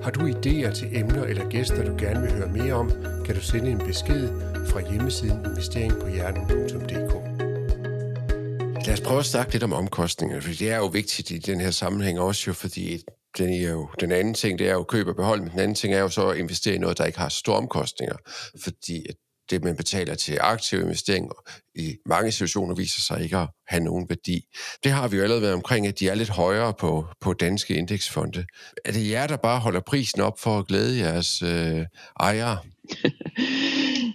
Har 0.09 0.12
du 0.12 0.27
idéer 0.27 0.75
til 0.75 0.88
emner 0.97 1.25
eller 1.25 1.49
gæster, 1.49 1.85
du 1.85 1.97
gerne 1.99 2.21
vil 2.21 2.33
høre 2.33 2.49
mere 2.49 2.73
om, 2.73 2.90
kan 3.25 3.35
du 3.35 3.40
sende 3.40 3.71
en 3.71 3.79
besked 3.79 4.29
fra 4.66 4.90
hjemmesiden 4.90 5.44
investeringpohjernen.dk. 5.44 7.12
Lad 8.87 8.94
os 8.94 9.01
prøve 9.01 9.18
at 9.18 9.27
snakke 9.27 9.53
lidt 9.53 9.62
om 9.62 9.73
omkostninger, 9.73 10.40
for 10.40 10.49
det 10.49 10.71
er 10.71 10.77
jo 10.77 10.87
vigtigt 10.87 11.31
i 11.31 11.38
den 11.38 11.61
her 11.61 11.71
sammenhæng 11.71 12.21
også 12.21 12.44
jo, 12.47 12.53
fordi 12.53 13.03
den, 13.38 13.53
er 13.53 13.71
jo, 13.71 13.88
den 14.01 14.12
anden 14.12 14.35
ting, 14.35 14.59
det 14.59 14.68
er 14.68 14.73
jo 14.73 14.83
køb 14.83 15.07
og 15.07 15.16
behold, 15.16 15.40
men 15.40 15.51
den 15.51 15.59
anden 15.59 15.75
ting 15.75 15.94
er 15.94 16.01
jo 16.01 16.09
så 16.09 16.29
at 16.29 16.38
investere 16.38 16.75
i 16.75 16.79
noget, 16.79 16.99
der 16.99 17.05
ikke 17.05 17.18
har 17.18 17.29
store 17.29 17.57
omkostninger, 17.57 18.16
fordi 18.62 19.07
det, 19.50 19.64
man 19.64 19.76
betaler 19.76 20.14
til 20.14 20.38
aktive 20.40 20.82
investeringer, 20.82 21.34
i 21.74 21.96
mange 22.06 22.32
situationer 22.32 22.74
viser 22.74 23.00
sig 23.00 23.22
ikke 23.22 23.37
at 23.37 23.48
have 23.66 23.84
nogen 23.84 24.08
værdi. 24.08 24.44
Det 24.84 24.92
har 24.92 25.08
vi 25.08 25.16
jo 25.16 25.22
allerede 25.22 25.42
været 25.42 25.54
omkring, 25.54 25.87
at 25.87 26.00
de 26.00 26.08
er 26.08 26.14
lidt 26.14 26.28
højere 26.28 26.74
på, 26.74 27.06
på 27.20 27.32
danske 27.32 27.74
indeksfonde. 27.74 28.46
Er 28.84 28.92
det 28.92 29.11
jer, 29.11 29.26
der 29.26 29.37
bare 29.37 29.61
holder 29.61 29.80
prisen 29.80 30.20
op 30.20 30.40
for 30.40 30.58
at 30.58 30.66
glæde 30.66 30.98
jeres 30.98 31.42
øh, 31.42 31.84
ejere? 32.20 32.58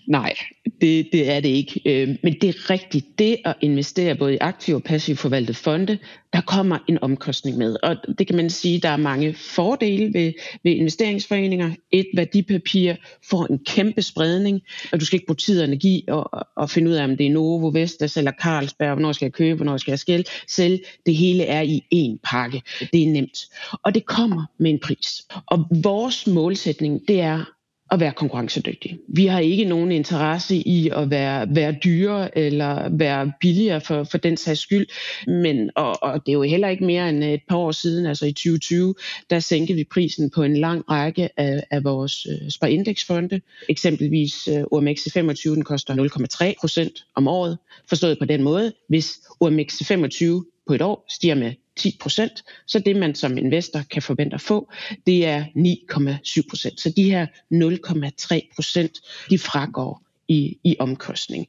Nej, 0.07 0.33
det, 0.81 1.07
det 1.11 1.29
er 1.29 1.39
det 1.39 1.49
ikke. 1.49 1.81
Øh, 1.85 2.15
men 2.23 2.33
det 2.41 2.49
er 2.49 2.69
rigtigt. 2.69 3.19
Det 3.19 3.37
at 3.45 3.55
investere 3.61 4.15
både 4.15 4.33
i 4.33 4.37
aktiv 4.41 4.75
og 4.75 4.83
passiv 4.83 5.15
forvaltede 5.15 5.57
fonde, 5.57 5.97
der 6.33 6.41
kommer 6.41 6.77
en 6.87 6.99
omkostning 7.01 7.57
med. 7.57 7.75
Og 7.83 7.95
det 8.17 8.27
kan 8.27 8.35
man 8.35 8.49
sige, 8.49 8.79
der 8.79 8.89
er 8.89 8.97
mange 8.97 9.33
fordele 9.33 10.13
ved, 10.13 10.33
ved 10.63 10.71
investeringsforeninger. 10.71 11.71
Et 11.91 12.07
værdipapir 12.15 12.93
får 13.29 13.45
en 13.45 13.59
kæmpe 13.65 14.01
spredning, 14.01 14.61
og 14.91 14.99
du 14.99 15.05
skal 15.05 15.15
ikke 15.15 15.25
bruge 15.25 15.35
tid 15.35 15.59
og 15.59 15.67
energi 15.67 16.05
og, 16.07 16.29
og 16.55 16.69
finde 16.69 16.89
ud 16.89 16.95
af, 16.95 17.03
om 17.03 17.17
det 17.17 17.25
er 17.25 17.31
Novo, 17.31 17.67
Vestas 17.67 18.17
eller 18.17 18.31
Carlsberg, 18.41 18.93
hvornår 18.93 19.11
skal 19.11 19.25
jeg 19.25 19.33
købe, 19.33 19.55
hvornår 19.55 19.77
skal 19.77 19.91
jeg 19.91 19.99
skælde. 19.99 20.23
Selv 20.47 20.79
det 21.05 21.15
hele 21.15 21.43
er 21.43 21.61
i 21.61 21.83
én 21.95 22.19
pakke. 22.23 22.61
Det 22.79 23.03
er 23.03 23.07
nemt. 23.07 23.39
Og 23.83 23.95
det 23.95 24.05
kommer 24.05 24.45
med 24.59 24.71
en 24.71 24.79
pris. 24.79 25.27
Og 25.45 25.65
vores 25.83 26.27
målsætning, 26.27 27.01
det 27.07 27.21
er 27.21 27.45
at 27.93 27.99
være 27.99 28.12
konkurrencedygtig. 28.12 28.99
Vi 29.08 29.25
har 29.25 29.39
ikke 29.39 29.65
nogen 29.65 29.91
interesse 29.91 30.56
i 30.56 30.89
at 30.89 31.10
være, 31.10 31.56
være 31.56 31.75
dyre 31.84 32.38
eller 32.38 32.89
være 32.89 33.32
billigere 33.41 33.82
for, 33.82 34.03
for 34.03 34.17
den 34.17 34.38
sags 34.38 34.60
skyld, 34.60 34.88
men 35.27 35.69
og, 35.75 36.03
og 36.03 36.25
det 36.25 36.32
er 36.32 36.34
jo 36.34 36.41
heller 36.41 36.67
ikke 36.67 36.86
mere 36.86 37.10
end 37.10 37.23
et 37.23 37.41
par 37.49 37.58
år 37.58 37.71
siden, 37.71 38.06
altså 38.06 38.25
i 38.25 38.32
2020, 38.32 38.95
der 39.29 39.39
sænkede 39.39 39.77
vi 39.77 39.84
prisen 39.91 40.29
på 40.29 40.43
en 40.43 40.58
lang 40.58 40.84
række 40.89 41.29
af, 41.39 41.63
af 41.71 41.84
vores 41.84 42.27
øh, 42.29 42.49
sparindeksfonde. 42.49 43.41
Eksempelvis 43.69 44.47
øh, 44.47 44.63
OMX 44.71 44.99
25, 45.13 45.56
den 45.56 45.63
koster 45.63 46.49
0,3 46.49 46.53
procent 46.60 47.06
om 47.15 47.27
året, 47.27 47.58
forstået 47.89 48.19
på 48.19 48.25
den 48.25 48.43
måde, 48.43 48.73
hvis 48.89 49.12
OMX 49.39 49.73
25 49.88 50.45
på 50.67 50.73
et 50.73 50.82
år 50.82 51.06
stiger 51.10 51.36
med 51.36 51.53
10 51.77 51.97
procent. 51.99 52.43
Så 52.67 52.79
det, 52.79 52.95
man 52.95 53.15
som 53.15 53.38
investor 53.38 53.81
kan 53.91 54.01
forvente 54.01 54.36
at 54.36 54.41
få, 54.41 54.71
det 55.05 55.25
er 55.25 55.43
9,7 55.43 56.49
procent. 56.49 56.81
Så 56.81 56.93
de 56.95 57.03
her 57.03 57.27
0,3 57.53 58.55
procent, 58.55 58.91
de 59.29 59.39
fragår 59.39 60.02
i, 60.27 60.57
i 60.63 60.75
omkostning. 60.79 61.47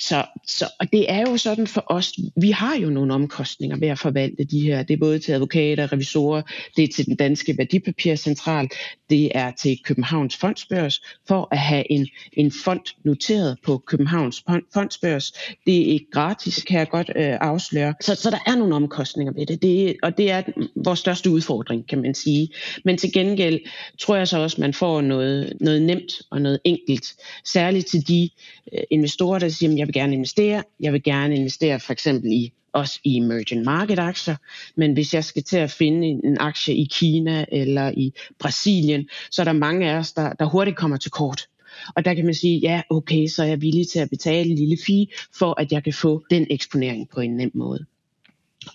Så, 0.00 0.24
så, 0.46 0.68
og 0.80 0.92
det 0.92 1.12
er 1.12 1.20
jo 1.20 1.36
sådan 1.36 1.66
for 1.66 1.84
os, 1.86 2.12
vi 2.36 2.50
har 2.50 2.76
jo 2.76 2.90
nogle 2.90 3.14
omkostninger 3.14 3.76
ved 3.76 3.88
at 3.88 3.98
forvalte 3.98 4.44
de 4.44 4.60
her. 4.60 4.82
Det 4.82 4.94
er 4.94 4.98
både 4.98 5.18
til 5.18 5.32
advokater, 5.32 5.92
revisorer, 5.92 6.42
det 6.76 6.84
er 6.84 6.88
til 6.88 7.06
den 7.06 7.16
danske 7.16 7.58
værdipapircentral, 7.58 8.68
det 9.10 9.30
er 9.34 9.50
til 9.50 9.78
Københavns 9.84 10.36
Fondsbørs, 10.36 11.02
for 11.28 11.48
at 11.50 11.58
have 11.58 11.92
en, 11.92 12.08
en 12.32 12.52
fond 12.64 12.80
noteret 13.04 13.58
på 13.64 13.78
Københavns 13.86 14.44
Fondsbørs. 14.74 15.32
Det 15.66 15.80
er 15.80 15.92
ikke 15.92 16.06
gratis, 16.12 16.62
kan 16.62 16.78
jeg 16.78 16.88
godt 16.88 17.10
øh, 17.16 17.36
afsløre. 17.40 17.94
Så, 18.00 18.14
så 18.14 18.30
der 18.30 18.38
er 18.46 18.56
nogle 18.56 18.74
omkostninger 18.74 19.32
ved 19.32 19.46
det, 19.46 19.62
det 19.62 19.96
og 20.02 20.18
det 20.18 20.30
er 20.30 20.42
vores 20.84 20.98
største 20.98 21.30
udfordring, 21.30 21.88
kan 21.88 22.02
man 22.02 22.14
sige. 22.14 22.48
Men 22.84 22.98
til 22.98 23.12
gengæld 23.12 23.60
tror 23.98 24.16
jeg 24.16 24.28
så 24.28 24.38
også, 24.38 24.60
man 24.60 24.74
får 24.74 25.00
noget, 25.00 25.52
noget 25.60 25.82
nemt 25.82 26.12
og 26.30 26.42
noget 26.42 26.60
enkelt, 26.64 27.06
særligt 27.44 27.86
til 27.86 28.08
de 28.08 28.11
øh, 28.72 28.80
investorer, 28.90 29.38
der 29.38 29.48
siger, 29.48 29.72
at 29.72 29.78
jeg 29.78 29.86
vil 29.86 29.94
gerne 29.94 30.14
investere, 30.14 30.62
jeg 30.80 30.92
vil 30.92 31.02
gerne 31.02 31.36
investere 31.36 31.80
for 31.80 31.92
eksempel 31.92 32.32
i 32.32 32.52
også 32.72 33.00
i 33.04 33.16
emerging 33.16 33.64
market 33.64 33.98
aktier, 33.98 34.36
men 34.76 34.92
hvis 34.92 35.14
jeg 35.14 35.24
skal 35.24 35.42
til 35.42 35.56
at 35.56 35.70
finde 35.70 36.06
en 36.06 36.36
aktie 36.40 36.74
i 36.74 36.88
Kina 36.90 37.44
eller 37.52 37.90
i 37.96 38.12
Brasilien, 38.38 39.08
så 39.30 39.42
er 39.42 39.44
der 39.44 39.52
mange 39.52 39.90
af 39.90 39.96
os, 39.96 40.12
der, 40.12 40.32
der 40.32 40.44
hurtigt 40.44 40.76
kommer 40.76 40.96
til 40.96 41.10
kort. 41.10 41.46
Og 41.96 42.04
der 42.04 42.14
kan 42.14 42.24
man 42.24 42.34
sige, 42.34 42.58
ja, 42.58 42.82
okay, 42.90 43.26
så 43.26 43.42
er 43.42 43.46
jeg 43.46 43.60
villig 43.60 43.88
til 43.88 43.98
at 43.98 44.10
betale 44.10 44.50
en 44.50 44.56
lille 44.56 44.76
fee, 44.86 45.06
for 45.38 45.60
at 45.60 45.72
jeg 45.72 45.84
kan 45.84 45.92
få 45.92 46.24
den 46.30 46.46
eksponering 46.50 47.08
på 47.08 47.20
en 47.20 47.36
nem 47.36 47.50
måde. 47.54 47.86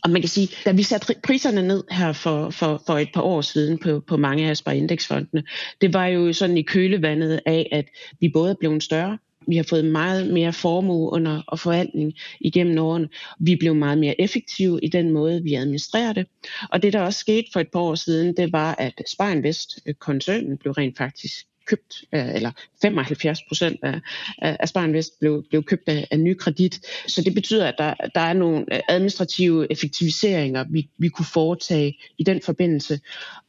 Og 0.04 0.10
man 0.10 0.22
kan 0.22 0.30
sige, 0.30 0.50
da 0.66 0.72
vi 0.72 0.84
satte 0.84 1.16
priserne 1.24 1.68
ned 1.68 1.84
her 1.92 2.14
for, 2.14 2.50
for, 2.50 2.84
for 2.86 2.98
et 2.98 3.10
par 3.14 3.22
år 3.22 3.42
siden 3.42 3.78
på, 3.78 4.00
på 4.08 4.18
mange 4.18 4.50
af 4.66 4.76
indeksfondene, 4.76 5.44
det 5.82 5.94
var 5.94 6.06
jo 6.06 6.34
sådan 6.34 6.58
i 6.58 6.62
kølevandet 6.62 7.40
af, 7.46 7.70
at 7.72 7.86
vi 8.20 8.30
både 8.30 8.56
blev 8.60 8.82
større, 8.82 9.18
vi 9.48 9.56
har 9.56 9.64
fået 9.64 9.86
meget 9.86 10.34
mere 10.34 10.54
formue 10.54 11.12
under 11.12 11.42
og 11.48 11.60
forvaltning 11.60 12.14
igennem 12.40 12.78
årene. 12.78 13.10
Vi 13.40 13.56
blev 13.56 13.76
meget 13.76 13.98
mere 13.98 14.22
effektive 14.22 14.80
i 14.84 14.88
den 14.88 15.12
måde, 15.12 15.44
vi 15.44 15.54
administrerer 15.54 16.14
det. 16.14 16.26
Og 16.72 16.82
det, 16.82 16.94
der 16.94 17.02
også 17.02 17.20
skete 17.20 17.48
for 17.54 17.60
et 17.60 17.72
par 17.74 17.80
år 17.80 17.96
siden, 17.96 18.38
det 18.38 18.52
var, 18.52 18.76
at 18.76 19.02
Spar 19.08 19.54
koncernen 20.00 20.58
blev 20.58 20.74
rent 20.74 20.98
faktisk 20.98 21.48
købt, 21.68 22.04
eller 22.12 22.52
75 22.82 23.40
procent 23.48 23.80
af, 23.84 24.02
af 24.38 24.70
Spar 24.70 25.04
blev, 25.20 25.44
blev 25.50 25.64
købt 25.64 25.84
af, 25.88 26.08
af 26.12 26.20
ny 26.20 26.34
kredit. 26.34 26.80
Så 27.08 27.22
det 27.22 27.34
betyder, 27.34 27.68
at 27.68 27.76
der, 27.78 27.94
der 28.16 28.22
er 28.22 28.34
nogle 28.34 28.76
øh, 28.76 28.80
administrative 28.90 29.72
effektiviseringer, 29.72 30.66
vi, 30.70 30.90
vi 30.98 31.10
kunne 31.10 31.26
foretage 31.26 31.98
i 32.18 32.24
den 32.24 32.42
forbindelse. 32.42 33.00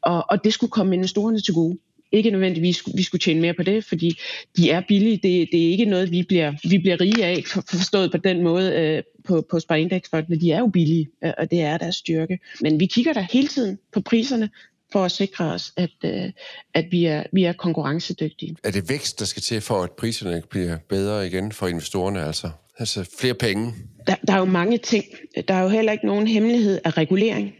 Og, 0.03 0.25
og 0.31 0.45
det 0.45 0.53
skulle 0.53 0.71
komme 0.71 0.95
investorerne 0.95 1.41
til 1.41 1.55
gode 1.55 1.79
ikke 2.13 2.31
nødvendigvis, 2.31 2.83
vi 2.95 3.03
skulle 3.03 3.21
tjene 3.21 3.41
mere 3.41 3.55
på 3.55 3.63
det, 3.63 3.85
fordi 3.85 4.19
de 4.57 4.71
er 4.71 4.83
billige. 4.89 5.17
Det, 5.17 5.49
det 5.53 5.67
er 5.67 5.71
ikke 5.71 5.85
noget, 5.85 6.11
vi 6.11 6.23
bliver, 6.23 6.53
vi 6.71 6.79
bliver 6.79 7.01
rige 7.01 7.25
af, 7.25 7.43
for, 7.47 7.65
forstået 7.71 8.11
på 8.11 8.17
den 8.17 8.43
måde 8.43 8.73
øh, 8.73 9.03
på, 9.25 9.47
på 9.51 9.61
sparindeksfondene. 9.61 10.41
De 10.41 10.53
er 10.53 10.59
jo 10.59 10.67
billige, 10.67 11.09
øh, 11.25 11.33
og 11.39 11.51
det 11.51 11.61
er 11.61 11.79
deres 11.79 11.97
styrke. 11.97 12.39
Men 12.61 12.81
vi 12.81 12.87
kigger 12.87 13.13
der 13.13 13.27
hele 13.33 13.49
tiden 13.49 13.79
på 13.93 14.01
priserne. 14.01 14.51
for 14.93 15.05
at 15.05 15.13
sikre 15.13 15.45
os, 15.53 15.73
at, 15.77 15.91
øh, 16.05 16.33
at 16.75 16.87
vi, 16.91 17.05
er, 17.05 17.23
vi 17.33 17.45
er 17.45 17.53
konkurrencedygtige. 17.53 18.57
Er 18.65 18.71
det 18.71 18.89
vækst, 18.89 19.19
der 19.19 19.25
skal 19.25 19.43
til 19.43 19.61
for, 19.61 19.83
at 19.83 19.91
priserne 19.93 20.43
bliver 20.51 20.77
bedre 20.89 21.27
igen 21.27 21.53
for 21.53 21.67
investorerne? 21.69 22.25
Altså, 22.25 22.51
altså 22.79 23.11
flere 23.19 23.35
penge? 23.35 23.75
Der, 24.07 24.15
der 24.27 24.33
er 24.33 24.39
jo 24.39 24.45
mange 24.45 24.79
ting. 24.79 25.05
Der 25.49 25.55
er 25.55 25.63
jo 25.63 25.69
heller 25.69 25.93
ikke 25.93 26.07
nogen 26.07 26.27
hemmelighed 26.27 26.81
af 26.85 26.97
regulering. 26.97 27.55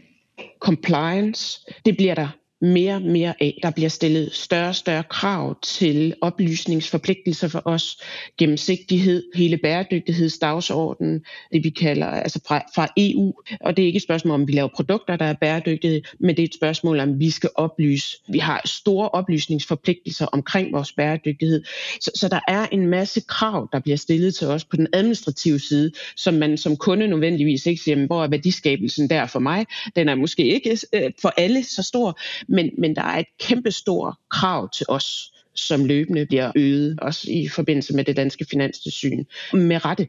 Compliance, 0.61 1.61
det 1.85 1.97
bliver 1.97 2.15
der 2.15 2.29
mere 2.61 2.95
og 2.95 3.03
mere 3.03 3.35
af. 3.41 3.59
Der 3.63 3.71
bliver 3.71 3.89
stillet 3.89 4.33
større 4.33 4.69
og 4.69 4.75
større 4.75 5.03
krav 5.03 5.61
til 5.63 6.15
oplysningsforpligtelser 6.21 7.49
for 7.49 7.63
os, 7.65 7.99
gennemsigtighed, 8.39 9.23
hele 9.35 9.57
bæredygtighedsdagsordenen, 9.57 11.21
det 11.53 11.65
vi 11.65 11.71
kalder 11.71 12.07
altså 12.07 12.41
fra, 12.49 12.59
fra 12.75 12.89
EU. 12.97 13.33
Og 13.61 13.77
det 13.77 13.83
er 13.83 13.87
ikke 13.87 13.97
et 13.97 14.03
spørgsmål 14.03 14.35
om, 14.35 14.49
vi 14.49 14.53
laver 14.53 14.69
produkter, 14.77 15.17
der 15.17 15.25
er 15.25 15.35
bæredygtige, 15.41 16.03
men 16.21 16.37
det 16.37 16.43
er 16.43 16.47
et 16.47 16.55
spørgsmål 16.55 17.01
om, 17.01 17.21
vi 17.21 17.31
skal 17.31 17.51
oplyse. 17.55 18.17
Vi 18.29 18.39
har 18.39 18.63
store 18.65 19.09
oplysningsforpligtelser 19.09 20.27
omkring 20.27 20.73
vores 20.73 20.93
bæredygtighed. 20.93 21.65
Så, 22.01 22.11
så 22.15 22.29
der 22.29 22.41
er 22.49 22.67
en 22.73 22.87
masse 22.87 23.21
krav, 23.21 23.69
der 23.73 23.81
bliver 23.81 23.97
stillet 23.97 24.35
til 24.35 24.47
os 24.47 24.65
på 24.65 24.77
den 24.77 24.87
administrative 24.93 25.59
side, 25.59 25.93
som 26.17 26.35
man 26.35 26.57
som 26.57 26.77
kunde 26.77 27.09
nødvendigvis 27.09 27.67
ikke 27.67 27.83
siger, 27.83 28.07
hvor 28.07 28.25
er 28.25 28.29
værdiskabelsen 28.29 29.11
der 29.11 29.27
for 29.27 29.39
mig? 29.39 29.67
Den 29.97 30.09
er 30.09 30.15
måske 30.15 30.45
ikke 30.45 30.79
øh, 30.93 31.11
for 31.23 31.29
alle 31.37 31.65
så 31.65 31.83
stor, 31.83 32.21
men, 32.49 32.71
men 32.79 32.97
der 32.97 33.03
er 33.03 33.19
et 33.19 33.27
kæmpestort 33.41 34.15
krav 34.31 34.71
til 34.71 34.87
os, 34.89 35.33
som 35.55 35.85
løbende 35.85 36.27
bliver 36.27 36.53
øget, 36.57 36.99
også 37.03 37.31
i 37.31 37.49
forbindelse 37.49 37.95
med 37.95 38.05
det 38.05 38.17
danske 38.17 38.47
finanstilsyn. 38.51 39.25
Med 39.53 39.85
rette, 39.85 40.09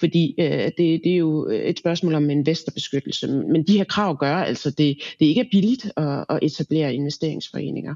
fordi 0.00 0.34
øh, 0.38 0.64
det, 0.78 0.78
det 1.04 1.12
er 1.12 1.16
jo 1.16 1.48
øh, 1.48 1.60
et 1.60 1.78
spørgsmål 1.78 2.14
om 2.14 2.30
investorbeskyttelse. 2.30 3.28
Men 3.28 3.62
de 3.62 3.76
her 3.76 3.84
krav 3.84 4.16
gør 4.16 4.36
altså, 4.36 4.70
det, 4.70 4.98
det 5.20 5.26
ikke 5.26 5.40
er 5.40 5.48
billigt 5.50 5.90
at, 5.96 6.24
at 6.28 6.38
etablere 6.42 6.94
investeringsforeninger. 6.94 7.94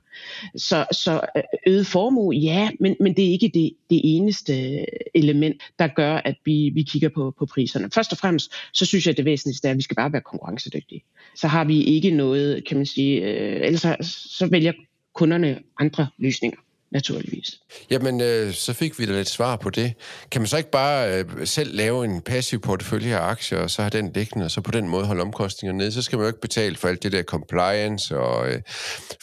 Så, 0.56 0.86
så 0.92 1.20
øh, 1.36 1.42
øget 1.66 1.86
formue, 1.86 2.34
ja, 2.34 2.70
men, 2.80 2.96
men 3.00 3.16
det 3.16 3.24
er 3.24 3.30
ikke 3.30 3.50
det, 3.54 3.72
det 3.90 4.00
eneste 4.04 4.70
øh, 4.72 4.84
element, 5.14 5.62
der 5.78 5.86
gør, 5.86 6.14
at 6.14 6.34
vi, 6.44 6.70
vi 6.74 6.82
kigger 6.82 7.08
på, 7.08 7.34
på 7.38 7.46
priserne. 7.46 7.90
Først 7.94 8.12
og 8.12 8.18
fremmest, 8.18 8.52
så 8.72 8.86
synes 8.86 9.06
jeg, 9.06 9.12
at 9.12 9.16
det 9.16 9.24
væsentligste 9.24 9.68
er, 9.68 9.72
at 9.72 9.76
vi 9.76 9.82
skal 9.82 9.96
bare 9.96 10.12
være 10.12 10.22
konkurrencedygtige. 10.22 11.02
Så 11.36 11.48
har 11.48 11.64
vi 11.64 11.82
ikke 11.82 12.10
noget, 12.10 12.64
kan 12.68 12.76
man 12.76 12.86
sige, 12.86 13.20
øh, 13.20 13.66
ellers 13.66 13.80
så, 13.80 13.96
så 14.38 14.46
vælger 14.46 14.72
kunderne 15.14 15.58
andre 15.78 16.06
løsninger 16.18 16.58
naturligvis. 16.92 17.60
Jamen, 17.90 18.20
øh, 18.20 18.52
så 18.52 18.72
fik 18.72 18.98
vi 18.98 19.06
da 19.06 19.12
lidt 19.12 19.28
svar 19.28 19.56
på 19.56 19.70
det. 19.70 19.92
Kan 20.30 20.40
man 20.40 20.46
så 20.46 20.56
ikke 20.56 20.70
bare 20.70 21.18
øh, 21.18 21.24
selv 21.46 21.76
lave 21.76 22.04
en 22.04 22.20
passiv 22.20 22.60
portefølje 22.60 23.16
af 23.16 23.22
aktier, 23.22 23.58
og 23.58 23.70
så 23.70 23.82
have 23.82 23.90
den 23.90 24.12
liggende, 24.14 24.44
og 24.44 24.50
så 24.50 24.60
på 24.60 24.70
den 24.70 24.88
måde 24.88 25.06
holde 25.06 25.22
omkostningerne 25.22 25.78
nede? 25.78 25.92
Så 25.92 26.02
skal 26.02 26.18
man 26.18 26.24
jo 26.24 26.28
ikke 26.28 26.40
betale 26.40 26.76
for 26.76 26.88
alt 26.88 27.02
det 27.02 27.12
der 27.12 27.22
compliance 27.22 28.18
og 28.18 28.52
øh, 28.52 28.62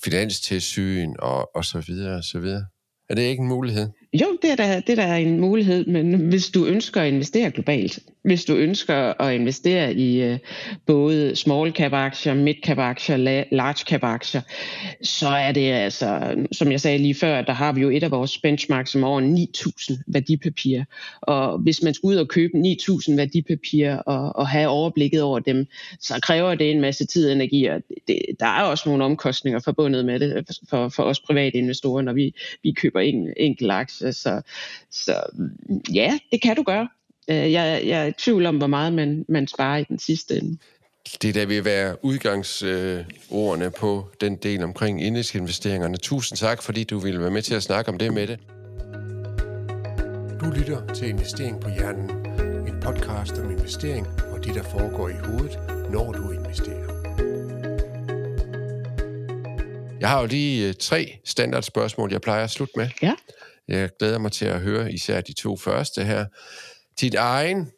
finanstilsyn 0.03 1.13
og, 1.20 1.55
og 1.55 1.65
så 1.65 1.84
videre 1.88 2.18
og 2.18 2.24
så 2.24 2.39
videre. 2.39 2.65
Er 3.09 3.15
det 3.15 3.22
ikke 3.22 3.41
en 3.41 3.47
mulighed? 3.47 3.88
Jo, 4.13 4.38
det 4.41 4.51
er, 4.51 4.55
da, 4.55 4.82
det 4.88 4.99
er 4.99 5.07
da 5.07 5.18
en 5.18 5.39
mulighed, 5.39 5.86
men 5.86 6.30
hvis 6.30 6.49
du 6.49 6.65
ønsker 6.65 7.01
at 7.01 7.07
investere 7.07 7.51
globalt, 7.51 7.99
hvis 8.28 8.45
du 8.45 8.55
ønsker 8.55 9.21
at 9.21 9.36
investere 9.36 9.93
i 9.93 10.21
øh, 10.21 10.39
både 10.86 11.36
small 11.36 11.71
cap 11.71 11.93
aktier, 11.93 12.34
mid 12.34 12.53
cap 12.65 12.78
aktier, 12.78 13.17
large 13.51 13.86
cap 13.89 14.03
aktier, 14.03 14.41
så 15.01 15.28
er 15.28 15.51
det 15.51 15.71
altså, 15.71 16.36
som 16.51 16.71
jeg 16.71 16.82
sagde 16.82 16.97
lige 16.97 17.15
før, 17.15 17.41
der 17.41 17.53
har 17.53 17.71
vi 17.71 17.82
jo 17.82 17.89
et 17.89 18.03
af 18.03 18.11
vores 18.11 18.38
benchmarks 18.38 18.91
som 18.91 19.03
over 19.03 19.21
9.000 19.91 20.03
værdipapirer. 20.07 20.84
Og 21.21 21.57
hvis 21.57 21.84
man 21.84 21.93
skal 21.93 22.07
ud 22.07 22.15
og 22.15 22.28
købe 22.28 22.53
9.000 22.57 23.15
værdipapirer 23.15 23.97
og, 23.97 24.36
og 24.36 24.47
have 24.47 24.67
overblikket 24.67 25.21
over 25.21 25.39
dem, 25.39 25.65
så 25.99 26.19
kræver 26.21 26.55
det 26.55 26.71
en 26.71 26.82
masse 26.82 27.05
tid 27.05 27.28
og 27.28 27.36
energi, 27.36 27.65
og 27.65 27.82
det, 28.07 28.21
der 28.39 28.45
er 28.45 28.63
også 28.63 28.89
nogle 28.89 29.03
omkostninger 29.03 29.59
forbundet 29.59 30.05
med 30.05 30.19
det 30.19 30.59
for, 30.69 30.89
for 30.89 31.03
os 31.03 31.19
private 31.19 31.57
investorer, 31.57 32.01
når 32.01 32.13
vi, 32.13 32.36
vi 32.63 32.71
køber 32.71 32.99
en, 32.99 33.34
enkelt 33.38 33.71
aktie. 33.71 34.13
Så, 34.13 34.41
så 34.91 35.13
ja, 35.93 36.17
det 36.32 36.41
kan 36.41 36.55
du 36.55 36.63
gøre. 36.63 36.88
Øh, 37.30 37.51
jeg, 37.51 37.82
jeg 37.86 38.01
er 38.01 38.05
i 38.05 38.11
tvivl 38.11 38.45
om, 38.45 38.57
hvor 38.57 38.67
meget 38.67 38.93
man, 38.93 39.25
man 39.30 39.47
sparer 39.47 39.78
i 39.78 39.84
den 39.84 39.99
sidste 39.99 40.38
ende. 40.38 40.57
Det 41.21 41.36
der 41.36 41.45
vil 41.45 41.65
være 41.65 42.05
udgangsordene 42.05 43.71
på 43.71 44.09
den 44.21 44.36
del 44.36 44.63
omkring 44.63 45.03
indeksinvesteringerne. 45.03 45.97
Tusind 45.97 46.38
tak, 46.38 46.63
fordi 46.63 46.84
du 46.84 46.99
ville 46.99 47.19
være 47.19 47.32
med 47.32 47.41
til 47.41 47.55
at 47.55 47.63
snakke 47.63 47.91
om 47.91 47.97
det 47.97 48.13
med 48.13 48.28
det. 48.28 48.39
Du 50.41 50.45
lytter 50.59 50.93
til 50.93 51.07
Investering 51.09 51.61
på 51.61 51.69
Hjernen, 51.69 52.09
en 52.67 52.80
podcast 52.82 53.38
om 53.38 53.51
investering 53.51 54.07
og 54.32 54.45
det, 54.45 54.55
der 54.55 54.63
foregår 54.63 55.09
i 55.09 55.13
hovedet, 55.25 55.59
når 55.91 56.11
du 56.11 56.32
investerer. 56.32 56.88
Jeg 59.99 60.09
har 60.09 60.21
jo 60.21 60.28
lige 60.28 60.67
øh, 60.67 60.73
tre 60.73 61.19
standardspørgsmål, 61.25 62.11
jeg 62.11 62.21
plejer 62.21 62.43
at 62.43 62.49
slutte 62.49 62.73
med. 62.78 62.89
Ja. 63.01 63.13
Jeg 63.67 63.89
glæder 63.99 64.17
mig 64.17 64.32
til 64.32 64.45
at 64.45 64.59
høre 64.59 64.93
især 64.93 65.21
de 65.21 65.34
to 65.34 65.57
første 65.57 66.03
her. 66.03 66.25
Dit 67.00 67.14
egen 67.14 67.72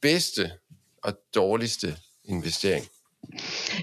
bedste 0.00 0.58
og 1.02 1.18
dårligste 1.34 1.96
investering? 2.24 2.86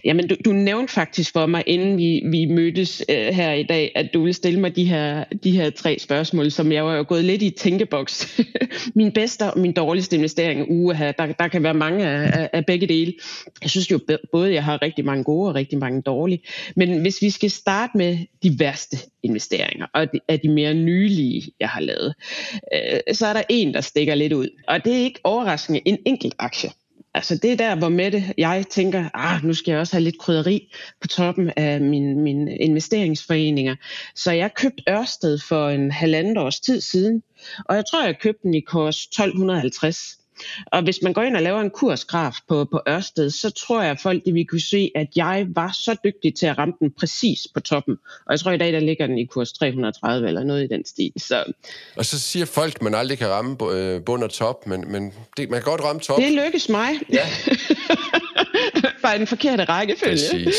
Jamen, 0.05 0.27
du, 0.27 0.36
du 0.45 0.51
nævnte 0.51 0.93
faktisk 0.93 1.33
for 1.33 1.45
mig, 1.45 1.63
inden 1.67 1.97
vi, 1.97 2.21
vi 2.31 2.45
mødtes 2.45 3.03
øh, 3.09 3.15
her 3.15 3.51
i 3.51 3.63
dag, 3.63 3.91
at 3.95 4.09
du 4.13 4.19
ville 4.19 4.33
stille 4.33 4.59
mig 4.59 4.75
de 4.75 4.86
her, 4.86 5.23
de 5.43 5.51
her 5.51 5.69
tre 5.69 5.99
spørgsmål, 5.99 6.51
som 6.51 6.71
jeg 6.71 6.86
var 6.86 6.95
jo 6.95 7.05
gået 7.07 7.25
lidt 7.25 7.41
i 7.41 7.49
tænkeboks. 7.49 8.39
min 8.95 9.11
bedste 9.11 9.43
og 9.43 9.59
min 9.59 9.73
dårligste 9.73 10.15
investering, 10.15 10.71
uge 10.71 10.95
her, 10.95 11.11
der, 11.11 11.25
der 11.25 11.47
kan 11.47 11.63
være 11.63 11.73
mange 11.73 12.07
af, 12.07 12.49
af 12.53 12.65
begge 12.65 12.88
dele. 12.88 13.13
Jeg 13.61 13.69
synes 13.69 13.91
jo 13.91 13.99
både, 14.31 14.53
jeg 14.53 14.63
har 14.63 14.81
rigtig 14.81 15.05
mange 15.05 15.23
gode 15.23 15.49
og 15.49 15.55
rigtig 15.55 15.79
mange 15.79 16.01
dårlige. 16.01 16.41
Men 16.75 17.01
hvis 17.01 17.21
vi 17.21 17.29
skal 17.29 17.51
starte 17.51 17.97
med 17.97 18.17
de 18.43 18.59
værste 18.59 18.97
investeringer, 19.23 19.86
og 19.93 20.11
de, 20.13 20.19
af 20.27 20.39
de 20.39 20.49
mere 20.49 20.73
nylige, 20.73 21.51
jeg 21.59 21.69
har 21.69 21.81
lavet, 21.81 22.13
øh, 22.73 23.15
så 23.15 23.25
er 23.25 23.33
der 23.33 23.43
en, 23.49 23.73
der 23.73 23.81
stikker 23.81 24.15
lidt 24.15 24.33
ud. 24.33 24.49
Og 24.67 24.86
det 24.86 24.93
er 24.93 25.03
ikke 25.03 25.19
overraskende 25.23 25.81
en 25.86 25.97
enkelt 26.05 26.36
aktie. 26.39 26.69
Altså 27.16 27.38
det 27.38 27.51
er 27.51 27.55
der, 27.55 27.76
hvor 27.76 27.89
med 27.89 28.11
det, 28.11 28.34
jeg 28.38 28.66
tænker, 28.70 29.09
ah, 29.13 29.43
nu 29.43 29.53
skal 29.53 29.72
jeg 29.72 29.80
også 29.80 29.95
have 29.95 30.03
lidt 30.03 30.20
krydderi 30.20 30.74
på 31.01 31.07
toppen 31.07 31.51
af 31.57 31.82
mine, 31.82 32.16
mine 32.16 32.57
investeringsforeninger. 32.57 33.76
Så 34.16 34.32
jeg 34.32 34.53
købte 34.55 34.84
Ørsted 34.89 35.39
for 35.39 35.70
en 35.70 35.91
halvandet 35.91 36.38
års 36.38 36.59
tid 36.59 36.82
siden, 36.82 37.24
og 37.66 37.76
jeg 37.76 37.84
tror, 37.91 38.05
jeg 38.05 38.20
købte 38.20 38.39
den 38.43 38.53
i 38.53 38.59
kurs 38.59 39.03
1250. 39.03 40.18
Og 40.65 40.83
hvis 40.83 41.01
man 41.01 41.13
går 41.13 41.21
ind 41.21 41.36
og 41.36 41.41
laver 41.41 41.61
en 41.61 41.69
kursgraf 41.69 42.36
på, 42.47 42.65
på 42.71 42.81
Ørsted, 42.89 43.29
så 43.29 43.49
tror 43.49 43.81
jeg, 43.81 43.91
at 43.91 43.99
folk 44.01 44.25
de 44.25 44.33
vil 44.33 44.47
kunne 44.47 44.61
se, 44.61 44.91
at 44.95 45.07
jeg 45.15 45.47
var 45.49 45.71
så 45.73 45.97
dygtig 46.03 46.36
til 46.36 46.45
at 46.45 46.57
ramme 46.57 46.73
den 46.79 46.91
præcis 46.91 47.39
på 47.53 47.59
toppen. 47.59 47.97
Og 48.25 48.31
jeg 48.31 48.39
tror 48.39 48.51
i 48.51 48.57
dag, 48.57 48.73
der 48.73 48.79
ligger 48.79 49.07
den 49.07 49.17
i 49.17 49.25
kurs 49.25 49.53
330 49.53 50.27
eller 50.27 50.43
noget 50.43 50.63
i 50.63 50.67
den 50.67 50.86
stil. 50.86 51.11
Så... 51.17 51.43
Og 51.95 52.05
så 52.05 52.19
siger 52.19 52.45
folk, 52.45 52.75
at 52.75 52.81
man 52.81 52.95
aldrig 52.95 53.17
kan 53.17 53.29
ramme 53.29 53.57
øh, 53.71 54.01
bund 54.03 54.23
og 54.23 54.29
top, 54.29 54.67
men, 54.67 54.91
men 54.91 55.13
det, 55.38 55.49
man 55.49 55.61
kan 55.61 55.71
godt 55.71 55.81
ramme 55.81 56.01
top. 56.01 56.19
Det 56.19 56.31
lykkes 56.31 56.69
mig. 56.69 56.89
Ja. 57.13 57.25
Bare 59.03 59.17
den 59.17 59.27
forkerte 59.27 59.63
rækkefølge. 59.63 60.11
Præcis. 60.11 60.55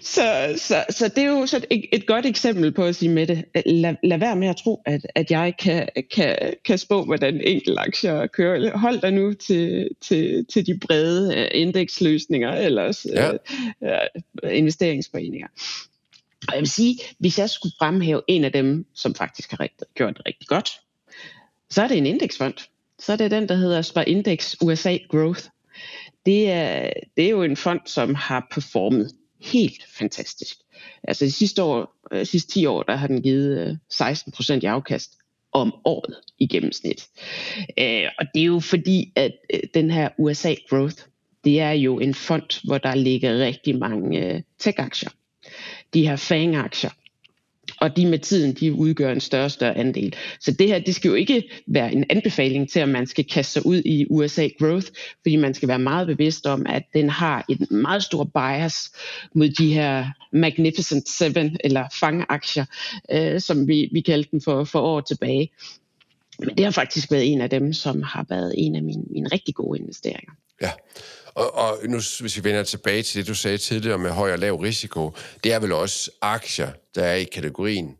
Så, 0.00 0.54
så, 0.56 0.84
så 0.90 1.08
det 1.08 1.18
er 1.18 1.28
jo 1.28 1.46
så 1.46 1.66
et, 1.70 1.84
et 1.92 2.06
godt 2.06 2.26
eksempel 2.26 2.72
på 2.72 2.84
at 2.84 2.96
sige 2.96 3.08
med 3.08 3.26
det. 3.26 3.44
Lad, 3.66 3.94
lad 4.02 4.18
være 4.18 4.36
med 4.36 4.48
at 4.48 4.56
tro, 4.56 4.82
at, 4.86 5.06
at 5.14 5.30
jeg 5.30 5.54
kan, 5.58 5.88
kan, 6.14 6.54
kan 6.64 6.78
spå, 6.78 7.04
hvordan 7.04 7.40
enkelt 7.40 7.78
aktier 7.78 8.26
kører. 8.26 8.78
Hold 8.78 9.00
dig 9.00 9.10
nu 9.10 9.32
til, 9.34 9.88
til, 10.00 10.46
til 10.52 10.66
de 10.66 10.78
brede 10.86 11.28
uh, 11.28 11.60
indeksløsninger 11.60 12.52
eller 12.52 13.08
ja. 13.14 13.32
uh, 14.42 14.56
investeringsforeninger. 14.56 15.46
Og 16.48 16.54
jeg 16.54 16.60
vil 16.60 16.70
sige, 16.70 16.98
hvis 17.18 17.38
jeg 17.38 17.50
skulle 17.50 17.74
fremhæve 17.78 18.22
en 18.28 18.44
af 18.44 18.52
dem, 18.52 18.86
som 18.94 19.14
faktisk 19.14 19.50
har 19.50 19.68
gjort 19.94 20.16
det 20.16 20.26
rigtig 20.26 20.48
godt, 20.48 20.70
så 21.70 21.82
er 21.82 21.88
det 21.88 21.98
en 21.98 22.06
indeksfond. 22.06 22.54
Så 22.98 23.12
er 23.12 23.16
det 23.16 23.30
den, 23.30 23.48
der 23.48 23.54
hedder 23.54 23.82
Spar 23.82 24.02
Index 24.02 24.54
USA 24.60 24.96
Growth. 25.10 25.44
Det 26.26 26.50
er, 26.50 26.90
det 27.16 27.24
er 27.24 27.30
jo 27.30 27.42
en 27.42 27.56
fond, 27.56 27.80
som 27.86 28.14
har 28.14 28.46
performet 28.50 29.10
helt 29.40 29.82
fantastisk. 29.98 30.56
Altså 31.04 31.24
de 31.24 31.32
sidste, 31.32 31.62
år, 31.62 31.94
de 32.12 32.24
sidste 32.24 32.52
10 32.52 32.66
år, 32.66 32.82
der 32.82 32.96
har 32.96 33.06
den 33.06 33.22
givet 33.22 33.58
øh, 33.68 33.76
16% 33.92 34.52
i 34.62 34.64
afkast 34.64 35.10
om 35.52 35.74
året 35.84 36.14
i 36.38 36.46
gennemsnit. 36.46 37.08
Øh, 37.78 38.04
og 38.18 38.26
det 38.34 38.40
er 38.40 38.46
jo 38.46 38.60
fordi, 38.60 39.12
at 39.16 39.32
den 39.74 39.90
her 39.90 40.08
USA 40.18 40.54
Growth, 40.70 41.02
det 41.44 41.60
er 41.60 41.70
jo 41.70 41.98
en 41.98 42.14
fond, 42.14 42.66
hvor 42.66 42.78
der 42.78 42.94
ligger 42.94 43.38
rigtig 43.38 43.78
mange 43.78 44.44
tech-aktier. 44.58 45.10
De 45.94 46.08
her 46.08 46.16
FANG-aktier, 46.16 46.90
og 47.80 47.96
de 47.96 48.06
med 48.06 48.18
tiden, 48.18 48.54
de 48.54 48.72
udgør 48.72 49.12
en 49.12 49.20
større 49.20 49.44
og 49.44 49.50
større 49.50 49.76
andel. 49.76 50.14
Så 50.40 50.52
det 50.52 50.68
her, 50.68 50.78
det 50.78 50.94
skal 50.94 51.08
jo 51.08 51.14
ikke 51.14 51.50
være 51.66 51.92
en 51.92 52.04
anbefaling 52.10 52.70
til, 52.70 52.80
at 52.80 52.88
man 52.88 53.06
skal 53.06 53.24
kaste 53.24 53.52
sig 53.52 53.66
ud 53.66 53.82
i 53.84 54.06
USA 54.10 54.48
Growth, 54.58 54.86
fordi 55.22 55.36
man 55.36 55.54
skal 55.54 55.68
være 55.68 55.78
meget 55.78 56.06
bevidst 56.06 56.46
om, 56.46 56.66
at 56.68 56.82
den 56.94 57.10
har 57.10 57.44
en 57.48 57.66
meget 57.70 58.02
stor 58.02 58.24
bias 58.24 58.90
mod 59.34 59.48
de 59.48 59.74
her 59.74 60.06
Magnificent 60.32 61.08
Seven, 61.08 61.56
eller 61.64 61.84
fangaktier, 62.00 62.64
øh, 63.12 63.40
som 63.40 63.68
vi, 63.68 63.88
vi 63.92 64.00
kaldte 64.00 64.30
den 64.30 64.40
for, 64.40 64.64
for 64.64 64.80
år 64.80 65.00
tilbage. 65.00 65.50
Men 66.38 66.56
det 66.56 66.64
har 66.64 66.72
faktisk 66.72 67.10
været 67.10 67.32
en 67.32 67.40
af 67.40 67.50
dem, 67.50 67.72
som 67.72 68.02
har 68.02 68.26
været 68.28 68.54
en 68.56 68.74
af 68.74 68.82
mine, 68.82 69.02
mine 69.10 69.28
rigtig 69.28 69.54
gode 69.54 69.78
investeringer. 69.78 70.32
Ja, 70.62 70.70
og, 71.34 71.54
og 71.54 71.78
nu, 71.88 72.00
hvis 72.20 72.36
vi 72.36 72.44
vender 72.44 72.62
tilbage 72.62 73.02
til 73.02 73.20
det, 73.20 73.28
du 73.28 73.34
sagde 73.34 73.58
tidligere 73.58 73.98
med 73.98 74.10
høj 74.10 74.32
og 74.32 74.38
lav 74.38 74.54
risiko, 74.56 75.12
det 75.44 75.52
er 75.52 75.58
vel 75.58 75.72
også 75.72 76.10
aktier, 76.22 76.70
der 76.94 77.02
er 77.04 77.14
i 77.14 77.24
kategorien 77.24 77.94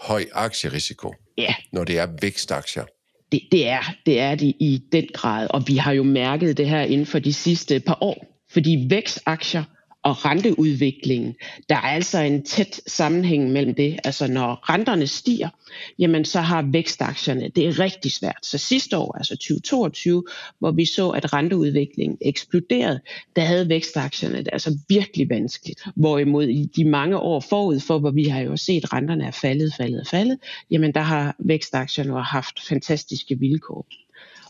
høj 0.00 0.24
aktierisiko, 0.32 1.14
Ja, 1.38 1.54
når 1.72 1.84
det 1.84 1.98
er 1.98 2.06
vækstaktier. 2.22 2.84
det, 3.32 3.40
det, 3.52 3.68
er, 3.68 3.82
det 4.06 4.20
er 4.20 4.34
det 4.34 4.46
i 4.60 4.82
den 4.92 5.06
grad, 5.14 5.46
og 5.50 5.62
vi 5.66 5.76
har 5.76 5.92
jo 5.92 6.02
mærket 6.02 6.56
det 6.56 6.68
her 6.68 6.80
inden 6.82 7.06
for 7.06 7.18
de 7.18 7.32
sidste 7.32 7.80
par 7.80 7.98
år, 8.00 8.24
fordi 8.52 8.86
vækstaktier 8.90 9.64
og 10.08 10.24
renteudviklingen, 10.24 11.34
der 11.68 11.74
er 11.74 11.80
altså 11.80 12.18
en 12.18 12.42
tæt 12.42 12.80
sammenhæng 12.86 13.50
mellem 13.50 13.74
det. 13.74 13.98
Altså 14.04 14.26
når 14.26 14.70
renterne 14.70 15.06
stiger, 15.06 15.48
jamen 15.98 16.24
så 16.24 16.40
har 16.40 16.62
vækstaktierne, 16.62 17.48
det 17.56 17.66
er 17.66 17.78
rigtig 17.78 18.12
svært. 18.12 18.38
Så 18.42 18.58
sidste 18.58 18.98
år, 18.98 19.16
altså 19.18 19.36
2022, 19.36 20.24
hvor 20.58 20.70
vi 20.70 20.84
så, 20.84 21.08
at 21.08 21.32
renteudviklingen 21.32 22.18
eksploderede, 22.20 23.00
der 23.36 23.42
havde 23.42 23.68
vækstaktierne 23.68 24.38
det 24.38 24.48
altså 24.52 24.78
virkelig 24.88 25.30
vanskeligt. 25.30 25.82
Hvorimod 25.96 26.48
i 26.48 26.64
de 26.76 26.84
mange 26.84 27.16
år 27.16 27.40
forud 27.40 27.80
for, 27.80 27.98
hvor 27.98 28.10
vi 28.10 28.24
har 28.24 28.40
jo 28.40 28.56
set, 28.56 28.84
at 28.84 28.92
renterne 28.92 29.26
er 29.26 29.30
faldet, 29.30 29.74
faldet, 29.76 30.08
faldet, 30.08 30.38
jamen 30.70 30.94
der 30.94 31.00
har 31.00 31.36
vækstaktierne 31.38 32.22
haft 32.22 32.60
fantastiske 32.68 33.38
vilkår. 33.38 33.86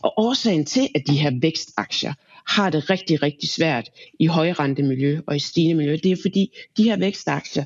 Og 0.01 0.13
årsagen 0.17 0.65
til, 0.65 0.87
at 0.95 1.01
de 1.07 1.17
her 1.17 1.31
vækstaktier 1.41 2.13
har 2.47 2.69
det 2.69 2.89
rigtig, 2.89 3.23
rigtig 3.23 3.49
svært 3.49 3.89
i 4.19 4.25
højrentemiljø 4.25 5.21
og 5.27 5.35
i 5.35 5.39
stigende 5.39 5.75
miljø, 5.75 5.97
det 6.03 6.11
er 6.11 6.17
fordi, 6.21 6.57
de 6.77 6.83
her 6.83 6.97
vækstaktier, 6.97 7.63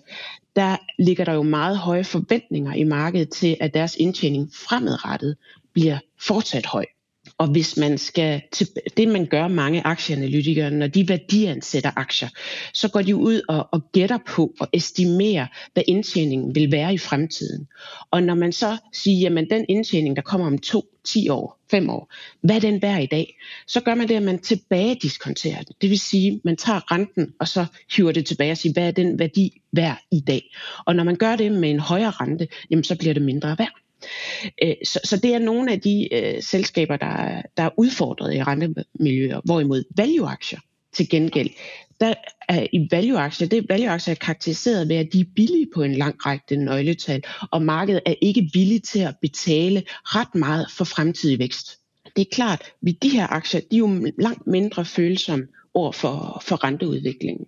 der 0.56 0.78
ligger 1.00 1.26
der 1.26 1.34
jo 1.34 1.44
meget 1.44 1.78
høje 1.78 2.04
forventninger 2.04 2.74
i 2.74 2.84
markedet 2.84 3.30
til, 3.30 3.58
at 3.60 3.74
deres 3.74 3.96
indtjening 3.96 4.50
fremadrettet 4.68 5.36
bliver 5.74 5.98
fortsat 6.20 6.66
høj. 6.66 6.86
Og 7.38 7.48
hvis 7.48 7.78
man 7.78 7.98
skal 7.98 8.42
til, 8.52 8.68
det 8.98 9.08
man 9.08 9.26
gør 9.26 9.48
mange 9.48 9.88
aktieanalytikere, 9.88 10.72
når 10.72 10.88
de 10.88 11.10
værdiansætter 11.10 11.92
aktier, 11.96 12.30
så 12.74 12.88
går 12.88 13.02
de 13.02 13.16
ud 13.16 13.42
og, 13.50 13.70
og 13.72 13.92
gætter 13.92 14.18
på 14.28 14.54
og 14.60 14.68
estimerer, 14.74 15.48
hvad 15.74 15.84
indtjeningen 15.88 16.56
vil 16.56 16.72
være 16.72 16.94
i 16.94 16.98
fremtiden. 16.98 17.68
Og 18.12 18.24
når 18.24 18.36
man 18.36 18.52
så 18.52 18.78
siger, 18.94 19.20
jamen 19.20 19.50
den 19.50 19.66
indtjening, 19.70 20.16
der 20.16 20.22
kommer 20.22 20.48
om 20.48 20.58
to, 20.58 20.86
10 21.06 21.30
år, 21.30 21.60
5 21.72 21.90
år, 21.90 22.14
hvad 22.42 22.62
den 22.62 22.80
bærer 22.80 23.00
i 23.00 23.06
dag? 23.06 23.38
Så 23.68 23.82
gør 23.82 23.96
man 23.96 24.08
det, 24.08 24.16
at 24.16 24.24
man 24.24 24.40
tilbagediskonterer 24.40 25.62
den. 25.62 25.76
Det 25.82 25.90
vil 25.90 26.00
sige, 26.00 26.42
man 26.44 26.58
tager 26.58 26.92
renten, 26.92 27.34
og 27.40 27.48
så 27.48 27.66
hiver 27.96 28.12
det 28.12 28.26
tilbage 28.26 28.52
og 28.52 28.58
siger, 28.58 28.74
hvad 28.74 28.88
er 28.88 28.92
den 28.92 29.20
værdi 29.20 29.62
værd 29.72 29.98
i 30.12 30.20
dag? 30.20 30.56
Og 30.86 30.96
når 30.96 31.04
man 31.04 31.16
gør 31.16 31.36
det 31.36 31.52
med 31.52 31.70
en 31.70 31.80
højere 31.80 32.12
rente, 32.12 32.48
jamen 32.70 32.84
så 32.84 32.98
bliver 32.98 33.14
det 33.14 33.24
mindre 33.24 33.56
værd. 33.60 33.80
Øh, 34.64 34.76
så, 34.84 35.00
så 35.04 35.18
det 35.18 35.34
er 35.34 35.40
nogle 35.40 35.72
af 35.72 35.82
de 35.82 36.14
øh, 36.14 36.44
selskaber, 36.44 36.98
der, 36.98 37.42
der 37.58 37.64
er 37.64 37.70
udfordret 37.78 38.36
i 38.36 38.44
rentemiljøer, 38.44 39.42
hvorimod 39.46 39.84
value-aktier 39.98 40.60
til 40.94 41.10
gengæld, 41.10 41.50
der 42.00 42.14
er 42.50 42.68
i 42.74 42.88
value-aktier, 42.92 43.48
det 43.48 43.66
value-aktier 43.70 44.12
er 44.12 44.20
karakteriseret 44.20 44.90
ved, 44.90 44.96
at 44.96 45.14
de 45.14 45.20
er 45.20 45.26
billige 45.36 45.68
på 45.76 45.84
en 45.84 45.96
lang 45.96 46.26
række 46.26 46.56
nøgletal, 46.56 47.24
og 47.52 47.62
markedet 47.62 48.02
er 48.06 48.14
ikke 48.22 48.50
villig 48.54 48.84
til 48.84 49.00
at 49.00 49.16
betale 49.22 49.84
ret 50.04 50.36
meget 50.36 50.68
for 50.72 50.84
fremtidig 50.86 51.40
vækst. 51.40 51.80
Det 52.16 52.22
er 52.22 52.36
klart, 52.36 52.62
at 52.88 52.94
de 53.02 53.10
her 53.10 53.28
aktier, 53.28 53.62
de 53.72 53.76
er 53.76 53.80
jo 53.80 54.12
langt 54.20 54.48
mindre 54.48 54.86
følsomme 54.86 55.48
over 55.74 55.92
for, 55.92 56.44
for 56.46 56.64
renteudviklingen. 56.64 57.46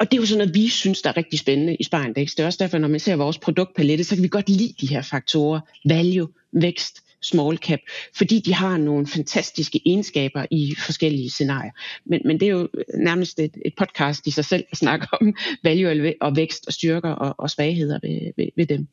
Og 0.00 0.10
det 0.10 0.16
er 0.16 0.20
jo 0.20 0.26
sådan 0.26 0.38
noget, 0.38 0.54
vi 0.54 0.68
synes, 0.68 1.02
der 1.02 1.10
er 1.10 1.16
rigtig 1.16 1.38
spændende 1.38 1.76
i 1.80 1.84
Sparindex. 1.84 2.30
Det 2.30 2.40
er 2.40 2.46
også 2.46 2.58
derfor, 2.60 2.78
når 2.78 2.88
man 2.88 3.00
ser 3.00 3.16
vores 3.16 3.38
produktpalette, 3.38 4.04
så 4.04 4.14
kan 4.14 4.22
vi 4.22 4.28
godt 4.28 4.48
lide 4.48 4.74
de 4.80 4.86
her 4.86 5.02
faktorer. 5.02 5.60
Value, 5.84 6.28
vækst, 6.52 7.02
small 7.22 7.56
cap, 7.56 7.78
fordi 8.16 8.40
de 8.40 8.54
har 8.54 8.76
nogle 8.76 9.06
fantastiske 9.06 9.80
egenskaber 9.86 10.46
i 10.50 10.74
forskellige 10.78 11.30
scenarier. 11.30 11.72
Men, 12.04 12.20
men 12.24 12.40
det 12.40 12.46
er 12.46 12.52
jo 12.52 12.68
nærmest 12.98 13.38
et, 13.38 13.56
et 13.64 13.74
podcast 13.78 14.26
i 14.26 14.30
sig 14.30 14.44
selv 14.44 14.64
at 14.70 14.78
snakke 14.78 15.06
om 15.12 15.34
value 15.64 16.14
og 16.20 16.36
vækst 16.36 16.66
og 16.66 16.72
styrker 16.72 17.10
og, 17.10 17.34
og 17.38 17.50
svagheder 17.50 17.98
ved, 18.02 18.32
ved, 18.36 18.48
ved 18.56 18.66
dem. 18.66 18.88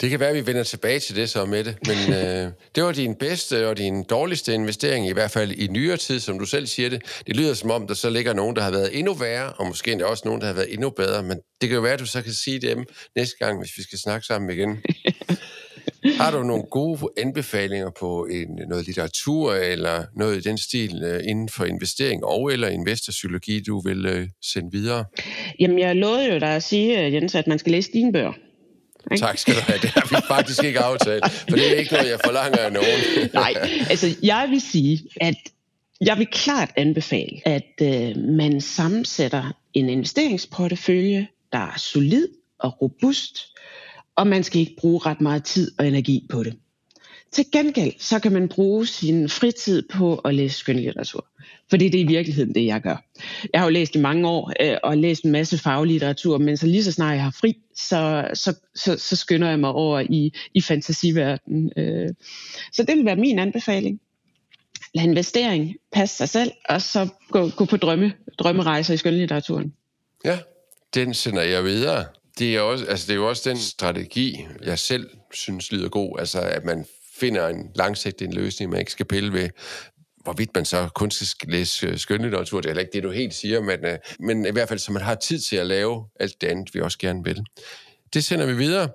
Det 0.00 0.10
kan 0.10 0.20
være, 0.20 0.28
at 0.28 0.36
vi 0.36 0.46
vender 0.46 0.62
tilbage 0.62 1.00
til 1.00 1.16
det 1.16 1.30
så 1.30 1.44
med 1.44 1.64
det, 1.64 1.76
men 1.86 2.14
øh, 2.18 2.52
det 2.74 2.82
var 2.82 2.92
din 2.92 3.14
bedste 3.14 3.68
og 3.68 3.78
din 3.78 4.02
dårligste 4.02 4.54
investering, 4.54 5.08
i 5.08 5.12
hvert 5.12 5.30
fald 5.30 5.52
i 5.52 5.66
nyere 5.66 5.96
tid, 5.96 6.20
som 6.20 6.38
du 6.38 6.44
selv 6.44 6.66
siger 6.66 6.88
det. 6.88 7.02
Det 7.26 7.36
lyder 7.36 7.54
som 7.54 7.70
om, 7.70 7.86
der 7.86 7.94
så 7.94 8.10
ligger 8.10 8.32
nogen, 8.32 8.56
der 8.56 8.62
har 8.62 8.70
været 8.70 8.98
endnu 8.98 9.14
værre, 9.14 9.52
og 9.52 9.66
måske 9.66 9.92
endda 9.92 10.04
også 10.04 10.22
nogen, 10.24 10.40
der 10.40 10.46
har 10.46 10.54
været 10.54 10.72
endnu 10.72 10.90
bedre, 10.90 11.22
men 11.22 11.38
det 11.60 11.68
kan 11.68 11.76
jo 11.76 11.82
være, 11.82 11.92
at 11.92 12.00
du 12.00 12.06
så 12.06 12.22
kan 12.22 12.32
sige 12.32 12.60
dem 12.60 12.84
næste 13.16 13.36
gang, 13.38 13.58
hvis 13.58 13.70
vi 13.76 13.82
skal 13.82 13.98
snakke 13.98 14.26
sammen 14.26 14.50
igen. 14.50 14.70
Har 16.04 16.30
du 16.30 16.42
nogle 16.42 16.62
gode 16.70 16.98
anbefalinger 17.16 17.90
på 17.90 18.26
en, 18.30 18.60
noget 18.68 18.86
litteratur 18.86 19.54
eller 19.54 20.04
noget 20.16 20.36
i 20.36 20.40
den 20.40 20.58
stil 20.58 21.02
øh, 21.04 21.20
inden 21.24 21.48
for 21.48 21.64
investering 21.64 22.24
og 22.24 22.52
eller 22.52 22.68
investorpsykologi, 22.68 23.60
du 23.60 23.80
vil 23.80 24.06
øh, 24.06 24.28
sende 24.42 24.72
videre? 24.72 25.04
Jamen, 25.60 25.78
jeg 25.78 25.96
lovede 25.96 26.32
jo 26.32 26.38
dig 26.38 26.56
at 26.56 26.62
sige, 26.62 26.98
Jens, 26.98 27.34
at 27.34 27.46
man 27.46 27.58
skal 27.58 27.72
læse 27.72 27.92
dine 27.92 28.12
bøger. 28.12 28.32
Ikke? 29.12 29.20
Tak 29.20 29.38
skal 29.38 29.54
du 29.54 29.60
have. 29.60 29.78
Det 29.82 29.90
har 29.90 30.06
vi 30.10 30.16
faktisk 30.28 30.64
ikke 30.64 30.80
aftalt, 30.80 31.30
for 31.30 31.56
det 31.56 31.72
er 31.72 31.74
ikke 31.74 31.92
noget, 31.92 32.10
jeg 32.10 32.18
forlanger 32.24 32.58
af 32.58 32.72
nogen. 32.72 33.00
Nej, 33.34 33.54
altså 33.90 34.16
jeg 34.22 34.46
vil 34.50 34.60
sige, 34.60 35.02
at 35.20 35.34
jeg 36.00 36.18
vil 36.18 36.26
klart 36.26 36.70
anbefale, 36.76 37.40
at 37.44 37.72
øh, 37.82 38.16
man 38.16 38.60
sammensætter 38.60 39.52
en 39.74 39.88
investeringsportefølje, 39.88 41.26
der 41.52 41.58
er 41.58 41.78
solid 41.78 42.28
og 42.58 42.82
robust, 42.82 43.53
og 44.16 44.26
man 44.26 44.44
skal 44.44 44.60
ikke 44.60 44.76
bruge 44.78 45.00
ret 45.06 45.20
meget 45.20 45.44
tid 45.44 45.72
og 45.78 45.88
energi 45.88 46.26
på 46.30 46.42
det. 46.42 46.56
Til 47.32 47.44
gengæld, 47.52 47.92
så 47.98 48.18
kan 48.18 48.32
man 48.32 48.48
bruge 48.48 48.86
sin 48.86 49.28
fritid 49.28 49.82
på 49.92 50.14
at 50.16 50.34
læse 50.34 50.58
skønlitteratur. 50.58 51.26
For 51.70 51.76
det 51.76 51.86
er 51.86 51.90
det 51.90 51.98
i 51.98 52.06
virkeligheden, 52.06 52.54
det 52.54 52.66
jeg 52.66 52.80
gør. 52.80 53.04
Jeg 53.52 53.60
har 53.60 53.66
jo 53.66 53.72
læst 53.72 53.94
i 53.94 53.98
mange 53.98 54.28
år 54.28 54.52
øh, 54.60 54.76
og 54.82 54.98
læst 54.98 55.24
en 55.24 55.32
masse 55.32 55.58
faglitteratur, 55.58 56.38
men 56.38 56.56
så 56.56 56.66
lige 56.66 56.84
så 56.84 56.92
snart 56.92 57.14
jeg 57.14 57.24
har 57.24 57.36
fri, 57.40 57.56
så, 57.76 58.28
så, 58.34 58.54
så, 58.74 58.98
så 58.98 59.16
skynder 59.16 59.48
jeg 59.48 59.60
mig 59.60 59.70
over 59.70 60.00
i, 60.00 60.34
i 60.54 60.60
fantasiverdenen. 60.60 61.72
Øh. 61.76 62.08
Så 62.72 62.82
det 62.82 62.96
vil 62.96 63.04
være 63.04 63.16
min 63.16 63.38
anbefaling. 63.38 64.00
Lad 64.94 65.04
investering 65.04 65.76
passe 65.92 66.16
sig 66.16 66.28
selv, 66.28 66.52
og 66.68 66.82
så 66.82 67.08
gå, 67.30 67.48
gå 67.48 67.64
på 67.64 67.76
drømme, 67.76 68.12
drømmerejser 68.38 68.94
i 68.94 68.96
skønlitteraturen. 68.96 69.72
Ja, 70.24 70.38
den 70.94 71.14
sender 71.14 71.42
jeg 71.42 71.64
videre. 71.64 72.04
Det 72.38 72.56
er, 72.56 72.60
også, 72.60 72.84
altså 72.84 73.06
det 73.06 73.12
er 73.12 73.16
jo 73.16 73.28
også 73.28 73.50
den 73.50 73.58
strategi, 73.58 74.46
jeg 74.64 74.78
selv 74.78 75.10
synes 75.32 75.72
lyder 75.72 75.88
god, 75.88 76.18
altså 76.18 76.40
at 76.40 76.64
man 76.64 76.86
finder 77.16 77.48
en 77.48 77.70
langsigtet 77.74 78.26
en 78.26 78.34
løsning, 78.34 78.70
man 78.70 78.80
ikke 78.80 78.92
skal 78.92 79.06
pille 79.06 79.32
ved, 79.32 79.48
hvorvidt 80.22 80.50
man 80.54 80.64
så 80.64 80.88
kun 80.94 81.10
skal 81.10 81.48
læse 81.48 81.98
skønlitteratur, 81.98 82.60
det 82.60 82.66
er 82.66 82.70
heller 82.70 82.80
ikke 82.80 82.92
det, 82.92 83.02
du 83.02 83.10
helt 83.10 83.34
siger, 83.34 83.60
men, 83.60 83.84
øh, 83.84 83.98
men 84.20 84.46
i 84.46 84.50
hvert 84.50 84.68
fald, 84.68 84.78
så 84.78 84.92
man 84.92 85.02
har 85.02 85.14
tid 85.14 85.38
til 85.38 85.56
at 85.56 85.66
lave 85.66 86.04
alt 86.20 86.40
det 86.40 86.46
andet, 86.46 86.74
vi 86.74 86.80
også 86.80 86.98
gerne 86.98 87.24
vil. 87.24 87.44
Det 88.14 88.24
sender 88.24 88.46
vi 88.46 88.56
videre. 88.56 88.88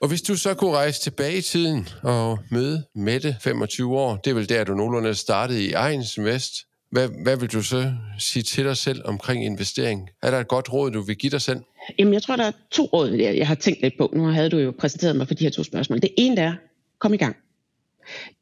Og 0.00 0.08
hvis 0.08 0.22
du 0.22 0.36
så 0.36 0.54
kunne 0.54 0.70
rejse 0.70 1.00
tilbage 1.00 1.38
i 1.38 1.40
tiden 1.40 1.88
og 2.02 2.38
møde 2.50 2.84
Mette, 2.94 3.36
25 3.40 3.98
år, 3.98 4.16
det 4.16 4.30
er 4.30 4.34
vel 4.34 4.48
der, 4.48 4.64
du 4.64 4.74
nogenlunde 4.74 5.14
startede 5.14 5.64
i 5.64 5.72
Ejens 5.72 6.18
Vest. 6.18 6.54
Hvad, 6.90 7.08
hvad 7.22 7.36
vil 7.36 7.52
du 7.52 7.62
så 7.62 7.92
sige 8.18 8.42
til 8.42 8.64
dig 8.64 8.76
selv 8.76 9.02
omkring 9.04 9.44
investering? 9.44 10.10
Er 10.22 10.30
der 10.30 10.38
et 10.38 10.48
godt 10.48 10.72
råd, 10.72 10.90
du 10.90 11.00
vil 11.00 11.16
give 11.16 11.30
dig 11.30 11.40
selv? 11.40 11.60
Jamen, 11.98 12.14
jeg 12.14 12.22
tror, 12.22 12.36
der 12.36 12.44
er 12.44 12.52
to 12.70 12.84
råd, 12.84 13.10
jeg 13.10 13.36
jeg 13.36 13.46
har 13.46 13.54
tænkt 13.54 13.82
lidt 13.82 13.94
på. 13.98 14.12
Nu 14.16 14.24
havde 14.24 14.50
du 14.50 14.58
jo 14.58 14.74
præsenteret 14.78 15.16
mig 15.16 15.26
for 15.28 15.34
de 15.34 15.44
her 15.44 15.50
to 15.50 15.62
spørgsmål. 15.62 16.00
Det 16.00 16.10
ene 16.18 16.40
er, 16.40 16.54
kom 17.00 17.14
i 17.14 17.16
gang. 17.16 17.36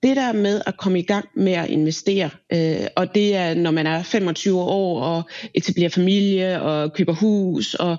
Det 0.03 0.17
der 0.17 0.33
med 0.33 0.63
at 0.67 0.77
komme 0.77 0.99
i 0.99 1.03
gang 1.03 1.29
med 1.35 1.53
at 1.53 1.69
investere, 1.69 2.31
øh, 2.53 2.87
og 2.97 3.15
det 3.15 3.37
er, 3.37 3.55
når 3.55 3.71
man 3.71 3.87
er 3.87 4.03
25 4.03 4.61
år 4.61 5.03
og 5.03 5.23
etablerer 5.55 5.89
familie 5.89 6.63
og 6.63 6.93
køber 6.93 7.13
hus, 7.13 7.75
og 7.75 7.97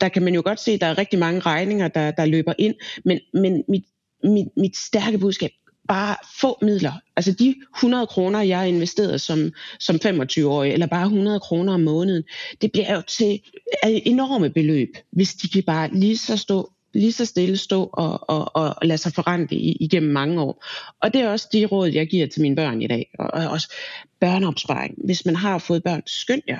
der 0.00 0.08
kan 0.08 0.22
man 0.22 0.34
jo 0.34 0.42
godt 0.44 0.60
se, 0.60 0.70
at 0.70 0.80
der 0.80 0.86
er 0.86 0.98
rigtig 0.98 1.18
mange 1.18 1.40
regninger, 1.40 1.88
der, 1.88 2.10
der 2.10 2.24
løber 2.24 2.52
ind. 2.58 2.74
Men, 3.04 3.20
men 3.34 3.64
mit, 3.68 3.84
mit, 4.24 4.46
mit 4.56 4.76
stærke 4.76 5.18
budskab, 5.18 5.50
bare 5.88 6.16
få 6.40 6.58
midler. 6.62 6.92
Altså 7.16 7.32
de 7.32 7.54
100 7.76 8.06
kroner, 8.06 8.40
jeg 8.40 8.58
har 8.58 8.64
investeret 8.64 9.20
som, 9.20 9.52
som 9.80 9.96
25-årig, 9.96 10.72
eller 10.72 10.86
bare 10.86 11.04
100 11.04 11.40
kroner 11.40 11.74
om 11.74 11.80
måneden, 11.80 12.22
det 12.60 12.72
bliver 12.72 12.94
jo 12.94 13.02
til 13.02 13.40
enorme 13.84 14.50
beløb, 14.50 14.88
hvis 15.12 15.34
de 15.34 15.48
kan 15.48 15.62
bare 15.62 15.94
lige 15.94 16.18
så 16.18 16.36
stå 16.36 16.70
lige 16.94 17.12
så 17.12 17.24
stille 17.24 17.56
stå 17.56 17.90
og, 17.92 18.30
og, 18.30 18.56
og, 18.56 18.76
lade 18.82 18.98
sig 18.98 19.12
forrente 19.12 19.54
igennem 19.56 20.12
mange 20.12 20.40
år. 20.40 20.64
Og 21.00 21.14
det 21.14 21.20
er 21.20 21.28
også 21.28 21.48
de 21.52 21.66
råd, 21.66 21.88
jeg 21.88 22.06
giver 22.06 22.26
til 22.26 22.42
mine 22.42 22.56
børn 22.56 22.82
i 22.82 22.86
dag. 22.86 23.10
Og, 23.18 23.30
og 23.32 23.50
også 23.50 23.72
børneopsparing. 24.20 24.94
Hvis 25.04 25.26
man 25.26 25.36
har 25.36 25.58
fået 25.58 25.84
børn, 25.84 26.02
skynd 26.06 26.42
jer. 26.48 26.58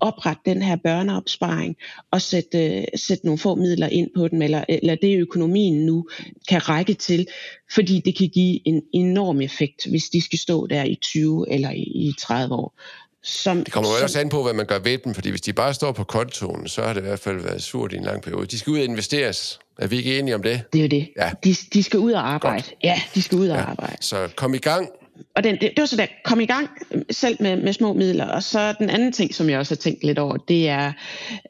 Opret 0.00 0.38
den 0.46 0.62
her 0.62 0.76
børneopsparing 0.76 1.76
og 2.10 2.22
sæt, 2.22 2.54
øh, 2.54 2.84
sæt 2.96 3.24
nogle 3.24 3.38
få 3.38 3.54
midler 3.54 3.88
ind 3.88 4.10
på 4.16 4.28
den, 4.28 4.42
eller, 4.42 4.64
eller 4.68 4.94
det 4.94 5.18
økonomien 5.18 5.86
nu 5.86 6.08
kan 6.48 6.68
række 6.68 6.94
til, 6.94 7.26
fordi 7.74 8.00
det 8.04 8.16
kan 8.18 8.28
give 8.28 8.68
en 8.68 8.82
enorm 8.92 9.40
effekt, 9.40 9.86
hvis 9.86 10.04
de 10.04 10.24
skal 10.24 10.38
stå 10.38 10.66
der 10.66 10.84
i 10.84 10.98
20 11.02 11.52
eller 11.52 11.70
i, 11.70 11.82
i 11.82 12.12
30 12.20 12.54
år. 12.54 12.80
Som, 13.26 13.64
Det 13.64 13.72
kommer 13.72 13.90
jo 13.90 14.02
også 14.02 14.20
an 14.20 14.28
på, 14.28 14.42
hvad 14.42 14.52
man 14.52 14.66
gør 14.66 14.78
ved 14.78 14.98
dem, 14.98 15.14
fordi 15.14 15.30
hvis 15.30 15.40
de 15.40 15.52
bare 15.52 15.74
står 15.74 15.92
på 15.92 16.04
kontoen, 16.04 16.68
så 16.68 16.82
har 16.82 16.92
det 16.92 17.00
i 17.00 17.04
hvert 17.04 17.20
fald 17.20 17.40
været 17.40 17.62
surt 17.62 17.92
i 17.92 17.96
en 17.96 18.04
lang 18.04 18.22
periode. 18.22 18.46
De 18.46 18.58
skal 18.58 18.70
ud 18.70 18.78
og 18.78 18.84
investeres. 18.84 19.58
Er 19.78 19.86
vi 19.86 19.96
ikke 19.96 20.18
enige 20.18 20.34
om 20.34 20.42
det? 20.42 20.62
Det 20.72 20.78
er 20.78 20.82
jo 20.82 20.88
det. 20.88 21.08
Ja. 21.16 21.30
De, 21.44 21.54
de 21.72 21.82
skal 21.82 21.98
ud 21.98 22.12
og 22.12 22.32
arbejde. 22.32 22.62
Godt. 22.62 22.74
Ja, 22.84 23.00
de 23.14 23.22
skal 23.22 23.38
ud 23.38 23.48
og 23.48 23.70
arbejde. 23.70 23.96
Så 24.00 24.28
kom 24.36 24.54
i 24.54 24.58
gang, 24.58 24.88
og 25.34 25.44
den, 25.44 25.54
det, 25.54 25.60
det 25.60 25.78
var 25.78 25.86
så 25.86 25.96
der, 25.96 26.06
kom 26.24 26.40
i 26.40 26.46
gang 26.46 26.68
øh, 26.90 27.02
selv 27.10 27.36
med, 27.40 27.56
med 27.56 27.72
små 27.72 27.92
midler. 27.92 28.26
Og 28.26 28.42
så 28.42 28.74
den 28.78 28.90
anden 28.90 29.12
ting, 29.12 29.34
som 29.34 29.50
jeg 29.50 29.58
også 29.58 29.74
har 29.74 29.76
tænkt 29.76 30.04
lidt 30.04 30.18
over, 30.18 30.36
det 30.36 30.68
er, 30.68 30.92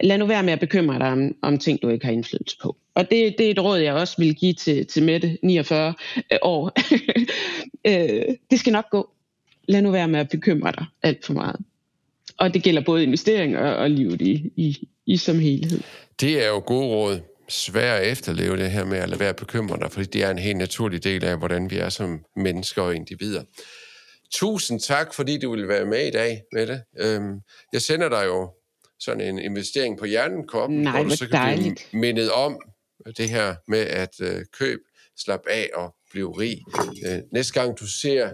lad 0.00 0.18
nu 0.18 0.26
være 0.26 0.42
med 0.42 0.52
at 0.52 0.60
bekymre 0.60 0.98
dig 0.98 1.08
om, 1.08 1.34
om 1.42 1.58
ting, 1.58 1.82
du 1.82 1.88
ikke 1.88 2.04
har 2.04 2.12
indflydelse 2.12 2.56
på. 2.62 2.76
Og 2.94 3.10
det, 3.10 3.34
det 3.38 3.46
er 3.46 3.50
et 3.50 3.64
råd, 3.64 3.78
jeg 3.78 3.94
også 3.94 4.14
vil 4.18 4.34
give 4.34 4.52
til, 4.52 4.86
til 4.86 5.02
Mette, 5.02 5.38
49 5.42 5.94
øh, 6.32 6.38
år. 6.42 6.70
Øh, 7.86 8.22
det 8.50 8.60
skal 8.60 8.72
nok 8.72 8.90
gå. 8.90 9.10
Lad 9.68 9.82
nu 9.82 9.90
være 9.90 10.08
med 10.08 10.20
at 10.20 10.28
bekymre 10.28 10.72
dig 10.72 10.86
alt 11.02 11.26
for 11.26 11.32
meget. 11.32 11.56
Og 12.36 12.54
det 12.54 12.62
gælder 12.62 12.82
både 12.82 13.02
investering 13.02 13.58
og, 13.58 13.76
og 13.76 13.90
livet 13.90 14.20
i, 14.22 14.52
i, 14.56 14.88
i 15.06 15.16
som 15.16 15.38
helhed. 15.38 15.80
Det 16.20 16.44
er 16.44 16.48
jo 16.48 16.62
gode 16.66 16.86
råd 16.86 17.20
svært 17.48 18.00
at 18.00 18.08
efterleve 18.08 18.56
det 18.56 18.70
her 18.70 18.84
med 18.84 18.98
at 18.98 19.08
lade 19.08 19.20
være 19.20 19.34
bekymret 19.34 19.80
dig, 19.80 19.92
fordi 19.92 20.06
det 20.06 20.22
er 20.22 20.30
en 20.30 20.38
helt 20.38 20.56
naturlig 20.56 21.04
del 21.04 21.24
af, 21.24 21.38
hvordan 21.38 21.70
vi 21.70 21.78
er 21.78 21.88
som 21.88 22.24
mennesker 22.36 22.82
og 22.82 22.94
individer. 22.94 23.42
Tusind 24.32 24.80
tak, 24.80 25.14
fordi 25.14 25.38
du 25.38 25.50
ville 25.50 25.68
være 25.68 25.84
med 25.84 26.06
i 26.06 26.10
dag, 26.10 26.42
Mette. 26.52 26.82
Øhm, 26.98 27.40
jeg 27.72 27.82
sender 27.82 28.08
dig 28.08 28.26
jo 28.26 28.50
sådan 28.98 29.20
en 29.20 29.38
investering 29.38 29.98
på 29.98 30.04
hjernen 30.04 30.44
Nej, 30.68 31.02
hvor 31.02 31.14
så 31.14 31.26
kan 31.26 31.32
dejligt. 31.32 31.86
blive 31.90 32.00
mindet 32.00 32.30
om 32.30 32.60
det 33.16 33.28
her 33.28 33.54
med 33.68 33.80
at 33.80 34.20
øh, 34.20 34.44
køb, 34.58 34.80
slap 35.16 35.40
af 35.50 35.70
og 35.74 35.94
blive 36.10 36.38
rig. 36.38 36.58
Øh, 37.06 37.18
næste 37.32 37.60
gang 37.60 37.80
du 37.80 37.86
ser 37.86 38.30